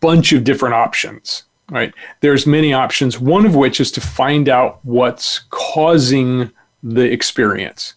bunch 0.00 0.32
of 0.32 0.42
different 0.42 0.74
options. 0.74 1.44
Right? 1.70 1.94
There's 2.20 2.46
many 2.48 2.72
options. 2.72 3.20
One 3.20 3.46
of 3.46 3.54
which 3.54 3.78
is 3.78 3.92
to 3.92 4.00
find 4.00 4.48
out 4.48 4.80
what's 4.82 5.40
causing 5.50 6.50
the 6.82 7.02
experience. 7.02 7.94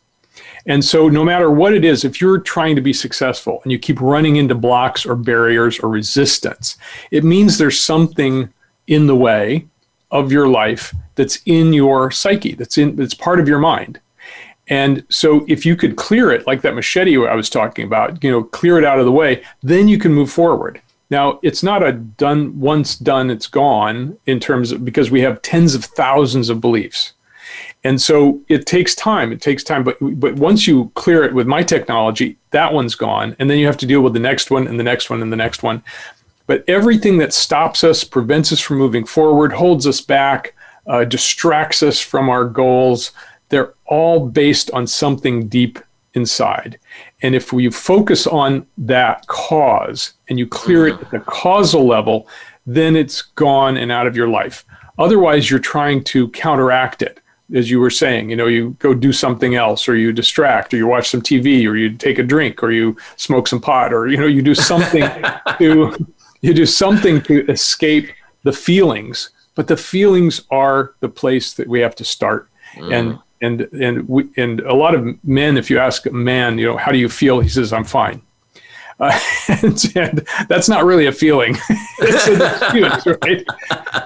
And 0.66 0.86
so, 0.86 1.10
no 1.10 1.24
matter 1.24 1.50
what 1.50 1.74
it 1.74 1.84
is, 1.84 2.06
if 2.06 2.22
you're 2.22 2.38
trying 2.38 2.76
to 2.76 2.82
be 2.82 2.94
successful 2.94 3.62
and 3.64 3.72
you 3.72 3.80
keep 3.80 4.00
running 4.00 4.36
into 4.36 4.56
blocks 4.56 5.06
or 5.06 5.16
barriers 5.16 5.80
or 5.80 5.90
resistance, 5.90 6.78
it 7.12 7.24
means 7.24 7.58
there's 7.58 7.80
something 7.80 8.54
in 8.88 9.08
the 9.08 9.16
way 9.16 9.66
of 10.12 10.32
your 10.32 10.48
life 10.48 10.94
that's 11.16 11.40
in 11.46 11.74
your 11.74 12.12
psyche, 12.12 12.54
that's 12.54 12.78
in 12.78 12.96
that's 12.96 13.14
part 13.14 13.40
of 13.40 13.48
your 13.48 13.60
mind. 13.60 14.00
And 14.68 15.06
so 15.10 15.46
if 15.48 15.66
you 15.66 15.76
could 15.76 15.98
clear 15.98 16.32
it 16.32 16.48
like 16.48 16.62
that 16.62 16.76
machete 16.76 17.18
I 17.18 17.36
was 17.36 17.50
talking 17.50 17.86
about, 17.86 18.24
you 18.24 18.32
know, 18.32 18.44
clear 18.44 18.78
it 18.78 18.86
out 18.86 19.00
of 19.00 19.06
the 19.06 19.12
way, 19.12 19.44
then 19.62 19.88
you 19.88 19.98
can 19.98 20.14
move 20.14 20.32
forward. 20.32 20.82
Now, 21.10 21.40
it's 21.44 21.64
not 21.64 21.86
a 21.86 21.92
done 21.92 22.60
once 22.60 22.96
done 22.96 23.30
it's 23.30 23.48
gone 23.48 24.18
in 24.26 24.40
terms 24.40 24.72
of 24.72 24.84
because 24.86 25.12
we 25.12 25.22
have 25.22 25.42
tens 25.42 25.76
of 25.76 25.86
thousands 25.86 26.50
of 26.50 26.62
beliefs. 26.62 27.14
And 27.84 28.02
so 28.02 28.42
it 28.48 28.66
takes 28.66 28.96
time. 28.96 29.32
It 29.34 29.42
takes 29.42 29.64
time, 29.64 29.84
but 29.84 29.98
but 30.20 30.36
once 30.36 30.66
you 30.66 30.92
clear 30.96 31.24
it 31.24 31.34
with 31.34 31.46
my 31.46 31.62
technology, 31.62 32.38
that 32.52 32.74
one's 32.74 32.96
gone, 32.96 33.36
and 33.38 33.50
then 33.50 33.60
you 33.60 33.66
have 33.68 33.78
to 33.78 33.86
deal 33.86 34.02
with 34.02 34.14
the 34.14 34.20
next 34.20 34.50
one 34.50 34.68
and 34.68 34.80
the 34.80 34.84
next 34.84 35.10
one 35.10 35.22
and 35.22 35.32
the 35.32 35.38
next 35.38 35.64
one. 35.64 35.84
But 36.48 36.64
everything 36.68 37.18
that 37.20 37.34
stops 37.34 37.84
us, 37.84 38.04
prevents 38.04 38.52
us 38.52 38.60
from 38.60 38.78
moving 38.78 39.06
forward, 39.06 39.52
holds 39.52 39.86
us 39.86 40.02
back, 40.02 40.56
uh, 40.88 41.04
distracts 41.04 41.84
us 41.84 42.00
from 42.00 42.30
our 42.30 42.46
goals, 42.46 43.12
they're 43.54 43.76
all 43.86 44.28
based 44.28 44.72
on 44.72 44.88
something 44.88 45.48
deep 45.48 45.78
inside. 46.16 46.80
And 47.22 47.36
if 47.36 47.54
you 47.54 47.70
focus 47.70 48.26
on 48.26 48.66
that 48.80 49.28
cause 49.28 50.14
and 50.28 50.40
you 50.40 50.48
clear 50.48 50.88
it 50.88 51.00
at 51.00 51.12
the 51.12 51.20
causal 51.20 51.86
level, 51.86 52.28
then 52.66 52.96
it's 52.96 53.22
gone 53.22 53.78
and 53.78 53.92
out 53.92 54.08
of 54.08 54.16
your 54.16 54.28
life. 54.28 54.66
Otherwise, 54.98 55.52
you're 55.52 55.60
trying 55.60 56.04
to 56.06 56.30
counteract 56.30 57.04
it. 57.04 57.20
As 57.54 57.70
you 57.70 57.80
were 57.80 57.92
saying, 57.92 58.32
you 58.32 58.36
know, 58.36 58.48
you 58.48 58.76
go 58.80 58.96
do 58.96 59.14
something 59.14 59.54
else, 59.54 59.88
or 59.88 59.96
you 59.96 60.12
distract, 60.12 60.74
or 60.74 60.78
you 60.78 60.88
watch 60.88 61.10
some 61.10 61.22
TV, 61.22 61.68
or 61.68 61.76
you 61.76 61.96
take 61.96 62.18
a 62.18 62.24
drink, 62.24 62.64
or 62.64 62.72
you 62.72 62.98
smoke 63.18 63.48
some 63.48 63.62
pot, 63.62 63.94
or 63.94 64.08
you 64.08 64.18
know, 64.18 64.26
you 64.26 64.42
do 64.42 64.56
something 64.56 65.04
to 65.60 66.08
you 66.42 66.54
do 66.54 66.66
something 66.66 67.22
to 67.22 67.46
escape 67.52 68.10
the 68.42 68.54
feelings 68.54 69.30
but 69.56 69.68
the 69.68 69.78
feelings 69.78 70.42
are 70.50 70.96
the 71.00 71.10
place 71.10 71.54
that 71.54 71.68
we 71.68 71.80
have 71.82 71.96
to 71.96 72.04
start. 72.04 72.50
Mm. 72.76 72.94
And 72.94 73.20
and 73.44 73.62
and 73.74 74.08
we, 74.08 74.30
and 74.38 74.62
a 74.62 74.74
lot 74.74 74.96
of 74.96 75.24
men, 75.24 75.58
if 75.58 75.70
you 75.70 75.78
ask 75.78 76.06
a 76.06 76.12
man, 76.12 76.58
you 76.58 76.66
know, 76.66 76.78
how 76.78 76.92
do 76.92 76.98
you 76.98 77.10
feel? 77.10 77.40
He 77.40 77.50
says, 77.50 77.74
I'm 77.74 77.84
fine. 77.84 78.22
Uh, 79.00 79.20
and, 79.64 79.92
and, 79.96 80.28
that's 80.48 80.70
not 80.70 80.86
really 80.86 81.08
a 81.08 81.12
feeling. 81.12 81.56
feelings, 82.72 83.06
right? 83.22 83.46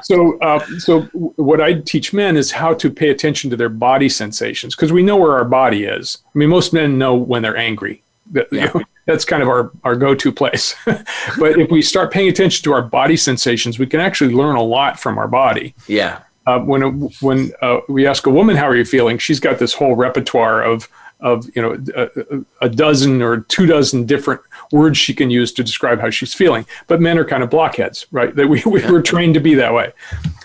So, 0.02 0.40
uh, 0.40 0.66
so 0.80 1.02
what 1.02 1.62
I 1.62 1.74
teach 1.74 2.14
men 2.14 2.38
is 2.38 2.52
how 2.52 2.74
to 2.76 2.90
pay 2.90 3.10
attention 3.10 3.50
to 3.50 3.56
their 3.56 3.70
body 3.70 4.10
sensations 4.10 4.76
because 4.76 4.92
we 4.92 5.04
know 5.04 5.18
where 5.18 5.34
our 5.34 5.46
body 5.46 5.84
is. 5.84 6.18
I 6.34 6.38
mean, 6.38 6.50
most 6.50 6.74
men 6.74 6.98
know 6.98 7.16
when 7.16 7.42
they're 7.42 7.58
angry. 7.58 8.02
That, 8.32 8.48
yeah. 8.52 8.72
you 8.74 8.80
know, 8.80 8.86
that's 9.06 9.26
kind 9.26 9.44
of 9.44 9.50
our, 9.50 9.72
our 9.84 9.96
go-to 9.96 10.32
place. 10.32 10.76
but 10.86 11.60
if 11.60 11.70
we 11.70 11.82
start 11.82 12.12
paying 12.12 12.30
attention 12.30 12.64
to 12.64 12.74
our 12.74 12.82
body 12.82 13.18
sensations, 13.18 13.78
we 13.78 13.86
can 13.86 14.00
actually 14.00 14.34
learn 14.34 14.56
a 14.56 14.64
lot 14.64 15.00
from 15.00 15.18
our 15.18 15.28
body. 15.28 15.76
Yeah 15.88 16.22
uh, 16.48 16.60
when 16.60 16.82
a, 16.82 16.90
when 17.22 17.52
uh, 17.62 17.82
we 17.90 18.08
ask 18.08 18.26
a 18.26 18.30
woman 18.30 18.56
how 18.56 18.68
are 18.68 18.76
you 18.76 18.86
feeling, 18.86 19.18
she's 19.18 19.40
got 19.40 19.60
this 19.60 19.74
whole 19.74 19.96
repertoire 19.96 20.64
of 20.64 20.90
of 21.20 21.50
you 21.56 21.62
know 21.62 21.74
a, 21.96 22.66
a, 22.66 22.70
dozen 22.70 23.24
or 23.24 23.42
two 23.42 23.66
dozen 23.66 24.06
different 24.06 24.40
words 24.72 25.00
she 25.00 25.16
can 25.16 25.32
use 25.32 25.52
to 25.52 25.64
describe 25.64 26.00
how 26.00 26.10
she's 26.10 26.34
feeling. 26.34 26.66
But 26.86 27.02
men 27.02 27.18
are 27.18 27.26
kind 27.26 27.44
of 27.44 27.50
blockheads, 27.50 28.06
right? 28.12 28.34
That 28.36 28.48
we, 28.48 28.62
we 28.66 28.86
were 28.90 29.02
trained 29.02 29.34
to 29.34 29.40
be 29.40 29.56
that 29.56 29.74
way. 29.74 29.92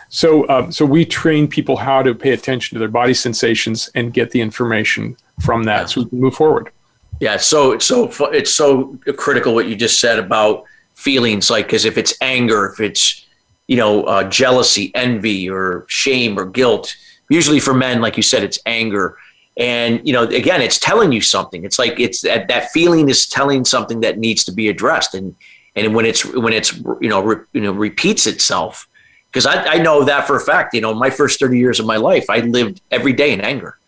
So 0.08 0.48
um, 0.48 0.72
so 0.72 0.84
we 0.84 1.04
train 1.04 1.46
people 1.46 1.76
how 1.76 2.02
to 2.02 2.14
pay 2.14 2.32
attention 2.32 2.74
to 2.74 2.78
their 2.80 2.88
body 2.88 3.14
sensations 3.14 3.90
and 3.94 4.12
get 4.12 4.32
the 4.32 4.40
information 4.40 5.16
from 5.40 5.64
that, 5.64 5.90
so 5.90 6.02
we 6.02 6.08
can 6.08 6.20
move 6.20 6.34
forward. 6.34 6.70
Yeah, 7.20 7.36
so 7.36 7.78
so 7.78 8.10
it's 8.32 8.50
so 8.50 8.98
critical 9.16 9.54
what 9.54 9.68
you 9.68 9.76
just 9.76 10.00
said 10.00 10.18
about 10.18 10.64
feelings, 10.94 11.48
like 11.48 11.66
because 11.66 11.84
if 11.84 11.96
it's 11.96 12.14
anger, 12.20 12.66
if 12.72 12.80
it's 12.80 13.24
you 13.66 13.76
know, 13.76 14.04
uh, 14.04 14.24
jealousy, 14.24 14.90
envy, 14.94 15.48
or 15.48 15.84
shame 15.88 16.38
or 16.38 16.44
guilt. 16.44 16.96
Usually 17.28 17.60
for 17.60 17.74
men, 17.74 18.00
like 18.00 18.16
you 18.16 18.22
said, 18.22 18.42
it's 18.42 18.58
anger. 18.66 19.16
And, 19.56 20.06
you 20.06 20.12
know, 20.12 20.24
again, 20.24 20.62
it's 20.62 20.78
telling 20.78 21.12
you 21.12 21.20
something. 21.20 21.64
It's 21.64 21.78
like 21.78 22.00
it's 22.00 22.22
that, 22.22 22.48
that 22.48 22.70
feeling 22.70 23.08
is 23.08 23.26
telling 23.26 23.64
something 23.64 24.00
that 24.00 24.18
needs 24.18 24.44
to 24.44 24.52
be 24.52 24.68
addressed. 24.68 25.14
And, 25.14 25.34
and 25.76 25.94
when 25.94 26.06
it's, 26.06 26.24
when 26.24 26.52
it's, 26.52 26.76
you 27.00 27.08
know, 27.08 27.22
re, 27.22 27.36
you 27.52 27.60
know, 27.60 27.72
repeats 27.72 28.26
itself, 28.26 28.88
because 29.30 29.46
I, 29.46 29.64
I 29.64 29.78
know 29.78 30.04
that 30.04 30.26
for 30.26 30.36
a 30.36 30.40
fact, 30.40 30.74
you 30.74 30.80
know, 30.80 30.92
my 30.92 31.08
first 31.08 31.40
30 31.40 31.58
years 31.58 31.80
of 31.80 31.86
my 31.86 31.96
life, 31.96 32.28
I 32.28 32.40
lived 32.40 32.82
every 32.90 33.14
day 33.14 33.32
in 33.32 33.40
anger. 33.40 33.78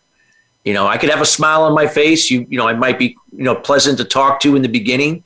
You 0.63 0.73
know, 0.73 0.87
I 0.87 0.97
could 0.97 1.11
have 1.11 1.21
a 1.21 1.25
smile 1.25 1.61
on 1.61 1.73
my 1.73 1.85
face. 1.85 2.31
You, 2.31 2.47
you 2.49 2.57
know, 2.57 2.67
I 2.67 2.73
might 2.73 2.97
be, 2.97 3.15
you 3.31 3.43
know, 3.43 3.53
pleasant 3.53 3.99
to 3.99 4.05
talk 4.05 4.39
to 4.39 4.55
in 4.55 4.63
the 4.63 4.67
beginning, 4.67 5.23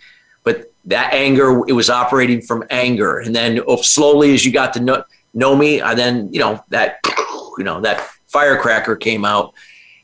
that 0.85 1.13
anger 1.13 1.61
it 1.67 1.73
was 1.73 1.89
operating 1.89 2.41
from 2.41 2.63
anger. 2.69 3.19
And 3.19 3.35
then 3.35 3.59
oh, 3.67 3.81
slowly 3.81 4.33
as 4.33 4.45
you 4.45 4.51
got 4.51 4.73
to 4.73 4.79
know, 4.79 5.03
know 5.33 5.55
me 5.55 5.79
i 5.81 5.93
then 5.93 6.27
you 6.33 6.39
know 6.39 6.63
that 6.69 6.97
you 7.57 7.63
know 7.63 7.81
that 7.81 8.01
firecracker 8.27 8.95
came 8.95 9.25
out. 9.25 9.53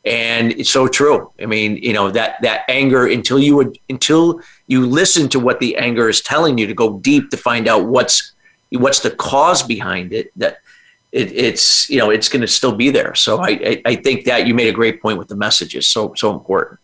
And 0.04 0.52
it's 0.52 0.70
so 0.70 0.88
true. 0.88 1.32
I 1.42 1.46
mean 1.46 1.78
you 1.78 1.94
know 1.94 2.12
that 2.12 2.42
that 2.42 2.66
anger 2.68 3.08
until 3.08 3.40
you 3.40 3.56
would 3.56 3.78
until 3.90 4.42
you 4.68 4.86
listen 4.86 5.30
to 5.30 5.40
what 5.40 5.60
the 5.60 5.78
anger 5.78 6.10
is 6.10 6.22
telling 6.22 6.58
you 6.58 6.68
to 6.68 6.74
go 6.74 7.00
deep 7.00 7.30
to 7.32 7.38
find 7.38 7.68
out 7.68 7.86
what's 7.86 8.34
what's 8.72 9.00
the 9.00 9.12
cause 9.12 9.64
behind 9.64 10.12
it 10.12 10.32
that 10.36 10.58
it, 11.12 11.32
it's 11.32 11.90
you 11.90 11.98
know 11.98 12.10
it's 12.10 12.30
going 12.30 12.42
to 12.42 12.48
still 12.48 12.76
be 12.76 12.90
there. 12.90 13.16
So 13.16 13.38
I, 13.40 13.50
I 13.50 13.82
i 13.86 13.96
think 13.96 14.26
that 14.26 14.46
you 14.46 14.54
made 14.54 14.68
a 14.68 14.74
great 14.74 15.02
point 15.02 15.18
with 15.18 15.30
the 15.30 15.36
messages. 15.36 15.88
So 15.88 16.14
so 16.16 16.34
important 16.34 16.80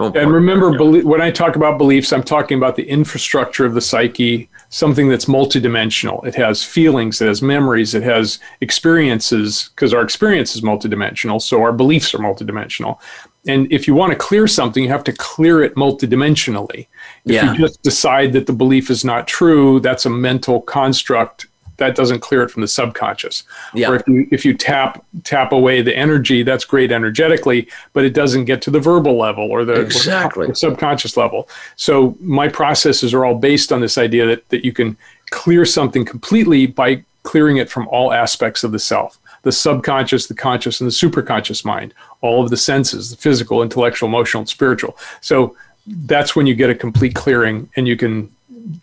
Oh, 0.00 0.12
and 0.12 0.32
remember, 0.32 0.70
when 1.02 1.20
I 1.20 1.32
talk 1.32 1.56
about 1.56 1.76
beliefs, 1.76 2.12
I'm 2.12 2.22
talking 2.22 2.56
about 2.56 2.76
the 2.76 2.88
infrastructure 2.88 3.66
of 3.66 3.74
the 3.74 3.80
psyche, 3.80 4.48
something 4.68 5.08
that's 5.08 5.24
multidimensional. 5.24 6.24
It 6.24 6.36
has 6.36 6.62
feelings, 6.62 7.20
it 7.20 7.26
has 7.26 7.42
memories, 7.42 7.96
it 7.96 8.04
has 8.04 8.38
experiences, 8.60 9.70
because 9.74 9.92
our 9.92 10.02
experience 10.02 10.54
is 10.54 10.62
multidimensional, 10.62 11.42
so 11.42 11.60
our 11.62 11.72
beliefs 11.72 12.14
are 12.14 12.18
multidimensional. 12.18 13.00
And 13.48 13.72
if 13.72 13.88
you 13.88 13.94
want 13.94 14.12
to 14.12 14.18
clear 14.18 14.46
something, 14.46 14.84
you 14.84 14.88
have 14.88 15.02
to 15.02 15.12
clear 15.12 15.62
it 15.62 15.74
multidimensionally. 15.74 16.86
If 17.24 17.32
yeah. 17.32 17.52
you 17.52 17.58
just 17.58 17.82
decide 17.82 18.32
that 18.34 18.46
the 18.46 18.52
belief 18.52 18.90
is 18.90 19.04
not 19.04 19.26
true, 19.26 19.80
that's 19.80 20.06
a 20.06 20.10
mental 20.10 20.60
construct 20.60 21.47
that 21.78 21.96
doesn't 21.96 22.20
clear 22.20 22.42
it 22.42 22.50
from 22.50 22.60
the 22.60 22.68
subconscious. 22.68 23.44
Yeah. 23.72 23.90
Or 23.90 23.96
if 23.96 24.06
you 24.06 24.28
if 24.30 24.44
you 24.44 24.54
tap 24.54 25.04
tap 25.24 25.52
away 25.52 25.80
the 25.80 25.96
energy, 25.96 26.42
that's 26.42 26.64
great 26.64 26.92
energetically, 26.92 27.68
but 27.92 28.04
it 28.04 28.14
doesn't 28.14 28.44
get 28.44 28.60
to 28.62 28.70
the 28.70 28.80
verbal 28.80 29.16
level 29.16 29.50
or 29.50 29.64
the, 29.64 29.80
exactly. 29.80 30.44
or 30.44 30.48
the 30.48 30.54
subconscious 30.54 31.16
level. 31.16 31.48
So 31.76 32.16
my 32.20 32.48
processes 32.48 33.14
are 33.14 33.24
all 33.24 33.36
based 33.36 33.72
on 33.72 33.80
this 33.80 33.96
idea 33.96 34.26
that 34.26 34.48
that 34.50 34.64
you 34.64 34.72
can 34.72 34.96
clear 35.30 35.64
something 35.64 36.04
completely 36.04 36.66
by 36.66 37.02
clearing 37.22 37.56
it 37.56 37.70
from 37.70 37.88
all 37.88 38.12
aspects 38.12 38.64
of 38.64 38.72
the 38.72 38.78
self 38.78 39.18
the 39.42 39.52
subconscious, 39.52 40.26
the 40.26 40.34
conscious, 40.34 40.80
and 40.80 40.90
the 40.90 40.92
superconscious 40.92 41.64
mind, 41.64 41.94
all 42.20 42.42
of 42.42 42.50
the 42.50 42.56
senses, 42.56 43.10
the 43.10 43.16
physical, 43.16 43.62
intellectual, 43.62 44.08
emotional, 44.08 44.40
and 44.40 44.48
spiritual. 44.48 44.98
So 45.20 45.56
that's 45.86 46.34
when 46.34 46.46
you 46.46 46.54
get 46.54 46.70
a 46.70 46.74
complete 46.74 47.14
clearing 47.14 47.70
and 47.76 47.86
you 47.86 47.96
can 47.96 48.30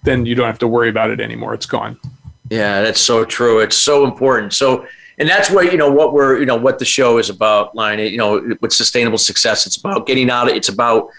then 0.03 0.25
you 0.25 0.33
don't 0.33 0.47
have 0.47 0.59
to 0.59 0.67
worry 0.67 0.89
about 0.89 1.11
it 1.11 1.19
anymore. 1.19 1.53
It's 1.53 1.65
gone. 1.65 1.99
Yeah, 2.49 2.81
that's 2.81 3.01
so 3.01 3.25
true. 3.25 3.59
It's 3.59 3.77
so 3.77 4.05
important. 4.05 4.53
So, 4.53 4.85
and 5.17 5.27
that's 5.27 5.49
what 5.49 5.71
you 5.71 5.77
know 5.77 5.91
what 5.91 6.13
we're 6.13 6.39
you 6.39 6.45
know 6.45 6.55
what 6.55 6.79
the 6.79 6.85
show 6.85 7.17
is 7.17 7.29
about. 7.29 7.75
Lion, 7.75 7.99
you 7.99 8.17
know, 8.17 8.55
with 8.61 8.73
sustainable 8.73 9.17
success, 9.17 9.65
it's 9.65 9.77
about 9.77 10.05
getting 10.05 10.29
out. 10.29 10.49
Of, 10.49 10.55
it's 10.55 10.69
about 10.69 11.09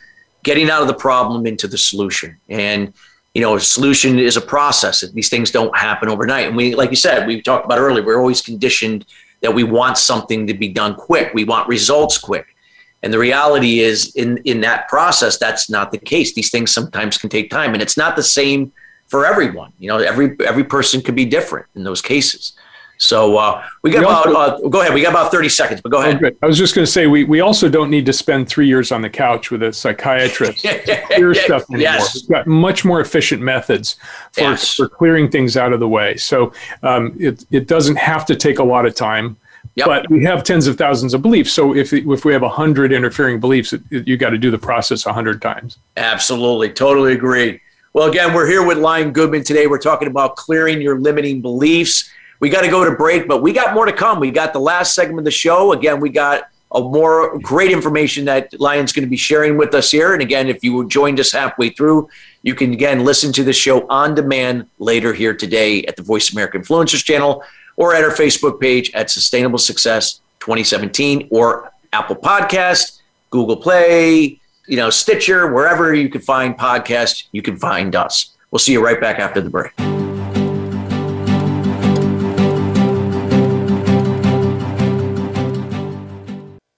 getting 0.44 0.70
out 0.70 0.82
of 0.82 0.88
the 0.88 0.94
problem 0.94 1.46
into 1.46 1.66
the 1.66 1.78
solution. 1.78 2.38
And 2.48 2.92
you 3.34 3.42
know, 3.42 3.56
a 3.56 3.60
solution 3.60 4.18
is 4.18 4.36
a 4.36 4.40
process. 4.40 5.00
These 5.10 5.28
things 5.28 5.50
don't 5.50 5.76
happen 5.76 6.08
overnight. 6.08 6.46
And 6.46 6.56
we, 6.56 6.74
like 6.74 6.88
you 6.88 6.96
said, 6.96 7.26
we 7.26 7.42
talked 7.42 7.66
about 7.66 7.78
earlier. 7.78 8.02
We're 8.02 8.18
always 8.18 8.40
conditioned 8.40 9.04
that 9.42 9.52
we 9.52 9.62
want 9.62 9.98
something 9.98 10.46
to 10.46 10.54
be 10.54 10.68
done 10.68 10.94
quick. 10.94 11.34
We 11.34 11.44
want 11.44 11.68
results 11.68 12.16
quick. 12.16 12.56
And 13.02 13.12
the 13.12 13.18
reality 13.18 13.80
is, 13.80 14.14
in 14.16 14.38
in 14.38 14.60
that 14.62 14.88
process, 14.88 15.38
that's 15.38 15.68
not 15.68 15.90
the 15.90 15.98
case. 15.98 16.34
These 16.34 16.50
things 16.50 16.70
sometimes 16.72 17.18
can 17.18 17.28
take 17.28 17.50
time, 17.50 17.74
and 17.74 17.82
it's 17.82 17.96
not 17.96 18.16
the 18.16 18.22
same 18.22 18.72
for 19.09 19.26
everyone. 19.26 19.72
You 19.78 19.88
know, 19.88 19.98
every 19.98 20.36
every 20.46 20.64
person 20.64 21.00
could 21.00 21.14
be 21.14 21.24
different 21.24 21.66
in 21.74 21.84
those 21.84 22.02
cases. 22.02 22.52
So 22.98 23.36
uh, 23.36 23.62
we 23.82 23.90
got 23.90 24.00
we 24.00 24.04
about 24.07 24.26
also, 24.26 24.66
uh, 24.66 24.68
go 24.68 24.80
ahead. 24.80 24.94
We 24.94 25.02
got 25.02 25.11
about 25.11 25.30
thirty 25.30 25.48
seconds, 25.48 25.80
but 25.80 25.90
go 25.90 26.00
ahead. 26.00 26.22
Oh, 26.22 26.30
I 26.42 26.46
was 26.46 26.57
just 26.57 26.74
going 26.74 26.84
to 26.84 26.90
say 26.90 27.07
we 27.07 27.24
we 27.24 27.40
also 27.40 27.68
don't 27.68 27.90
need 27.90 28.07
to 28.07 28.12
spend 28.12 28.48
three 28.48 28.66
years 28.66 28.90
on 28.90 29.02
the 29.02 29.11
couch 29.11 29.50
with 29.50 29.62
a 29.62 29.72
psychiatrist 29.72 30.62
to 30.62 31.02
clear 31.07 31.34
stuff 31.34 31.64
anymore. 31.70 31.82
Yes. 31.82 32.22
We've 32.22 32.30
got 32.30 32.46
much 32.46 32.84
more 32.84 33.00
efficient 33.00 33.42
methods 33.42 33.96
for, 34.32 34.40
yes. 34.40 34.74
for 34.74 34.88
clearing 34.88 35.30
things 35.30 35.57
out 35.57 35.72
of 35.72 35.80
the 35.80 35.88
way. 35.88 36.16
So 36.16 36.52
um, 36.82 37.14
it 37.18 37.44
it 37.50 37.66
doesn't 37.66 37.96
have 37.96 38.24
to 38.26 38.36
take 38.36 38.59
a 38.59 38.64
lot 38.64 38.86
of 38.86 38.94
time. 38.94 39.36
Yep. 39.74 39.86
But 39.86 40.11
we 40.11 40.24
have 40.24 40.42
tens 40.42 40.66
of 40.68 40.78
thousands 40.78 41.12
of 41.12 41.20
beliefs. 41.20 41.52
So 41.52 41.74
if, 41.74 41.92
if 41.92 42.24
we 42.24 42.32
have 42.32 42.42
a 42.42 42.48
hundred 42.48 42.92
interfering 42.92 43.40
beliefs, 43.40 43.74
it, 43.74 43.82
it, 43.90 44.09
you 44.09 44.16
got 44.16 44.30
to 44.30 44.38
do 44.38 44.50
the 44.50 44.57
process 44.57 45.04
a 45.04 45.12
hundred 45.12 45.42
times. 45.42 45.76
Absolutely, 45.98 46.70
totally 46.70 47.12
agree. 47.12 47.61
Well, 47.97 48.11
again, 48.11 48.34
we're 48.34 48.47
here 48.47 48.62
with 48.62 48.76
Lion 48.76 49.11
Goodman 49.11 49.42
today. 49.42 49.66
We're 49.66 49.78
talking 49.78 50.07
about 50.07 50.36
clearing 50.36 50.82
your 50.82 51.01
limiting 51.01 51.40
beliefs. 51.40 52.11
We 52.40 52.51
got 52.51 52.61
to 52.61 52.68
go 52.68 52.84
to 52.84 52.94
break, 52.94 53.26
but 53.26 53.40
we 53.40 53.55
got 53.55 53.72
more 53.72 53.86
to 53.86 53.92
come. 53.94 54.20
We 54.20 54.30
got 54.30 54.53
the 54.53 54.59
last 54.59 54.94
segment 54.94 55.20
of 55.20 55.24
the 55.24 55.30
show. 55.30 55.72
Again, 55.72 55.99
we 55.99 56.11
got 56.11 56.51
a 56.72 56.80
more 56.82 57.38
great 57.38 57.72
information 57.72 58.26
that 58.26 58.53
Lion's 58.61 58.92
going 58.92 59.07
to 59.07 59.09
be 59.09 59.16
sharing 59.16 59.57
with 59.57 59.72
us 59.72 59.90
here. 59.90 60.12
And 60.12 60.20
again, 60.20 60.49
if 60.49 60.62
you 60.62 60.86
joined 60.86 61.18
us 61.18 61.32
halfway 61.32 61.70
through, 61.70 62.11
you 62.42 62.55
can 62.55 62.74
again 62.74 63.03
listen 63.03 63.32
to 63.32 63.42
the 63.42 63.55
show 63.55 63.88
on 63.88 64.14
demand 64.14 64.66
later 64.78 65.14
here 65.14 65.32
today 65.32 65.82
at 65.84 65.97
the 65.97 66.03
Voice 66.03 66.30
America 66.34 66.59
Influencers 66.59 67.03
channel 67.03 67.42
or 67.76 67.94
at 67.94 68.05
our 68.05 68.11
Facebook 68.11 68.61
page 68.61 68.92
at 68.92 69.11
Sustainable 69.11 69.59
Success 69.59 70.20
2017 70.40 71.28
or 71.30 71.72
Apple 71.94 72.16
Podcast, 72.16 73.01
Google 73.30 73.57
Play, 73.57 74.38
you 74.66 74.76
know, 74.76 74.90
Stitcher, 74.90 75.52
wherever 75.52 75.94
you 75.94 76.08
can 76.08 76.20
find 76.20 76.56
podcasts, 76.56 77.24
you 77.32 77.42
can 77.42 77.56
find 77.56 77.94
us. 77.94 78.36
We'll 78.50 78.58
see 78.58 78.72
you 78.72 78.84
right 78.84 79.00
back 79.00 79.18
after 79.18 79.40
the 79.40 79.50
break. 79.50 79.72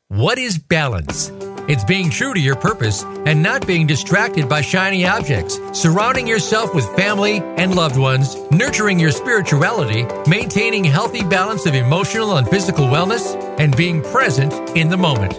What 0.09 0.39
is 0.39 0.59
balance? 0.59 1.30
It's 1.68 1.84
being 1.84 2.11
true 2.11 2.32
to 2.32 2.41
your 2.41 2.57
purpose 2.57 3.05
and 3.26 3.43
not 3.43 3.66
being 3.66 3.86
distracted 3.86 4.49
by 4.49 4.62
shiny 4.62 5.07
objects, 5.07 5.61
surrounding 5.72 6.26
yourself 6.26 6.74
with 6.74 6.86
family 6.97 7.43
and 7.59 7.76
loved 7.76 7.99
ones, 7.99 8.36
nurturing 8.51 8.99
your 8.99 9.11
spirituality, 9.11 10.07
maintaining 10.26 10.82
healthy 10.82 11.22
balance 11.22 11.66
of 11.66 11.74
emotional 11.74 12.39
and 12.39 12.49
physical 12.49 12.86
wellness, 12.86 13.36
and 13.61 13.76
being 13.76 14.03
present 14.03 14.53
in 14.76 14.89
the 14.89 14.97
moment. 14.97 15.39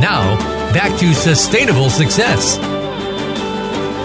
Now, 0.00 0.34
back 0.72 0.98
to 1.00 1.12
sustainable 1.12 1.90
success. 1.90 2.56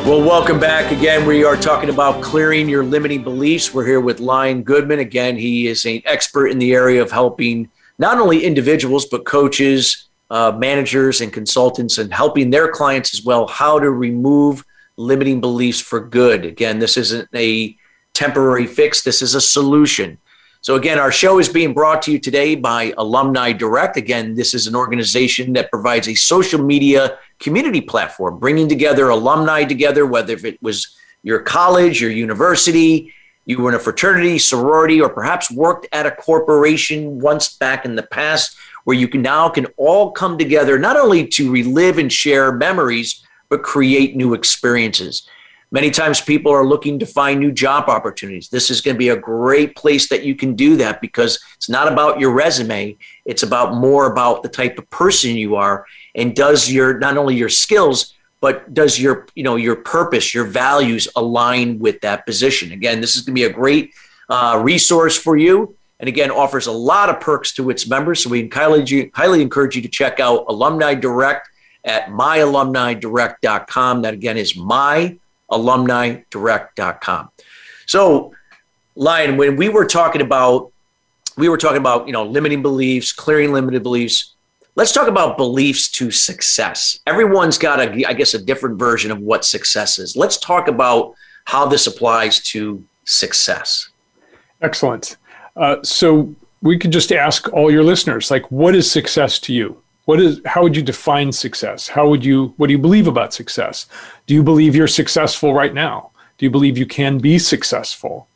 Well, 0.06 0.20
welcome 0.20 0.60
back 0.60 0.92
again. 0.92 1.26
We 1.26 1.46
are 1.46 1.56
talking 1.56 1.90
about 1.90 2.22
clearing 2.22 2.68
your 2.68 2.84
limiting 2.84 3.24
beliefs. 3.24 3.74
We're 3.74 3.86
here 3.86 4.02
with 4.02 4.20
Lion 4.20 4.64
Goodman. 4.64 5.00
Again, 5.00 5.38
he 5.38 5.68
is 5.68 5.86
an 5.86 6.02
expert 6.04 6.48
in 6.48 6.60
the 6.60 6.74
area 6.74 7.02
of 7.02 7.12
helping 7.12 7.70
not 7.98 8.20
only 8.20 8.44
individuals, 8.44 9.06
but 9.06 9.24
coaches, 9.24 10.10
uh, 10.30 10.52
managers, 10.58 11.22
and 11.22 11.32
consultants, 11.32 11.98
and 11.98 12.14
helping 12.14 12.50
their 12.50 12.68
clients 12.68 13.14
as 13.14 13.24
well 13.24 13.48
how 13.48 13.80
to 13.80 13.90
remove 13.90 14.66
limiting 14.98 15.40
beliefs 15.40 15.80
for 15.80 16.02
good. 16.02 16.44
Again, 16.44 16.80
this 16.80 16.98
isn't 16.98 17.30
a 17.34 17.74
temporary 18.14 18.68
fix, 18.68 19.02
this 19.02 19.22
is 19.22 19.34
a 19.34 19.40
solution. 19.40 20.18
So, 20.66 20.74
again, 20.74 20.98
our 20.98 21.12
show 21.12 21.38
is 21.38 21.48
being 21.48 21.76
brought 21.76 22.02
to 22.02 22.12
you 22.12 22.18
today 22.18 22.56
by 22.56 22.92
Alumni 22.98 23.52
Direct. 23.52 23.98
Again, 23.98 24.34
this 24.34 24.56
is 24.56 24.66
an 24.66 24.76
organization 24.76 25.54
that 25.54 25.70
provides 25.70 26.08
a 26.08 26.16
social 26.16 26.60
media 26.60 27.20
community 27.40 27.82
platform, 27.82 28.40
bringing 28.40 28.68
together 28.68 29.10
alumni 29.10 29.64
together, 29.64 30.08
whether 30.08 30.34
if 30.34 30.44
it 30.44 30.60
was 30.64 30.98
your 31.22 31.40
college, 31.42 32.02
your 32.02 32.10
university, 32.10 33.14
you 33.46 33.60
were 33.60 33.70
in 33.70 33.76
a 33.76 33.80
fraternity, 33.80 34.40
sorority, 34.40 35.00
or 35.00 35.08
perhaps 35.08 35.52
worked 35.52 35.86
at 35.92 36.08
a 36.08 36.12
corporation 36.12 37.20
once 37.20 37.56
back 37.58 37.86
in 37.86 37.96
the 37.96 38.02
past, 38.02 38.58
where 38.86 38.98
you 38.98 39.08
can 39.08 39.22
now 39.22 39.48
can 39.48 39.68
all 39.78 40.14
come 40.14 40.36
together 40.36 40.80
not 40.80 40.98
only 40.98 41.28
to 41.28 41.52
relive 41.52 42.00
and 42.00 42.12
share 42.12 42.52
memories, 42.52 43.24
but 43.50 43.62
create 43.62 44.16
new 44.16 44.34
experiences. 44.34 45.30
Many 45.76 45.92
times 45.92 46.22
people 46.22 46.54
are 46.54 46.66
looking 46.66 47.00
to 47.00 47.06
find 47.06 47.38
new 47.38 47.52
job 47.52 47.90
opportunities. 47.90 48.48
This 48.48 48.72
is 48.72 48.80
going 48.80 48.96
to 48.96 48.98
be 48.98 49.10
a 49.10 49.18
great 49.18 49.76
place 49.76 50.08
that 50.08 50.24
you 50.24 50.34
can 50.34 50.56
do 50.56 50.78
that 50.78 51.02
because 51.02 51.38
it's 51.58 51.68
not 51.68 51.92
about 51.92 52.18
your 52.18 52.32
resume. 52.32 52.96
It's 53.26 53.44
about 53.44 53.76
more 53.76 54.10
about 54.10 54.42
the 54.42 54.48
type 54.48 54.80
of 54.80 54.90
person 54.90 55.36
you 55.36 55.58
are 55.58 55.86
and 56.16 56.34
does 56.34 56.72
your 56.72 56.98
not 57.00 57.18
only 57.18 57.36
your 57.36 57.50
skills 57.50 58.14
but 58.40 58.74
does 58.74 58.98
your 58.98 59.28
you 59.36 59.44
know 59.44 59.58
your 59.58 59.76
purpose, 59.76 60.34
your 60.34 60.46
values 60.46 61.10
align 61.18 61.78
with 61.78 62.00
that 62.00 62.26
position? 62.26 62.72
Again, 62.72 63.02
this 63.02 63.18
is 63.18 63.24
going 63.24 63.36
to 63.36 63.42
be 63.42 63.44
a 63.44 63.52
great 63.52 63.94
uh, 64.30 64.62
resource 64.64 65.18
for 65.18 65.36
you 65.36 65.76
and 66.00 66.08
again 66.08 66.32
offers 66.32 66.68
a 66.68 66.72
lot 66.72 67.10
of 67.10 67.20
perks 67.20 67.52
to 67.56 67.70
its 67.70 67.86
members. 67.86 68.24
So 68.24 68.30
we 68.30 68.48
highly, 68.48 69.12
highly 69.14 69.42
encourage 69.42 69.76
you 69.76 69.82
to 69.82 69.90
check 69.90 70.22
out 70.22 70.46
Alumni 70.48 70.94
Direct 70.94 71.50
at 71.84 72.06
myalumnidirect.com. 72.08 74.04
That 74.04 74.14
again 74.14 74.38
is 74.38 74.56
my 74.56 75.18
alumnidirect.com. 75.52 77.30
So, 77.86 78.34
Lion, 78.96 79.38
when 79.38 79.56
we 79.56 79.70
were 79.70 79.86
talking 79.86 80.22
about 80.22 80.72
we 81.38 81.50
were 81.50 81.58
talking 81.58 81.78
about 81.78 82.08
you 82.08 82.14
know 82.14 82.24
limiting 82.26 82.62
beliefs, 82.62 83.12
clearing 83.12 83.52
limited 83.52 83.84
beliefs. 83.84 84.34
Let's 84.78 84.92
talk 84.92 85.08
about 85.08 85.38
beliefs 85.38 85.90
to 85.92 86.12
success. 86.12 87.00
Everyone's 87.08 87.58
got 87.58 87.80
a, 87.80 88.06
I 88.06 88.12
guess, 88.12 88.34
a 88.34 88.42
different 88.42 88.78
version 88.78 89.10
of 89.10 89.20
what 89.20 89.46
success 89.46 90.00
is. 90.00 90.18
Let's 90.18 90.36
talk 90.38 90.68
about 90.68 91.16
how 91.46 91.66
this 91.66 91.88
applies 91.88 92.42
to 92.52 92.84
success. 93.06 93.90
Excellent. 94.62 95.16
Uh, 95.56 95.78
so 95.82 96.36
we 96.62 96.78
could 96.78 96.92
just 96.92 97.14
ask 97.14 97.52
all 97.54 97.72
your 97.72 97.84
listeners, 97.84 98.30
like, 98.30 98.52
what 98.52 98.76
is 98.76 98.92
success 98.92 99.40
to 99.40 99.54
you? 99.54 99.82
What 100.06 100.20
is 100.20 100.40
how 100.46 100.64
would 100.64 100.76
you 100.76 100.84
define 100.84 101.32
success? 101.32 101.88
How 101.88 102.08
would 102.08 102.24
you 102.24 102.54
what 102.58 102.68
do 102.68 102.74
you 102.74 102.80
believe 102.80 103.08
about 103.08 103.34
success? 103.34 103.88
Do 104.28 104.34
you 104.34 104.44
believe 104.44 104.76
you're 104.76 104.88
successful 104.88 105.54
right 105.54 105.74
now? 105.74 106.12
Do 106.38 106.46
you 106.46 106.50
believe 106.50 106.78
you 106.78 106.86
can 106.86 107.18
be 107.18 107.38
successful? 107.40 108.28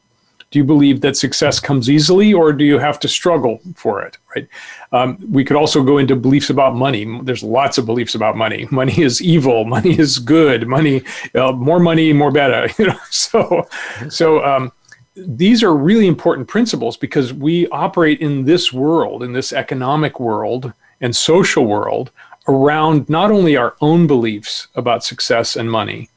Do 0.52 0.58
you 0.58 0.66
believe 0.66 1.02
that 1.02 1.16
success 1.16 1.60
comes 1.60 1.92
easily 1.92 2.34
or 2.34 2.54
do 2.54 2.66
you 2.66 2.80
have 2.80 3.00
to 3.02 3.08
struggle 3.08 3.62
for 3.76 4.02
it 4.02 4.18
right? 4.36 4.48
Um, 4.92 5.18
we 5.30 5.44
could 5.44 5.56
also 5.56 5.84
go 5.84 6.00
into 6.00 6.16
beliefs 6.16 6.50
about 6.50 6.76
money. 6.76 7.20
There's 7.22 7.44
lots 7.44 7.78
of 7.78 7.86
beliefs 7.86 8.16
about 8.16 8.36
money. 8.36 8.68
Money 8.72 9.02
is 9.02 9.22
evil. 9.22 9.64
Money 9.66 10.00
is 10.00 10.18
good. 10.18 10.68
Money 10.68 11.04
uh, 11.36 11.52
more 11.52 11.80
money 11.80 12.14
more 12.14 12.32
better 12.32 12.68
you 12.80 12.88
know? 12.88 13.00
So 13.12 13.68
so 14.10 14.44
um, 14.44 14.72
these 15.16 15.62
are 15.62 15.76
really 15.76 16.08
important 16.08 16.48
principles 16.48 16.98
because 16.98 17.32
we 17.32 17.68
operate 17.68 18.22
in 18.22 18.46
this 18.46 18.74
world 18.74 19.22
in 19.22 19.34
this 19.34 19.54
economic 19.54 20.20
world 20.20 20.74
and 21.02 21.16
social 21.16 21.66
world 21.66 22.12
around 22.48 23.08
not 23.10 23.32
only 23.32 23.56
our 23.56 23.76
own 23.82 24.08
beliefs 24.08 24.68
about 24.76 25.04
success 25.04 25.56
and 25.56 25.72
money, 25.72 26.10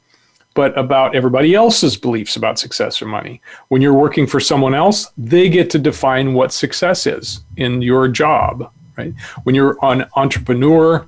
but 0.53 0.77
about 0.77 1.15
everybody 1.15 1.55
else's 1.55 1.97
beliefs 1.97 2.35
about 2.35 2.59
success 2.59 3.01
or 3.01 3.07
money. 3.07 3.41
When 3.69 3.81
you're 3.81 3.93
working 3.93 4.27
for 4.27 4.39
someone 4.39 4.75
else, 4.75 5.11
they 5.17 5.49
get 5.49 5.69
to 5.71 5.79
define 5.79 6.33
what 6.33 6.53
success 6.53 7.07
is 7.07 7.41
in 7.57 7.81
your 7.81 8.07
job, 8.07 8.71
right? 8.97 9.13
When 9.43 9.55
you're 9.55 9.77
an 9.81 10.05
entrepreneur, 10.15 11.07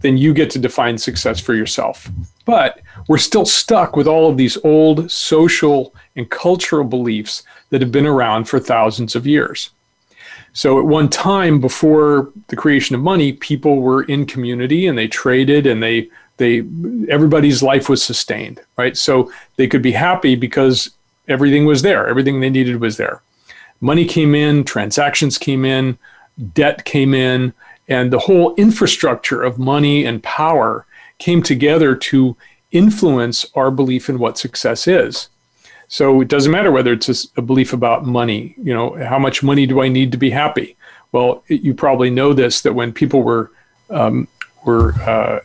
then 0.00 0.16
you 0.18 0.34
get 0.34 0.50
to 0.50 0.58
define 0.58 0.98
success 0.98 1.40
for 1.40 1.54
yourself. 1.54 2.10
But 2.44 2.80
we're 3.08 3.18
still 3.18 3.46
stuck 3.46 3.96
with 3.96 4.06
all 4.06 4.28
of 4.28 4.36
these 4.36 4.58
old 4.64 5.10
social 5.10 5.94
and 6.16 6.28
cultural 6.30 6.84
beliefs 6.84 7.42
that 7.70 7.80
have 7.80 7.92
been 7.92 8.06
around 8.06 8.44
for 8.44 8.58
thousands 8.58 9.16
of 9.16 9.26
years. 9.26 9.70
So 10.54 10.78
at 10.78 10.86
one 10.86 11.08
time 11.08 11.60
before 11.60 12.32
the 12.46 12.56
creation 12.56 12.94
of 12.94 13.02
money, 13.02 13.32
people 13.32 13.80
were 13.80 14.04
in 14.04 14.24
community 14.24 14.86
and 14.86 14.96
they 14.96 15.08
traded 15.08 15.66
and 15.66 15.82
they 15.82 16.08
they 16.36 16.60
everybody's 17.08 17.62
life 17.62 17.88
was 17.88 18.02
sustained, 18.02 18.60
right? 18.76 18.96
So 18.96 19.30
they 19.56 19.66
could 19.68 19.82
be 19.82 19.92
happy 19.92 20.36
because 20.36 20.90
everything 21.28 21.64
was 21.64 21.82
there, 21.82 22.08
everything 22.08 22.40
they 22.40 22.50
needed 22.50 22.80
was 22.80 22.96
there. 22.96 23.20
Money 23.80 24.04
came 24.04 24.34
in, 24.34 24.64
transactions 24.64 25.38
came 25.38 25.64
in, 25.64 25.98
debt 26.54 26.84
came 26.84 27.14
in, 27.14 27.52
and 27.88 28.12
the 28.12 28.18
whole 28.18 28.54
infrastructure 28.54 29.42
of 29.42 29.58
money 29.58 30.04
and 30.04 30.22
power 30.22 30.86
came 31.18 31.42
together 31.42 31.94
to 31.94 32.36
influence 32.70 33.46
our 33.54 33.70
belief 33.70 34.08
in 34.08 34.18
what 34.18 34.38
success 34.38 34.86
is. 34.86 35.28
So 35.88 36.20
it 36.20 36.28
doesn't 36.28 36.50
matter 36.50 36.70
whether 36.70 36.92
it's 36.92 37.28
a, 37.36 37.42
belief 37.42 37.72
about 37.72 38.04
money. 38.04 38.54
You 38.58 38.74
know, 38.74 38.94
how 39.04 39.18
much 39.18 39.42
money 39.42 39.66
do 39.66 39.82
I 39.82 39.88
need 39.88 40.12
to 40.12 40.18
be 40.18 40.30
happy? 40.30 40.76
Well, 41.12 41.44
it, 41.48 41.60
you 41.60 41.74
probably 41.74 42.10
know 42.10 42.32
this 42.32 42.62
that 42.62 42.72
when 42.72 42.92
people 42.92 43.22
were 43.22 43.52
um, 43.90 44.28
were 44.64 44.92
uh, 44.94 45.40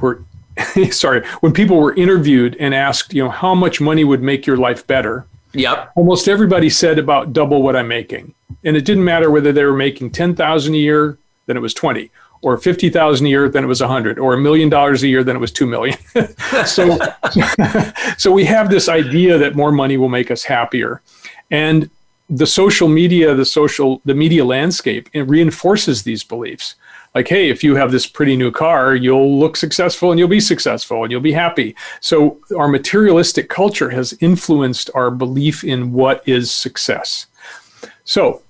were 0.00 0.24
sorry 0.90 1.24
when 1.40 1.52
people 1.52 1.78
were 1.78 1.94
interviewed 1.94 2.56
and 2.58 2.74
asked, 2.74 3.14
you 3.14 3.22
know, 3.22 3.30
how 3.30 3.54
much 3.54 3.80
money 3.80 4.04
would 4.04 4.22
make 4.22 4.46
your 4.46 4.56
life 4.56 4.86
better? 4.86 5.26
Yep. 5.52 5.92
Almost 5.96 6.28
everybody 6.28 6.70
said 6.70 6.98
about 6.98 7.32
double 7.32 7.62
what 7.62 7.76
I'm 7.76 7.88
making, 7.88 8.34
and 8.64 8.76
it 8.76 8.84
didn't 8.84 9.04
matter 9.04 9.30
whether 9.30 9.52
they 9.52 9.64
were 9.64 9.76
making 9.76 10.10
ten 10.10 10.34
thousand 10.34 10.74
a 10.74 10.78
year, 10.78 11.18
then 11.46 11.56
it 11.56 11.60
was 11.60 11.74
twenty, 11.74 12.10
or 12.42 12.58
50,000 12.58 13.24
a 13.24 13.28
year, 13.30 13.48
then 13.48 13.64
it 13.64 13.68
was 13.68 13.80
100, 13.80 14.18
or 14.18 14.34
a 14.34 14.38
million 14.38 14.68
dollars 14.68 15.02
a 15.02 15.08
year, 15.08 15.24
then 15.24 15.36
it 15.36 15.38
was 15.38 15.52
2 15.52 15.66
million. 15.66 15.96
so, 16.66 16.98
so 18.18 18.32
we 18.32 18.44
have 18.44 18.68
this 18.68 18.88
idea 18.88 19.38
that 19.38 19.54
more 19.54 19.72
money 19.72 19.96
will 19.96 20.08
make 20.08 20.30
us 20.30 20.42
happier. 20.42 21.00
And 21.50 21.88
the 22.28 22.46
social 22.46 22.88
media, 22.88 23.34
the 23.34 23.44
social, 23.44 24.02
the 24.04 24.14
media 24.14 24.44
landscape, 24.44 25.08
it 25.12 25.22
reinforces 25.22 26.02
these 26.02 26.24
beliefs. 26.24 26.74
Like, 27.14 27.28
hey, 27.28 27.50
if 27.50 27.62
you 27.62 27.76
have 27.76 27.92
this 27.92 28.06
pretty 28.06 28.36
new 28.36 28.50
car, 28.50 28.94
you'll 28.94 29.38
look 29.38 29.56
successful 29.56 30.10
and 30.10 30.18
you'll 30.18 30.28
be 30.28 30.40
successful 30.40 31.02
and 31.02 31.12
you'll 31.12 31.20
be 31.20 31.32
happy. 31.32 31.76
So, 32.00 32.40
our 32.56 32.68
materialistic 32.68 33.50
culture 33.50 33.90
has 33.90 34.16
influenced 34.20 34.88
our 34.94 35.10
belief 35.10 35.62
in 35.62 35.92
what 35.92 36.26
is 36.26 36.50
success. 36.50 37.26
So, 38.04 38.42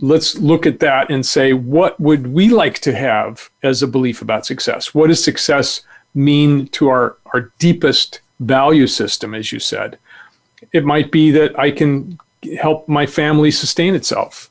let's 0.00 0.36
look 0.38 0.66
at 0.66 0.80
that 0.80 1.10
and 1.10 1.24
say, 1.24 1.52
what 1.52 1.98
would 2.00 2.26
we 2.28 2.48
like 2.48 2.78
to 2.80 2.94
have 2.94 3.50
as 3.62 3.82
a 3.82 3.86
belief 3.86 4.22
about 4.22 4.46
success? 4.46 4.94
What 4.94 5.08
does 5.08 5.22
success 5.22 5.82
mean 6.14 6.68
to 6.68 6.88
our, 6.88 7.16
our 7.32 7.52
deepest 7.58 8.20
value 8.40 8.86
system, 8.86 9.34
as 9.34 9.52
you 9.52 9.58
said? 9.58 9.98
It 10.72 10.84
might 10.84 11.10
be 11.10 11.30
that 11.32 11.58
I 11.58 11.70
can 11.70 12.18
help 12.60 12.88
my 12.88 13.06
family 13.06 13.50
sustain 13.50 13.94
itself. 13.94 14.50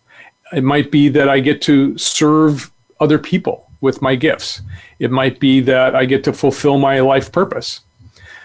It 0.53 0.63
might 0.63 0.91
be 0.91 1.09
that 1.09 1.29
I 1.29 1.39
get 1.39 1.61
to 1.63 1.97
serve 1.97 2.71
other 2.99 3.19
people 3.19 3.69
with 3.81 4.01
my 4.01 4.15
gifts. 4.15 4.61
It 4.99 5.11
might 5.11 5.39
be 5.39 5.59
that 5.61 5.95
I 5.95 6.05
get 6.05 6.23
to 6.23 6.33
fulfill 6.33 6.77
my 6.77 6.99
life 7.01 7.31
purpose. 7.31 7.81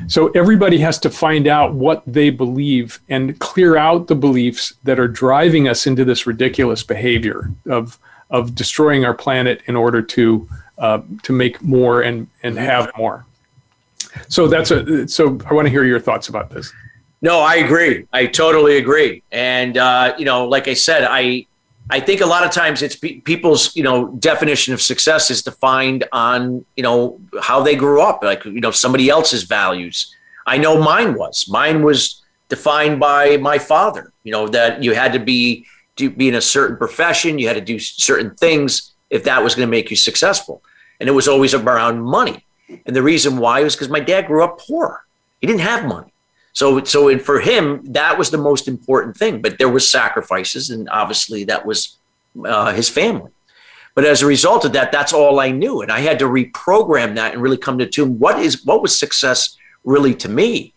So 0.06 0.28
everybody 0.30 0.78
has 0.78 0.98
to 1.00 1.10
find 1.10 1.46
out 1.46 1.74
what 1.74 2.02
they 2.06 2.30
believe 2.30 3.00
and 3.08 3.38
clear 3.38 3.76
out 3.76 4.06
the 4.06 4.14
beliefs 4.14 4.74
that 4.84 4.98
are 4.98 5.08
driving 5.08 5.68
us 5.68 5.86
into 5.86 6.04
this 6.04 6.26
ridiculous 6.26 6.82
behavior 6.82 7.50
of 7.68 7.98
of 8.30 8.54
destroying 8.54 9.04
our 9.04 9.14
planet 9.14 9.60
in 9.66 9.74
order 9.76 10.00
to 10.00 10.48
uh, 10.78 11.00
to 11.22 11.32
make 11.32 11.62
more 11.62 12.02
and 12.02 12.28
and 12.42 12.58
have 12.58 12.90
more. 12.96 13.26
So 14.28 14.48
that's 14.48 14.70
a 14.70 15.06
so 15.08 15.38
I 15.46 15.54
want 15.54 15.66
to 15.66 15.70
hear 15.70 15.84
your 15.84 16.00
thoughts 16.00 16.28
about 16.28 16.50
this. 16.50 16.72
No, 17.22 17.40
I 17.40 17.56
agree. 17.56 18.06
I 18.12 18.26
totally 18.26 18.78
agree. 18.78 19.22
And 19.30 19.76
uh, 19.76 20.14
you 20.18 20.24
know, 20.24 20.48
like 20.48 20.68
I 20.68 20.74
said, 20.74 21.04
I 21.04 21.46
I 21.90 22.00
think 22.00 22.20
a 22.20 22.26
lot 22.26 22.44
of 22.44 22.50
times 22.50 22.82
it's 22.82 22.96
pe- 22.96 23.20
people's 23.20 23.74
you 23.74 23.82
know 23.82 24.08
definition 24.18 24.74
of 24.74 24.80
success 24.80 25.30
is 25.30 25.42
defined 25.42 26.04
on 26.12 26.64
you 26.76 26.82
know 26.82 27.20
how 27.40 27.62
they 27.62 27.76
grew 27.76 28.00
up, 28.00 28.22
like 28.22 28.44
you 28.44 28.60
know 28.60 28.70
somebody 28.70 29.08
else's 29.08 29.42
values. 29.42 30.14
I 30.46 30.58
know 30.58 30.80
mine 30.80 31.14
was. 31.14 31.46
Mine 31.48 31.82
was 31.82 32.22
defined 32.48 32.98
by 33.00 33.36
my 33.36 33.58
father. 33.58 34.12
You 34.24 34.32
know 34.32 34.48
that 34.48 34.82
you 34.82 34.94
had 34.94 35.12
to 35.12 35.18
be 35.18 35.66
to 35.96 36.10
be 36.10 36.28
in 36.28 36.34
a 36.34 36.40
certain 36.40 36.76
profession, 36.76 37.38
you 37.38 37.46
had 37.46 37.54
to 37.54 37.60
do 37.60 37.78
certain 37.78 38.34
things 38.34 38.92
if 39.10 39.24
that 39.24 39.42
was 39.42 39.54
going 39.54 39.66
to 39.66 39.70
make 39.70 39.90
you 39.90 39.96
successful, 39.96 40.62
and 40.98 41.08
it 41.08 41.12
was 41.12 41.28
always 41.28 41.54
around 41.54 42.02
money. 42.02 42.44
And 42.86 42.94
the 42.94 43.02
reason 43.02 43.38
why 43.38 43.62
was 43.62 43.74
because 43.74 43.88
my 43.88 44.00
dad 44.00 44.26
grew 44.26 44.44
up 44.44 44.60
poor. 44.60 45.04
He 45.40 45.46
didn't 45.46 45.60
have 45.60 45.84
money. 45.86 46.09
So, 46.52 46.82
so 46.84 47.16
for 47.18 47.40
him, 47.40 47.80
that 47.92 48.18
was 48.18 48.30
the 48.30 48.38
most 48.38 48.68
important 48.68 49.16
thing. 49.16 49.40
But 49.40 49.58
there 49.58 49.68
was 49.68 49.90
sacrifices, 49.90 50.70
and 50.70 50.88
obviously 50.90 51.44
that 51.44 51.64
was 51.64 51.96
uh, 52.44 52.72
his 52.72 52.88
family. 52.88 53.30
But 53.94 54.04
as 54.04 54.22
a 54.22 54.26
result 54.26 54.64
of 54.64 54.72
that, 54.72 54.92
that's 54.92 55.12
all 55.12 55.40
I 55.40 55.50
knew, 55.50 55.82
and 55.82 55.90
I 55.90 56.00
had 56.00 56.18
to 56.20 56.26
reprogram 56.26 57.16
that 57.16 57.32
and 57.34 57.42
really 57.42 57.56
come 57.56 57.78
to 57.78 57.86
tune. 57.86 58.18
What 58.18 58.38
is 58.38 58.64
what 58.64 58.82
was 58.82 58.98
success 58.98 59.56
really 59.84 60.14
to 60.16 60.28
me? 60.28 60.72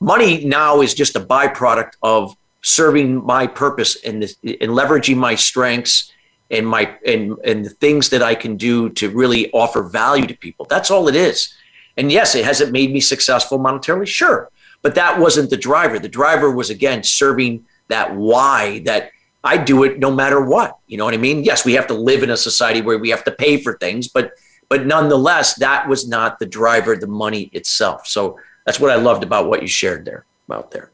Money 0.00 0.44
now 0.44 0.80
is 0.80 0.94
just 0.94 1.16
a 1.16 1.20
byproduct 1.20 1.92
of 2.02 2.36
serving 2.62 3.24
my 3.24 3.46
purpose 3.46 3.96
and, 4.04 4.22
and 4.22 4.70
leveraging 4.70 5.16
my 5.16 5.34
strengths 5.34 6.12
and 6.50 6.66
my 6.66 6.96
and 7.04 7.36
and 7.44 7.64
the 7.64 7.70
things 7.70 8.10
that 8.10 8.22
I 8.22 8.34
can 8.34 8.56
do 8.56 8.90
to 8.90 9.10
really 9.10 9.50
offer 9.52 9.82
value 9.82 10.26
to 10.26 10.36
people. 10.36 10.66
That's 10.68 10.90
all 10.90 11.08
it 11.08 11.16
is. 11.16 11.52
And 11.96 12.12
yes, 12.12 12.34
it 12.34 12.44
hasn't 12.44 12.72
made 12.72 12.92
me 12.92 13.00
successful 13.00 13.58
monetarily. 13.58 14.06
Sure, 14.06 14.50
but 14.82 14.94
that 14.96 15.18
wasn't 15.18 15.50
the 15.50 15.56
driver. 15.56 15.98
The 15.98 16.08
driver 16.08 16.50
was, 16.50 16.70
again, 16.70 17.02
serving 17.02 17.64
that 17.88 18.14
why 18.14 18.80
that 18.80 19.10
I 19.44 19.56
do 19.56 19.84
it 19.84 19.98
no 19.98 20.10
matter 20.10 20.40
what. 20.40 20.78
You 20.86 20.98
know 20.98 21.04
what 21.04 21.14
I 21.14 21.18
mean? 21.18 21.44
Yes, 21.44 21.64
we 21.64 21.74
have 21.74 21.86
to 21.88 21.94
live 21.94 22.22
in 22.22 22.30
a 22.30 22.36
society 22.36 22.80
where 22.80 22.98
we 22.98 23.10
have 23.10 23.24
to 23.24 23.32
pay 23.32 23.58
for 23.58 23.76
things, 23.78 24.08
but 24.08 24.32
but 24.68 24.86
nonetheless, 24.86 25.56
that 25.56 25.86
was 25.86 26.08
not 26.08 26.38
the 26.38 26.46
driver, 26.46 26.96
the 26.96 27.06
money 27.06 27.50
itself. 27.52 28.06
So 28.06 28.38
that's 28.64 28.80
what 28.80 28.90
I 28.90 28.94
loved 28.94 29.22
about 29.22 29.46
what 29.46 29.60
you 29.60 29.68
shared 29.68 30.06
there 30.06 30.24
about 30.46 30.70
there. 30.70 30.90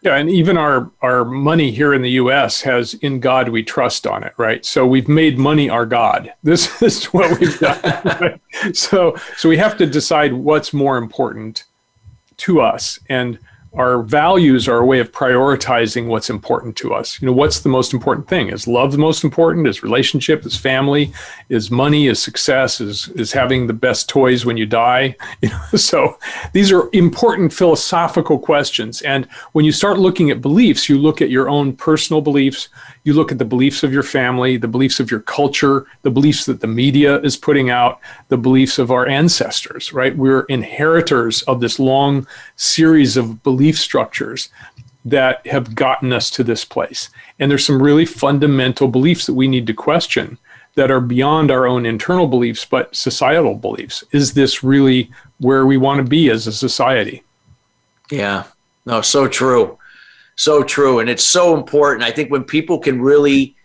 Yeah, 0.00 0.16
and 0.16 0.30
even 0.30 0.56
our 0.56 0.90
our 1.02 1.24
money 1.24 1.72
here 1.72 1.92
in 1.92 2.02
the 2.02 2.12
U.S. 2.12 2.62
has 2.62 2.94
"In 2.94 3.18
God 3.18 3.48
We 3.48 3.64
Trust" 3.64 4.06
on 4.06 4.22
it, 4.22 4.32
right? 4.36 4.64
So 4.64 4.86
we've 4.86 5.08
made 5.08 5.38
money 5.38 5.68
our 5.68 5.84
God. 5.84 6.32
This 6.42 6.80
is 6.80 7.06
what 7.06 7.38
we've 7.38 7.58
done. 7.58 7.80
Right? 7.82 8.40
So 8.76 9.16
so 9.36 9.48
we 9.48 9.56
have 9.56 9.76
to 9.78 9.86
decide 9.86 10.32
what's 10.32 10.72
more 10.72 10.98
important 10.98 11.64
to 12.38 12.60
us 12.60 12.98
and 13.08 13.38
our 13.74 14.02
values 14.02 14.66
are 14.66 14.78
a 14.78 14.86
way 14.86 14.98
of 14.98 15.12
prioritizing 15.12 16.06
what's 16.06 16.30
important 16.30 16.74
to 16.76 16.94
us. 16.94 17.20
You 17.20 17.26
know, 17.26 17.32
what's 17.32 17.60
the 17.60 17.68
most 17.68 17.92
important 17.92 18.26
thing? 18.26 18.48
Is 18.48 18.66
love 18.66 18.92
the 18.92 18.98
most 18.98 19.24
important? 19.24 19.66
Is 19.66 19.82
relationship? 19.82 20.46
Is 20.46 20.56
family? 20.56 21.12
Is 21.50 21.70
money? 21.70 22.06
Is 22.06 22.20
success? 22.20 22.80
Is 22.80 23.08
is 23.08 23.30
having 23.30 23.66
the 23.66 23.74
best 23.74 24.08
toys 24.08 24.46
when 24.46 24.56
you 24.56 24.66
die? 24.66 25.16
You 25.40 25.50
know, 25.50 25.78
so 25.78 26.18
these 26.52 26.72
are 26.72 26.88
important 26.92 27.52
philosophical 27.52 28.38
questions. 28.40 29.02
And 29.02 29.26
when 29.52 29.64
you 29.64 29.70
start 29.70 29.98
looking 29.98 30.30
at 30.30 30.42
beliefs, 30.42 30.88
you 30.88 30.98
look 30.98 31.22
at 31.22 31.30
your 31.30 31.48
own 31.48 31.76
personal 31.76 32.20
beliefs, 32.20 32.68
you 33.08 33.14
look 33.14 33.32
at 33.32 33.38
the 33.38 33.44
beliefs 33.44 33.82
of 33.82 33.90
your 33.90 34.02
family, 34.02 34.58
the 34.58 34.68
beliefs 34.68 35.00
of 35.00 35.10
your 35.10 35.20
culture, 35.20 35.86
the 36.02 36.10
beliefs 36.10 36.44
that 36.44 36.60
the 36.60 36.66
media 36.66 37.18
is 37.20 37.38
putting 37.38 37.70
out, 37.70 38.00
the 38.28 38.36
beliefs 38.36 38.78
of 38.78 38.90
our 38.90 39.08
ancestors, 39.08 39.94
right? 39.94 40.14
We're 40.14 40.42
inheritors 40.42 41.40
of 41.42 41.60
this 41.60 41.78
long 41.78 42.26
series 42.56 43.16
of 43.16 43.42
belief 43.42 43.78
structures 43.78 44.50
that 45.06 45.46
have 45.46 45.74
gotten 45.74 46.12
us 46.12 46.28
to 46.32 46.44
this 46.44 46.66
place. 46.66 47.08
And 47.38 47.50
there's 47.50 47.64
some 47.64 47.82
really 47.82 48.04
fundamental 48.04 48.88
beliefs 48.88 49.24
that 49.24 49.32
we 49.32 49.48
need 49.48 49.66
to 49.68 49.72
question 49.72 50.36
that 50.74 50.90
are 50.90 51.00
beyond 51.00 51.50
our 51.50 51.66
own 51.66 51.86
internal 51.86 52.26
beliefs, 52.26 52.66
but 52.66 52.94
societal 52.94 53.54
beliefs. 53.54 54.04
Is 54.12 54.34
this 54.34 54.62
really 54.62 55.10
where 55.38 55.64
we 55.64 55.78
want 55.78 55.98
to 55.98 56.04
be 56.04 56.28
as 56.28 56.46
a 56.46 56.52
society? 56.52 57.22
Yeah, 58.10 58.44
no, 58.84 59.00
so 59.00 59.28
true. 59.28 59.77
So 60.38 60.62
true. 60.62 61.00
And 61.00 61.10
it's 61.10 61.24
so 61.24 61.56
important. 61.56 62.04
I 62.04 62.12
think 62.12 62.30
when 62.30 62.44
people 62.44 62.78
can 62.78 63.02
really 63.02 63.56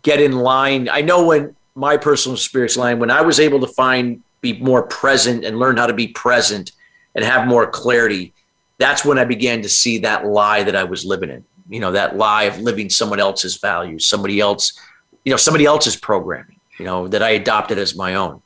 get 0.00 0.18
in 0.18 0.32
line, 0.32 0.88
I 0.88 1.02
know 1.02 1.26
when 1.26 1.54
my 1.74 1.98
personal 1.98 2.34
experience 2.34 2.74
Lion, 2.74 2.98
when 2.98 3.10
I 3.10 3.20
was 3.20 3.38
able 3.38 3.60
to 3.60 3.66
find, 3.66 4.22
be 4.40 4.58
more 4.58 4.82
present 4.84 5.44
and 5.44 5.58
learn 5.58 5.76
how 5.76 5.86
to 5.86 5.92
be 5.92 6.08
present 6.08 6.72
and 7.14 7.22
have 7.22 7.46
more 7.46 7.70
clarity, 7.70 8.32
that's 8.78 9.04
when 9.04 9.18
I 9.18 9.26
began 9.26 9.60
to 9.60 9.68
see 9.68 9.98
that 9.98 10.26
lie 10.26 10.62
that 10.64 10.74
I 10.74 10.84
was 10.84 11.04
living 11.04 11.28
in. 11.28 11.44
You 11.68 11.80
know, 11.80 11.92
that 11.92 12.16
lie 12.16 12.44
of 12.44 12.58
living 12.58 12.88
someone 12.88 13.20
else's 13.20 13.58
values, 13.58 14.06
somebody 14.06 14.40
else, 14.40 14.72
you 15.26 15.30
know, 15.30 15.36
somebody 15.36 15.66
else's 15.66 15.96
programming, 15.96 16.58
you 16.78 16.86
know, 16.86 17.08
that 17.08 17.22
I 17.22 17.30
adopted 17.30 17.78
as 17.78 17.94
my 17.94 18.14
own. 18.14 18.40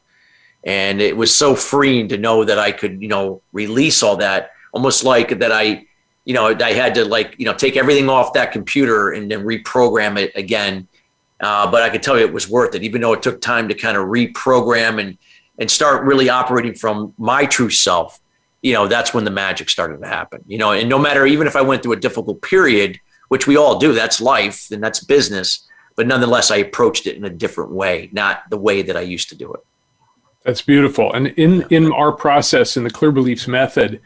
And 0.65 1.01
it 1.01 1.17
was 1.17 1.33
so 1.33 1.55
freeing 1.55 2.09
to 2.09 2.19
know 2.19 2.45
that 2.45 2.59
I 2.59 2.73
could, 2.73 3.01
you 3.01 3.09
know, 3.09 3.43
release 3.53 4.03
all 4.03 4.17
that, 4.17 4.51
almost 4.73 5.05
like 5.05 5.39
that 5.39 5.53
I, 5.53 5.87
you 6.27 6.35
know, 6.35 6.49
I 6.49 6.73
had 6.73 6.95
to 6.97 7.05
like, 7.05 7.37
you 7.39 7.47
know, 7.47 7.55
take 7.55 7.77
everything 7.77 8.11
off 8.11 8.35
that 8.35 8.53
computer 8.53 9.13
and 9.13 9.31
then 9.31 9.45
reprogram 9.45 10.19
it 10.19 10.33
again. 10.35 10.89
Uh, 11.41 11.71
but 11.71 11.83
I 11.83 11.89
could 11.89 12.03
tell 12.03 12.19
you 12.19 12.25
it 12.25 12.33
was 12.33 12.51
worth 12.51 12.75
it, 12.75 12.83
even 12.83 13.01
though 13.01 13.13
it 13.13 13.23
took 13.23 13.41
time 13.41 13.69
to 13.69 13.75
kind 13.75 13.97
of 13.97 14.09
reprogram 14.09 15.01
and 15.01 15.17
and 15.59 15.71
start 15.71 16.05
really 16.05 16.29
operating 16.29 16.75
from 16.75 17.15
my 17.17 17.47
true 17.47 17.71
self. 17.71 18.21
You 18.61 18.73
know, 18.73 18.89
that's 18.89 19.15
when 19.15 19.25
the 19.25 19.31
magic 19.31 19.71
started 19.71 20.01
to 20.01 20.09
happen. 20.09 20.43
You 20.49 20.59
know, 20.59 20.73
and 20.73 20.89
no 20.89 20.99
matter 20.99 21.27
even 21.27 21.47
if 21.47 21.55
I 21.55 21.63
went 21.63 21.83
through 21.83 21.93
a 21.93 22.01
difficult 22.01 22.43
period, 22.43 22.99
which 23.29 23.47
we 23.47 23.57
all 23.57 23.79
do, 23.79 23.93
that's 23.93 24.21
life 24.21 24.71
and 24.73 24.83
that's 24.83 25.05
business. 25.05 25.69
But 25.95 26.09
nonetheless, 26.09 26.51
I 26.51 26.57
approached 26.57 27.07
it 27.07 27.17
in 27.17 27.25
a 27.25 27.31
different 27.31 27.71
way, 27.71 28.11
not 28.13 28.43
the 28.51 28.59
way 28.59 28.83
that 28.83 28.97
I 28.97 29.03
used 29.03 29.29
to 29.29 29.37
do 29.37 29.53
it. 29.55 29.61
That's 30.43 30.63
beautiful. 30.63 31.13
And 31.13 31.29
in 31.29 31.65
in 31.71 31.93
our 31.93 32.11
process 32.11 32.77
in 32.77 32.83
the 32.83 32.91
clear 32.91 33.13
beliefs 33.13 33.47
method, 33.47 34.01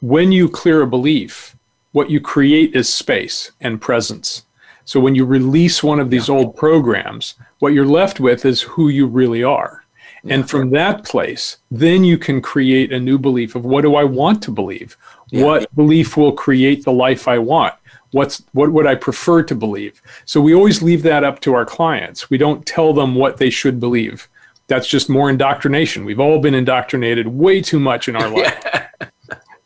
when 0.00 0.32
you 0.32 0.48
clear 0.48 0.82
a 0.82 0.86
belief, 0.86 1.55
what 1.96 2.10
you 2.10 2.20
create 2.20 2.76
is 2.76 2.92
space 2.92 3.52
and 3.62 3.80
presence. 3.80 4.44
So 4.84 5.00
when 5.00 5.14
you 5.14 5.24
release 5.24 5.82
one 5.82 5.98
of 5.98 6.10
these 6.10 6.28
old 6.28 6.54
programs, 6.54 7.36
what 7.60 7.72
you're 7.72 7.86
left 7.86 8.20
with 8.20 8.44
is 8.44 8.60
who 8.60 8.90
you 8.90 9.06
really 9.06 9.42
are. 9.42 9.82
And 10.28 10.46
from 10.50 10.68
that 10.72 11.06
place, 11.06 11.56
then 11.70 12.04
you 12.04 12.18
can 12.18 12.42
create 12.42 12.92
a 12.92 13.00
new 13.00 13.18
belief 13.18 13.54
of 13.54 13.64
what 13.64 13.80
do 13.80 13.96
I 13.96 14.04
want 14.04 14.42
to 14.42 14.50
believe? 14.50 14.98
Yeah. 15.30 15.44
What 15.44 15.74
belief 15.74 16.18
will 16.18 16.32
create 16.32 16.84
the 16.84 16.92
life 16.92 17.28
I 17.28 17.38
want? 17.38 17.72
What's 18.10 18.42
what 18.52 18.72
would 18.72 18.86
I 18.86 18.94
prefer 18.94 19.42
to 19.44 19.54
believe? 19.54 20.02
So 20.26 20.38
we 20.38 20.54
always 20.54 20.82
leave 20.82 21.02
that 21.04 21.24
up 21.24 21.40
to 21.40 21.54
our 21.54 21.64
clients. 21.64 22.28
We 22.28 22.36
don't 22.36 22.66
tell 22.66 22.92
them 22.92 23.14
what 23.14 23.38
they 23.38 23.48
should 23.48 23.80
believe. 23.80 24.28
That's 24.66 24.86
just 24.86 25.08
more 25.08 25.30
indoctrination. 25.30 26.04
We've 26.04 26.20
all 26.20 26.40
been 26.40 26.54
indoctrinated 26.54 27.26
way 27.26 27.62
too 27.62 27.80
much 27.80 28.06
in 28.06 28.16
our 28.16 28.28
life. 28.36 28.64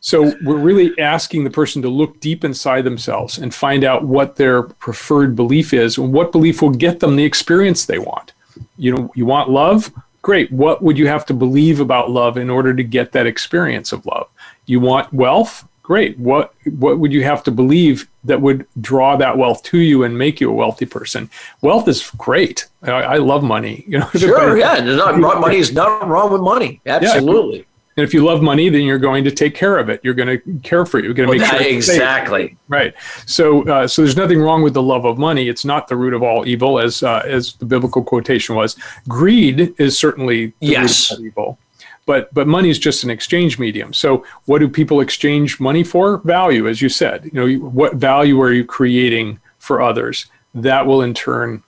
So 0.01 0.33
we're 0.43 0.57
really 0.57 0.99
asking 0.99 1.45
the 1.45 1.51
person 1.51 1.83
to 1.83 1.89
look 1.89 2.21
deep 2.21 2.43
inside 2.43 2.83
themselves 2.83 3.39
and 3.39 3.55
find 3.55 3.85
out 3.85 4.05
what 4.05 4.37
their 4.37 4.63
preferred 4.63 5.37
belief 5.37 5.75
is 5.75 5.99
and 5.99 6.13
what 6.13 6.33
belief 6.33 6.63
will 6.63 6.71
get 6.71 7.01
them 7.01 7.17
the 7.17 7.25
experience 7.25 7.85
they 7.85 7.99
want. 7.99 8.33
You 8.79 8.95
know, 8.95 9.13
you 9.15 9.27
want 9.27 9.51
love? 9.51 9.93
Great. 10.23 10.51
What 10.51 10.83
would 10.83 10.97
you 10.97 11.07
have 11.07 11.27
to 11.27 11.35
believe 11.35 11.81
about 11.81 12.11
love 12.11 12.39
in 12.39 12.49
order 12.49 12.75
to 12.75 12.83
get 12.83 13.13
that 13.13 13.27
experience 13.27 13.93
of 13.93 14.05
love? 14.07 14.29
You 14.65 14.81
want 14.81 15.13
wealth? 15.13 15.67
Great. 15.83 16.19
What 16.19 16.55
what 16.79 16.99
would 16.99 17.13
you 17.13 17.25
have 17.25 17.43
to 17.45 17.51
believe 17.51 18.09
that 18.25 18.41
would 18.41 18.67
draw 18.81 19.17
that 19.17 19.37
wealth 19.37 19.63
to 19.65 19.79
you 19.79 20.05
and 20.05 20.17
make 20.17 20.41
you 20.41 20.51
a 20.51 20.55
wealthy 20.55 20.87
person? 20.87 21.29
Wealth 21.63 21.89
is 21.89 22.11
great. 22.17 22.69
I, 22.83 22.91
I 22.91 23.17
love 23.17 23.43
money. 23.43 23.85
You 23.89 23.99
know, 23.99 24.11
sure, 24.15 24.57
yeah. 24.57 24.79
Not, 24.81 25.19
money 25.41 25.57
is 25.57 25.73
not 25.73 26.07
wrong 26.07 26.33
with 26.33 26.43
money. 26.43 26.81
Absolutely. 26.87 27.59
Yeah 27.59 27.65
And 27.97 28.05
if 28.05 28.15
you 28.15 28.25
love 28.25 28.41
money, 28.41 28.69
then 28.69 28.83
you're 28.83 28.99
going 28.99 29.25
to 29.25 29.31
take 29.31 29.55
care 29.55 29.77
of 29.77 29.89
it. 29.89 30.01
You're 30.03 30.15
going 30.15 30.29
to 30.39 30.59
care 30.63 30.87
for 30.87 30.99
it. 30.99 31.05
You're 31.05 31.13
going 31.13 31.27
to 31.29 31.31
Well, 31.37 31.41
make 31.41 31.51
that- 31.51 31.63
sure 31.63 31.73
exactly. 31.75 32.49
safe. 32.49 32.57
Right. 32.69 32.95
So, 33.27 33.69
uh, 33.69 33.87
so 33.89 34.03
there's 34.03 34.17
nothing 34.17 34.41
wrong 34.41 34.63
with 34.63 34.75
the 34.75 34.83
love 34.83 35.05
of 35.05 35.19
money. 35.19 35.49
It's 35.49 35.65
not 35.65 35.89
the 35.89 35.97
root 35.97 36.15
of 36.15 36.23
all 36.23 36.47
evil, 36.47 36.79
as 36.79 37.03
uh, 37.03 37.23
as 37.27 37.55
the 37.55 37.65
biblical 37.67 38.03
quotation 38.03 38.55
was. 38.55 38.77
Greed 39.09 39.75
is 39.79 39.99
certainly 39.99 40.47
the 40.61 40.67
Yes. 40.67 41.11
root 41.11 41.17
of 41.17 41.21
all 41.21 41.27
evil, 41.27 41.59
but 42.07 42.33
but 42.33 42.47
money 42.47 42.71
is 42.71 42.79
just 42.79 43.03
an 43.05 43.11
exchange 43.11 43.59
medium. 43.59 43.93
So, 43.93 44.25
what 44.47 44.61
do 44.61 44.69
people 44.69 45.01
exchange 45.01 45.59
money 45.61 45.83
for? 45.83 46.19
Value, 46.19 46.69
as 46.69 46.81
you 46.81 46.89
said. 46.89 47.25
You 47.25 47.33
know, 47.59 47.69
what 47.69 47.95
value 47.97 48.41
are 48.41 48.53
you 48.53 48.65
creating 48.65 49.41
for 49.59 49.83
others? 49.83 50.27
That 50.55 50.87
will 50.87 51.03
in 51.03 51.13
turn 51.13 51.63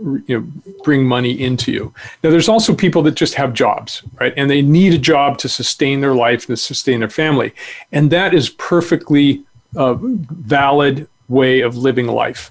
you 0.00 0.24
know 0.28 0.46
bring 0.84 1.04
money 1.04 1.32
into 1.40 1.72
you. 1.72 1.92
Now 2.22 2.30
there's 2.30 2.48
also 2.48 2.74
people 2.74 3.02
that 3.02 3.14
just 3.14 3.34
have 3.34 3.52
jobs 3.52 4.02
right? 4.20 4.32
And 4.36 4.50
they 4.50 4.62
need 4.62 4.94
a 4.94 4.98
job 4.98 5.38
to 5.38 5.48
sustain 5.48 6.00
their 6.00 6.14
life 6.14 6.48
and 6.48 6.56
to 6.56 6.62
sustain 6.62 7.00
their 7.00 7.10
family. 7.10 7.52
And 7.92 8.10
that 8.10 8.34
is 8.34 8.50
perfectly 8.50 9.42
uh, 9.76 9.94
valid 9.94 11.08
way 11.28 11.60
of 11.60 11.76
living 11.76 12.06
life. 12.06 12.50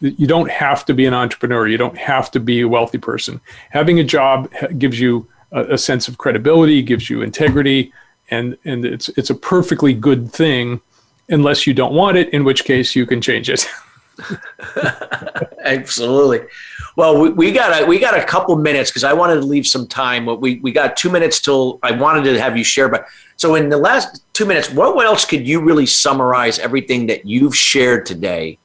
You 0.00 0.26
don't 0.26 0.50
have 0.50 0.84
to 0.86 0.94
be 0.94 1.06
an 1.06 1.14
entrepreneur. 1.14 1.66
You 1.66 1.78
don't 1.78 1.96
have 1.96 2.30
to 2.32 2.40
be 2.40 2.60
a 2.60 2.68
wealthy 2.68 2.98
person. 2.98 3.40
Having 3.70 4.00
a 4.00 4.04
job 4.04 4.52
gives 4.78 5.00
you 5.00 5.26
a, 5.52 5.74
a 5.74 5.78
sense 5.78 6.08
of 6.08 6.18
credibility 6.18 6.82
gives 6.82 7.08
you 7.08 7.22
integrity 7.22 7.92
and 8.30 8.58
and 8.64 8.84
it's 8.84 9.08
it's 9.10 9.30
a 9.30 9.34
perfectly 9.34 9.94
good 9.94 10.30
thing 10.30 10.80
unless 11.28 11.66
you 11.66 11.72
don't 11.72 11.94
want 11.94 12.16
it 12.16 12.28
in 12.30 12.44
which 12.44 12.64
case 12.64 12.94
you 12.94 13.06
can 13.06 13.20
change 13.20 13.48
it. 13.48 13.66
Absolutely. 15.64 16.40
Well, 16.96 17.20
we, 17.20 17.30
we 17.30 17.52
got 17.52 17.82
a 17.82 17.86
we 17.86 17.98
got 17.98 18.16
a 18.16 18.24
couple 18.24 18.56
minutes 18.56 18.90
because 18.90 19.04
I 19.04 19.12
wanted 19.12 19.36
to 19.36 19.46
leave 19.46 19.66
some 19.66 19.86
time. 19.86 20.26
We 20.40 20.60
we 20.60 20.70
got 20.70 20.96
two 20.96 21.10
minutes 21.10 21.40
till 21.40 21.78
I 21.82 21.92
wanted 21.92 22.24
to 22.24 22.40
have 22.40 22.56
you 22.56 22.64
share. 22.64 22.88
But 22.88 23.06
so 23.36 23.56
in 23.56 23.68
the 23.68 23.78
last 23.78 24.22
two 24.32 24.46
minutes, 24.46 24.70
what 24.70 24.94
what 24.94 25.06
else 25.06 25.24
could 25.24 25.46
you 25.46 25.60
really 25.60 25.86
summarize 25.86 26.58
everything 26.58 27.06
that 27.08 27.26
you've 27.26 27.56
shared 27.56 28.06
today 28.06 28.58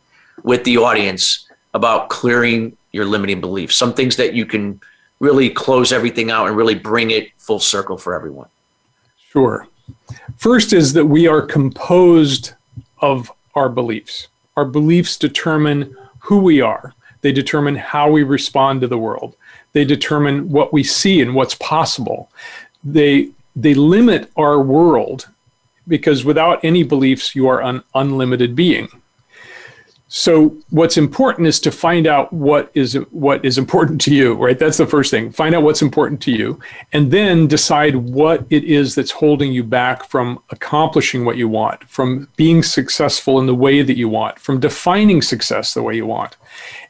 with 0.44 0.64
the 0.64 0.78
audience 0.78 1.48
about 1.74 2.10
clearing 2.10 2.78
your 2.92 3.06
limiting 3.06 3.42
beliefs? 3.42 3.76
Some 3.76 3.94
things 3.94 4.16
that 4.18 4.34
you 4.34 4.46
can 4.46 4.80
really 5.20 5.50
close 5.50 5.92
everything 5.92 6.32
out 6.32 6.48
and 6.48 6.56
really 6.56 6.76
bring 6.76 7.12
it 7.12 7.30
full 7.38 7.60
circle 7.60 7.98
for 7.98 8.14
everyone. 8.14 8.48
Sure. 9.32 9.68
First 10.38 10.72
is 10.72 10.94
that 10.94 11.06
we 11.06 11.28
are 11.28 11.42
composed 11.42 12.54
of 13.00 13.32
our 13.56 13.70
beliefs. 13.70 14.28
Our 14.56 14.66
beliefs 14.66 15.18
determine 15.18 15.96
who 16.20 16.40
we 16.40 16.62
are, 16.62 16.94
they 17.22 17.32
determine 17.32 17.76
how 17.76 18.10
we 18.10 18.24
respond 18.24 18.82
to 18.82 18.88
the 18.88 18.98
world, 18.98 19.36
they 19.74 19.86
determine 19.86 20.50
what 20.50 20.74
we 20.74 20.84
see 20.84 21.22
and 21.22 21.36
what's 21.36 21.56
possible. 21.56 22.30
They, 22.84 23.30
they 23.56 23.74
limit 23.74 24.32
our 24.38 24.62
world 24.62 25.28
because 25.88 26.24
without 26.24 26.64
any 26.64 26.84
beliefs, 26.84 27.36
you 27.36 27.48
are 27.48 27.62
an 27.62 27.84
unlimited 27.94 28.56
being. 28.56 28.90
So 30.12 30.58
what's 30.72 30.98
important 30.98 31.48
is 31.48 31.60
to 31.60 31.72
find 31.72 32.08
out 32.08 32.34
what 32.34 32.72
is 32.74 32.96
what 33.12 33.46
is 33.46 33.60
important 33.60 34.02
to 34.02 34.14
you, 34.14 34.34
right? 34.34 34.58
That's 34.58 34.78
the 34.78 34.88
first 34.88 35.12
thing. 35.12 35.32
Find 35.32 35.54
out 35.54 35.62
what's 35.62 35.84
important 35.84 36.20
to 36.24 36.32
you 36.32 36.60
and 36.94 37.12
then 37.12 37.46
decide 37.46 37.96
what 37.96 38.44
it 38.50 38.64
is 38.64 38.96
that's 38.96 39.12
holding 39.12 39.52
you 39.52 39.64
back 39.64 40.04
from 40.04 40.42
accomplishing 40.50 41.26
what 41.26 41.38
you 41.38 41.48
want, 41.48 41.84
from 41.84 42.28
being 42.38 42.64
successful 42.64 43.40
in 43.40 43.46
the 43.46 43.54
way 43.54 43.84
that 43.84 43.98
you 43.98 44.10
want, 44.10 44.40
from 44.40 44.60
defining 44.60 45.22
success 45.22 45.76
the 45.76 45.84
way 45.84 45.96
you 45.96 46.08
want. 46.08 46.38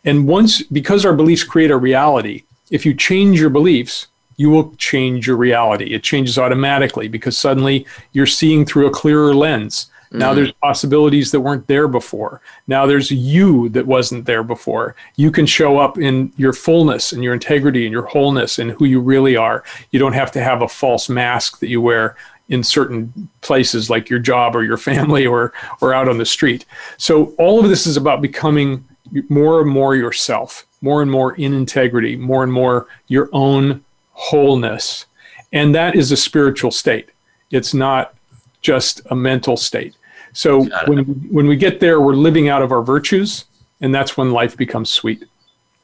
And 0.06 0.28
once 0.28 0.62
because 0.64 1.06
our 1.06 1.14
beliefs 1.14 1.44
create 1.44 1.72
our 1.72 1.80
reality, 1.80 2.44
if 2.72 2.86
you 2.86 2.94
change 2.94 3.40
your 3.40 3.50
beliefs, 3.50 4.08
you 4.38 4.50
will 4.50 4.74
change 4.76 5.28
your 5.28 5.36
reality. 5.36 5.94
It 5.94 6.04
changes 6.04 6.38
automatically 6.38 7.10
because 7.10 7.38
suddenly 7.38 7.86
you're 8.14 8.26
seeing 8.26 8.66
through 8.66 8.88
a 8.88 8.92
clearer 8.92 9.34
lens. 9.36 9.88
Now 10.12 10.30
mm-hmm. 10.30 10.36
there's 10.38 10.52
possibilities 10.54 11.32
that 11.32 11.42
weren't 11.42 11.68
there 11.68 11.88
before. 11.88 12.42
Now 12.68 12.86
there's 12.86 13.12
you 13.12 13.70
that 13.70 13.86
wasn't 13.86 14.26
there 14.26 14.44
before. 14.44 14.96
You 15.18 15.30
can 15.30 15.46
show 15.46 15.78
up 15.78 16.00
in 16.00 16.32
your 16.36 16.54
fullness 16.54 17.12
and 17.12 17.24
your 17.24 17.34
integrity 17.34 17.86
and 17.86 17.92
your 17.92 18.06
wholeness 18.06 18.60
and 18.60 18.72
who 18.72 18.86
you 18.86 19.02
really 19.02 19.36
are. 19.36 19.64
You 19.92 20.00
don't 20.00 20.14
have 20.14 20.32
to 20.32 20.42
have 20.42 20.62
a 20.62 20.68
false 20.68 21.10
mask 21.10 21.60
that 21.60 21.68
you 21.68 21.82
wear 21.82 22.16
in 22.48 22.64
certain 22.64 23.30
places 23.42 23.90
like 23.90 24.10
your 24.10 24.20
job 24.20 24.56
or 24.56 24.64
your 24.64 24.78
family 24.92 25.28
or 25.28 25.54
or 25.82 25.94
out 25.94 26.10
on 26.10 26.18
the 26.18 26.26
street. 26.26 26.66
So 26.98 27.36
all 27.38 27.64
of 27.64 27.70
this 27.70 27.86
is 27.86 27.98
about 27.98 28.22
becoming 28.22 28.86
more 29.30 29.62
and 29.62 29.70
more 29.70 29.96
yourself, 29.96 30.66
more 30.82 31.02
and 31.02 31.12
more 31.12 31.36
in 31.36 31.54
integrity, 31.54 32.16
more 32.16 32.44
and 32.44 32.52
more 32.52 32.88
your 33.08 33.30
own 33.34 33.84
wholeness. 34.14 35.06
And 35.52 35.74
that 35.76 35.96
is 35.96 36.12
a 36.12 36.18
spiritual 36.18 36.72
state. 36.72 37.10
It's 37.52 37.74
not 37.74 38.14
just 38.62 39.02
a 39.10 39.16
mental 39.16 39.58
state. 39.58 39.96
So 40.34 40.68
when 40.88 41.06
when 41.32 41.48
we 41.48 41.56
get 41.56 41.80
there, 41.80 42.00
we're 42.02 42.14
living 42.14 42.50
out 42.50 42.62
of 42.62 42.72
our 42.72 42.84
virtues, 42.84 43.46
and 43.82 43.94
that's 43.94 44.16
when 44.16 44.32
life 44.32 44.56
becomes 44.56 44.90
sweet. 44.90 45.24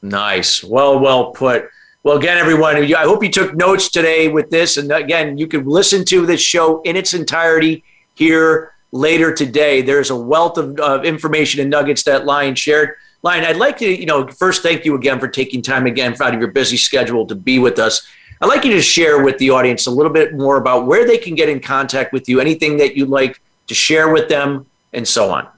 Nice. 0.02 0.62
Well, 0.62 1.00
well 1.00 1.32
put. 1.32 1.68
Well, 2.04 2.16
again, 2.16 2.38
everyone, 2.38 2.76
I 2.76 3.02
hope 3.02 3.24
you 3.24 3.30
took 3.32 3.56
notes 3.56 3.90
today 3.90 4.28
with 4.28 4.48
this. 4.50 4.76
And 4.76 4.92
again, 4.92 5.36
you 5.38 5.48
can 5.48 5.64
listen 5.64 6.04
to 6.04 6.24
this 6.24 6.40
show 6.40 6.80
in 6.82 6.94
its 6.94 7.14
entirety 7.14 7.82
here 8.14 8.74
later 8.92 9.34
today. 9.34 9.82
There's 9.82 10.10
a 10.10 10.16
wealth 10.16 10.56
of, 10.56 10.78
of 10.78 11.04
information 11.04 11.60
and 11.60 11.68
nuggets 11.68 12.04
that 12.04 12.24
Lion 12.24 12.54
shared. 12.54 12.94
Lion, 13.22 13.44
I'd 13.44 13.56
like 13.56 13.78
to, 13.78 13.88
you 13.88 14.06
know, 14.06 14.26
first 14.26 14.62
thank 14.62 14.84
you 14.84 14.94
again 14.94 15.18
for 15.18 15.28
taking 15.28 15.62
time 15.62 15.86
again 15.86 16.14
out 16.20 16.34
of 16.34 16.40
your 16.40 16.50
busy 16.50 16.76
schedule 16.76 17.26
to 17.26 17.34
be 17.34 17.58
with 17.58 17.78
us. 17.78 18.06
I'd 18.40 18.46
like 18.46 18.64
you 18.64 18.72
to 18.72 18.82
share 18.82 19.24
with 19.24 19.38
the 19.38 19.50
audience 19.50 19.86
a 19.86 19.90
little 19.90 20.12
bit 20.12 20.34
more 20.34 20.58
about 20.58 20.86
where 20.86 21.06
they 21.06 21.18
can 21.18 21.34
get 21.34 21.48
in 21.48 21.60
contact 21.60 22.12
with 22.12 22.28
you, 22.28 22.40
anything 22.40 22.76
that 22.76 22.96
you'd 22.96 23.08
like 23.08 23.40
to 23.66 23.74
share 23.74 24.12
with 24.12 24.28
them, 24.28 24.66
and 24.92 25.08
so 25.08 25.30
on. 25.30 25.48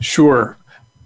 Sure. 0.00 0.56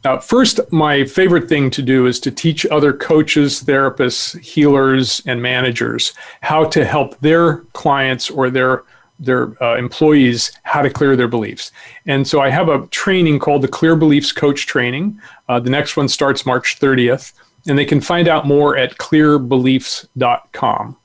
Uh, 0.05 0.18
first, 0.18 0.59
my 0.72 1.05
favorite 1.05 1.49
thing 1.49 1.70
to 1.70 1.80
do 1.80 2.07
is 2.07 2.18
to 2.18 2.30
teach 2.30 2.66
other 2.66 2.93
coaches, 2.93 3.62
therapists, 3.62 4.38
healers, 4.40 5.22
and 5.26 5.40
managers 5.40 6.12
how 6.40 6.64
to 6.64 6.84
help 6.84 7.18
their 7.20 7.59
clients 7.72 8.28
or 8.28 8.51
their 8.51 8.82
their 9.18 9.62
uh, 9.62 9.76
employees 9.76 10.52
how 10.64 10.82
to 10.82 10.90
clear 10.90 11.16
their 11.16 11.28
beliefs. 11.28 11.72
And 12.06 12.26
so 12.26 12.40
I 12.40 12.50
have 12.50 12.68
a 12.68 12.86
training 12.88 13.38
called 13.38 13.62
the 13.62 13.68
Clear 13.68 13.94
Beliefs 13.96 14.32
Coach 14.32 14.66
Training. 14.66 15.18
Uh, 15.48 15.60
the 15.60 15.70
next 15.70 15.96
one 15.96 16.08
starts 16.08 16.44
March 16.44 16.80
30th, 16.80 17.32
and 17.68 17.78
they 17.78 17.84
can 17.84 18.00
find 18.00 18.26
out 18.28 18.46
more 18.46 18.76
at 18.76 18.98
clearbeliefs.com. 18.98 20.96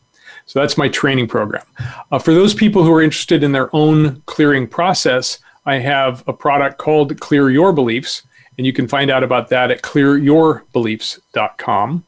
So 0.45 0.59
that's 0.59 0.77
my 0.77 0.87
training 0.87 1.27
program. 1.27 1.65
Uh, 2.11 2.19
for 2.19 2.33
those 2.33 2.53
people 2.53 2.83
who 2.83 2.93
are 2.93 3.01
interested 3.01 3.43
in 3.43 3.51
their 3.51 3.75
own 3.75 4.21
clearing 4.25 4.65
process, 4.67 5.39
I 5.65 5.79
have 5.79 6.23
a 6.27 6.33
product 6.33 6.77
called 6.77 7.19
Clear 7.19 7.49
Your 7.49 7.73
Beliefs, 7.73 8.21
and 8.57 8.65
you 8.65 8.71
can 8.71 8.87
find 8.87 9.11
out 9.11 9.23
about 9.23 9.49
that 9.49 9.69
at 9.69 9.81
clearyourbeliefs.com. 9.81 12.05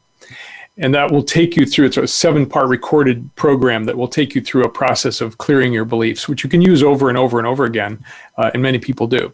And 0.78 0.94
that 0.94 1.10
will 1.10 1.22
take 1.22 1.56
you 1.56 1.66
through, 1.66 1.86
it's 1.86 1.96
a 1.96 2.06
seven 2.06 2.46
part 2.46 2.68
recorded 2.68 3.28
program 3.36 3.84
that 3.84 3.96
will 3.96 4.08
take 4.08 4.34
you 4.34 4.40
through 4.40 4.64
a 4.64 4.68
process 4.68 5.20
of 5.20 5.38
clearing 5.38 5.72
your 5.72 5.84
beliefs, 5.84 6.28
which 6.28 6.42
you 6.42 6.48
can 6.48 6.62
use 6.62 6.82
over 6.82 7.08
and 7.08 7.18
over 7.18 7.38
and 7.38 7.46
over 7.46 7.64
again, 7.64 8.02
uh, 8.38 8.50
and 8.54 8.62
many 8.62 8.78
people 8.78 9.06
do. 9.06 9.32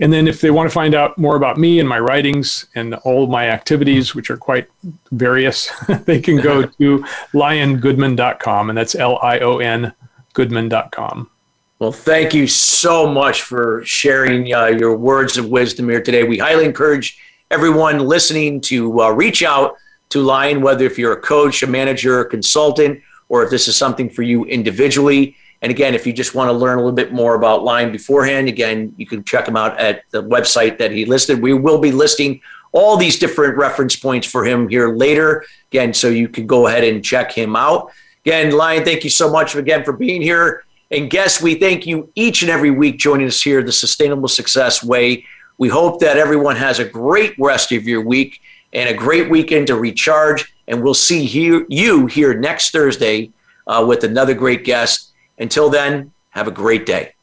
And 0.00 0.10
then 0.10 0.26
if 0.26 0.40
they 0.40 0.50
want 0.50 0.68
to 0.68 0.72
find 0.72 0.94
out 0.94 1.18
more 1.18 1.36
about 1.36 1.58
me 1.58 1.78
and 1.78 1.88
my 1.88 2.00
writings 2.00 2.66
and 2.74 2.94
all 2.94 3.26
my 3.26 3.48
activities, 3.48 4.14
which 4.14 4.30
are 4.30 4.36
quite 4.36 4.66
various, 5.12 5.70
they 6.06 6.20
can 6.20 6.36
go 6.36 6.62
to 6.78 7.04
liongoodman.com, 7.34 8.70
and 8.70 8.78
that's 8.78 8.94
L 8.94 9.18
I 9.22 9.38
O 9.40 9.58
N 9.58 9.92
goodman.com. 10.32 11.30
Well, 11.78 11.92
thank 11.92 12.34
you 12.34 12.46
so 12.46 13.06
much 13.06 13.42
for 13.42 13.82
sharing 13.84 14.52
uh, 14.52 14.66
your 14.66 14.96
words 14.96 15.36
of 15.38 15.48
wisdom 15.48 15.88
here 15.88 16.02
today. 16.02 16.24
We 16.24 16.38
highly 16.38 16.64
encourage 16.64 17.18
everyone 17.50 18.00
listening 18.00 18.60
to 18.62 19.00
uh, 19.00 19.10
reach 19.10 19.42
out 19.42 19.76
to 20.10 20.20
Lion, 20.20 20.60
whether 20.60 20.84
if 20.84 20.98
you're 20.98 21.12
a 21.12 21.20
coach, 21.20 21.62
a 21.62 21.66
manager, 21.66 22.20
a 22.20 22.28
consultant, 22.28 23.00
or 23.28 23.42
if 23.44 23.50
this 23.50 23.68
is 23.68 23.76
something 23.76 24.10
for 24.10 24.22
you 24.22 24.44
individually. 24.44 25.36
And 25.62 25.70
again, 25.70 25.94
if 25.94 26.06
you 26.06 26.12
just 26.12 26.34
want 26.34 26.48
to 26.48 26.52
learn 26.52 26.78
a 26.78 26.80
little 26.80 26.92
bit 26.92 27.12
more 27.12 27.34
about 27.34 27.64
Lion 27.64 27.92
beforehand, 27.92 28.48
again, 28.48 28.94
you 28.96 29.06
can 29.06 29.24
check 29.24 29.46
him 29.46 29.56
out 29.56 29.78
at 29.78 30.02
the 30.10 30.22
website 30.22 30.78
that 30.78 30.90
he 30.90 31.04
listed. 31.04 31.40
We 31.40 31.52
will 31.52 31.78
be 31.78 31.92
listing 31.92 32.40
all 32.72 32.96
these 32.96 33.18
different 33.18 33.56
reference 33.56 33.96
points 33.96 34.26
for 34.26 34.44
him 34.44 34.68
here 34.68 34.94
later. 34.94 35.44
Again, 35.70 35.92
so 35.92 36.08
you 36.08 36.28
can 36.28 36.46
go 36.46 36.66
ahead 36.66 36.84
and 36.84 37.04
check 37.04 37.32
him 37.32 37.56
out. 37.56 37.90
Again, 38.24 38.52
Lion, 38.52 38.84
thank 38.84 39.04
you 39.04 39.10
so 39.10 39.30
much 39.30 39.54
again 39.54 39.84
for 39.84 39.92
being 39.92 40.22
here. 40.22 40.64
And 40.90 41.08
guests, 41.08 41.40
we 41.40 41.54
thank 41.54 41.86
you 41.86 42.10
each 42.14 42.42
and 42.42 42.50
every 42.50 42.70
week 42.70 42.98
joining 42.98 43.28
us 43.28 43.40
here, 43.40 43.62
the 43.62 43.72
Sustainable 43.72 44.28
Success 44.28 44.82
Way. 44.82 45.24
We 45.58 45.68
hope 45.68 46.00
that 46.00 46.16
everyone 46.16 46.56
has 46.56 46.78
a 46.78 46.84
great 46.84 47.34
rest 47.38 47.70
of 47.70 47.86
your 47.86 48.00
week 48.00 48.40
and 48.72 48.88
a 48.88 48.94
great 48.94 49.30
weekend 49.30 49.66
to 49.68 49.76
recharge. 49.76 50.52
And 50.68 50.82
we'll 50.82 50.94
see 50.94 51.26
here, 51.26 51.66
you 51.68 52.06
here 52.06 52.34
next 52.34 52.70
Thursday 52.70 53.32
uh, 53.66 53.84
with 53.86 54.04
another 54.04 54.34
great 54.34 54.64
guest. 54.64 55.12
Until 55.38 55.70
then, 55.70 56.12
have 56.30 56.46
a 56.46 56.52
great 56.52 56.86
day. 56.86 57.14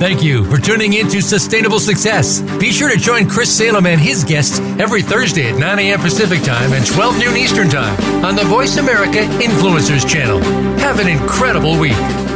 Thank 0.00 0.22
you 0.22 0.44
for 0.46 0.56
tuning 0.56 0.94
in 0.94 1.08
to 1.08 1.20
Sustainable 1.20 1.78
Success. 1.78 2.40
Be 2.58 2.72
sure 2.72 2.88
to 2.88 2.96
join 2.96 3.28
Chris 3.28 3.54
Salem 3.54 3.84
and 3.84 4.00
his 4.00 4.24
guests 4.24 4.58
every 4.80 5.02
Thursday 5.02 5.50
at 5.50 5.58
9 5.58 5.78
a.m. 5.78 6.00
Pacific 6.00 6.42
Time 6.42 6.72
and 6.72 6.86
12 6.86 7.18
noon 7.18 7.36
Eastern 7.36 7.68
Time 7.68 8.24
on 8.24 8.34
the 8.34 8.44
Voice 8.44 8.78
America 8.78 9.18
Influencers 9.18 10.08
channel. 10.08 10.40
Have 10.78 11.00
an 11.00 11.08
incredible 11.08 11.78
week. 11.78 12.29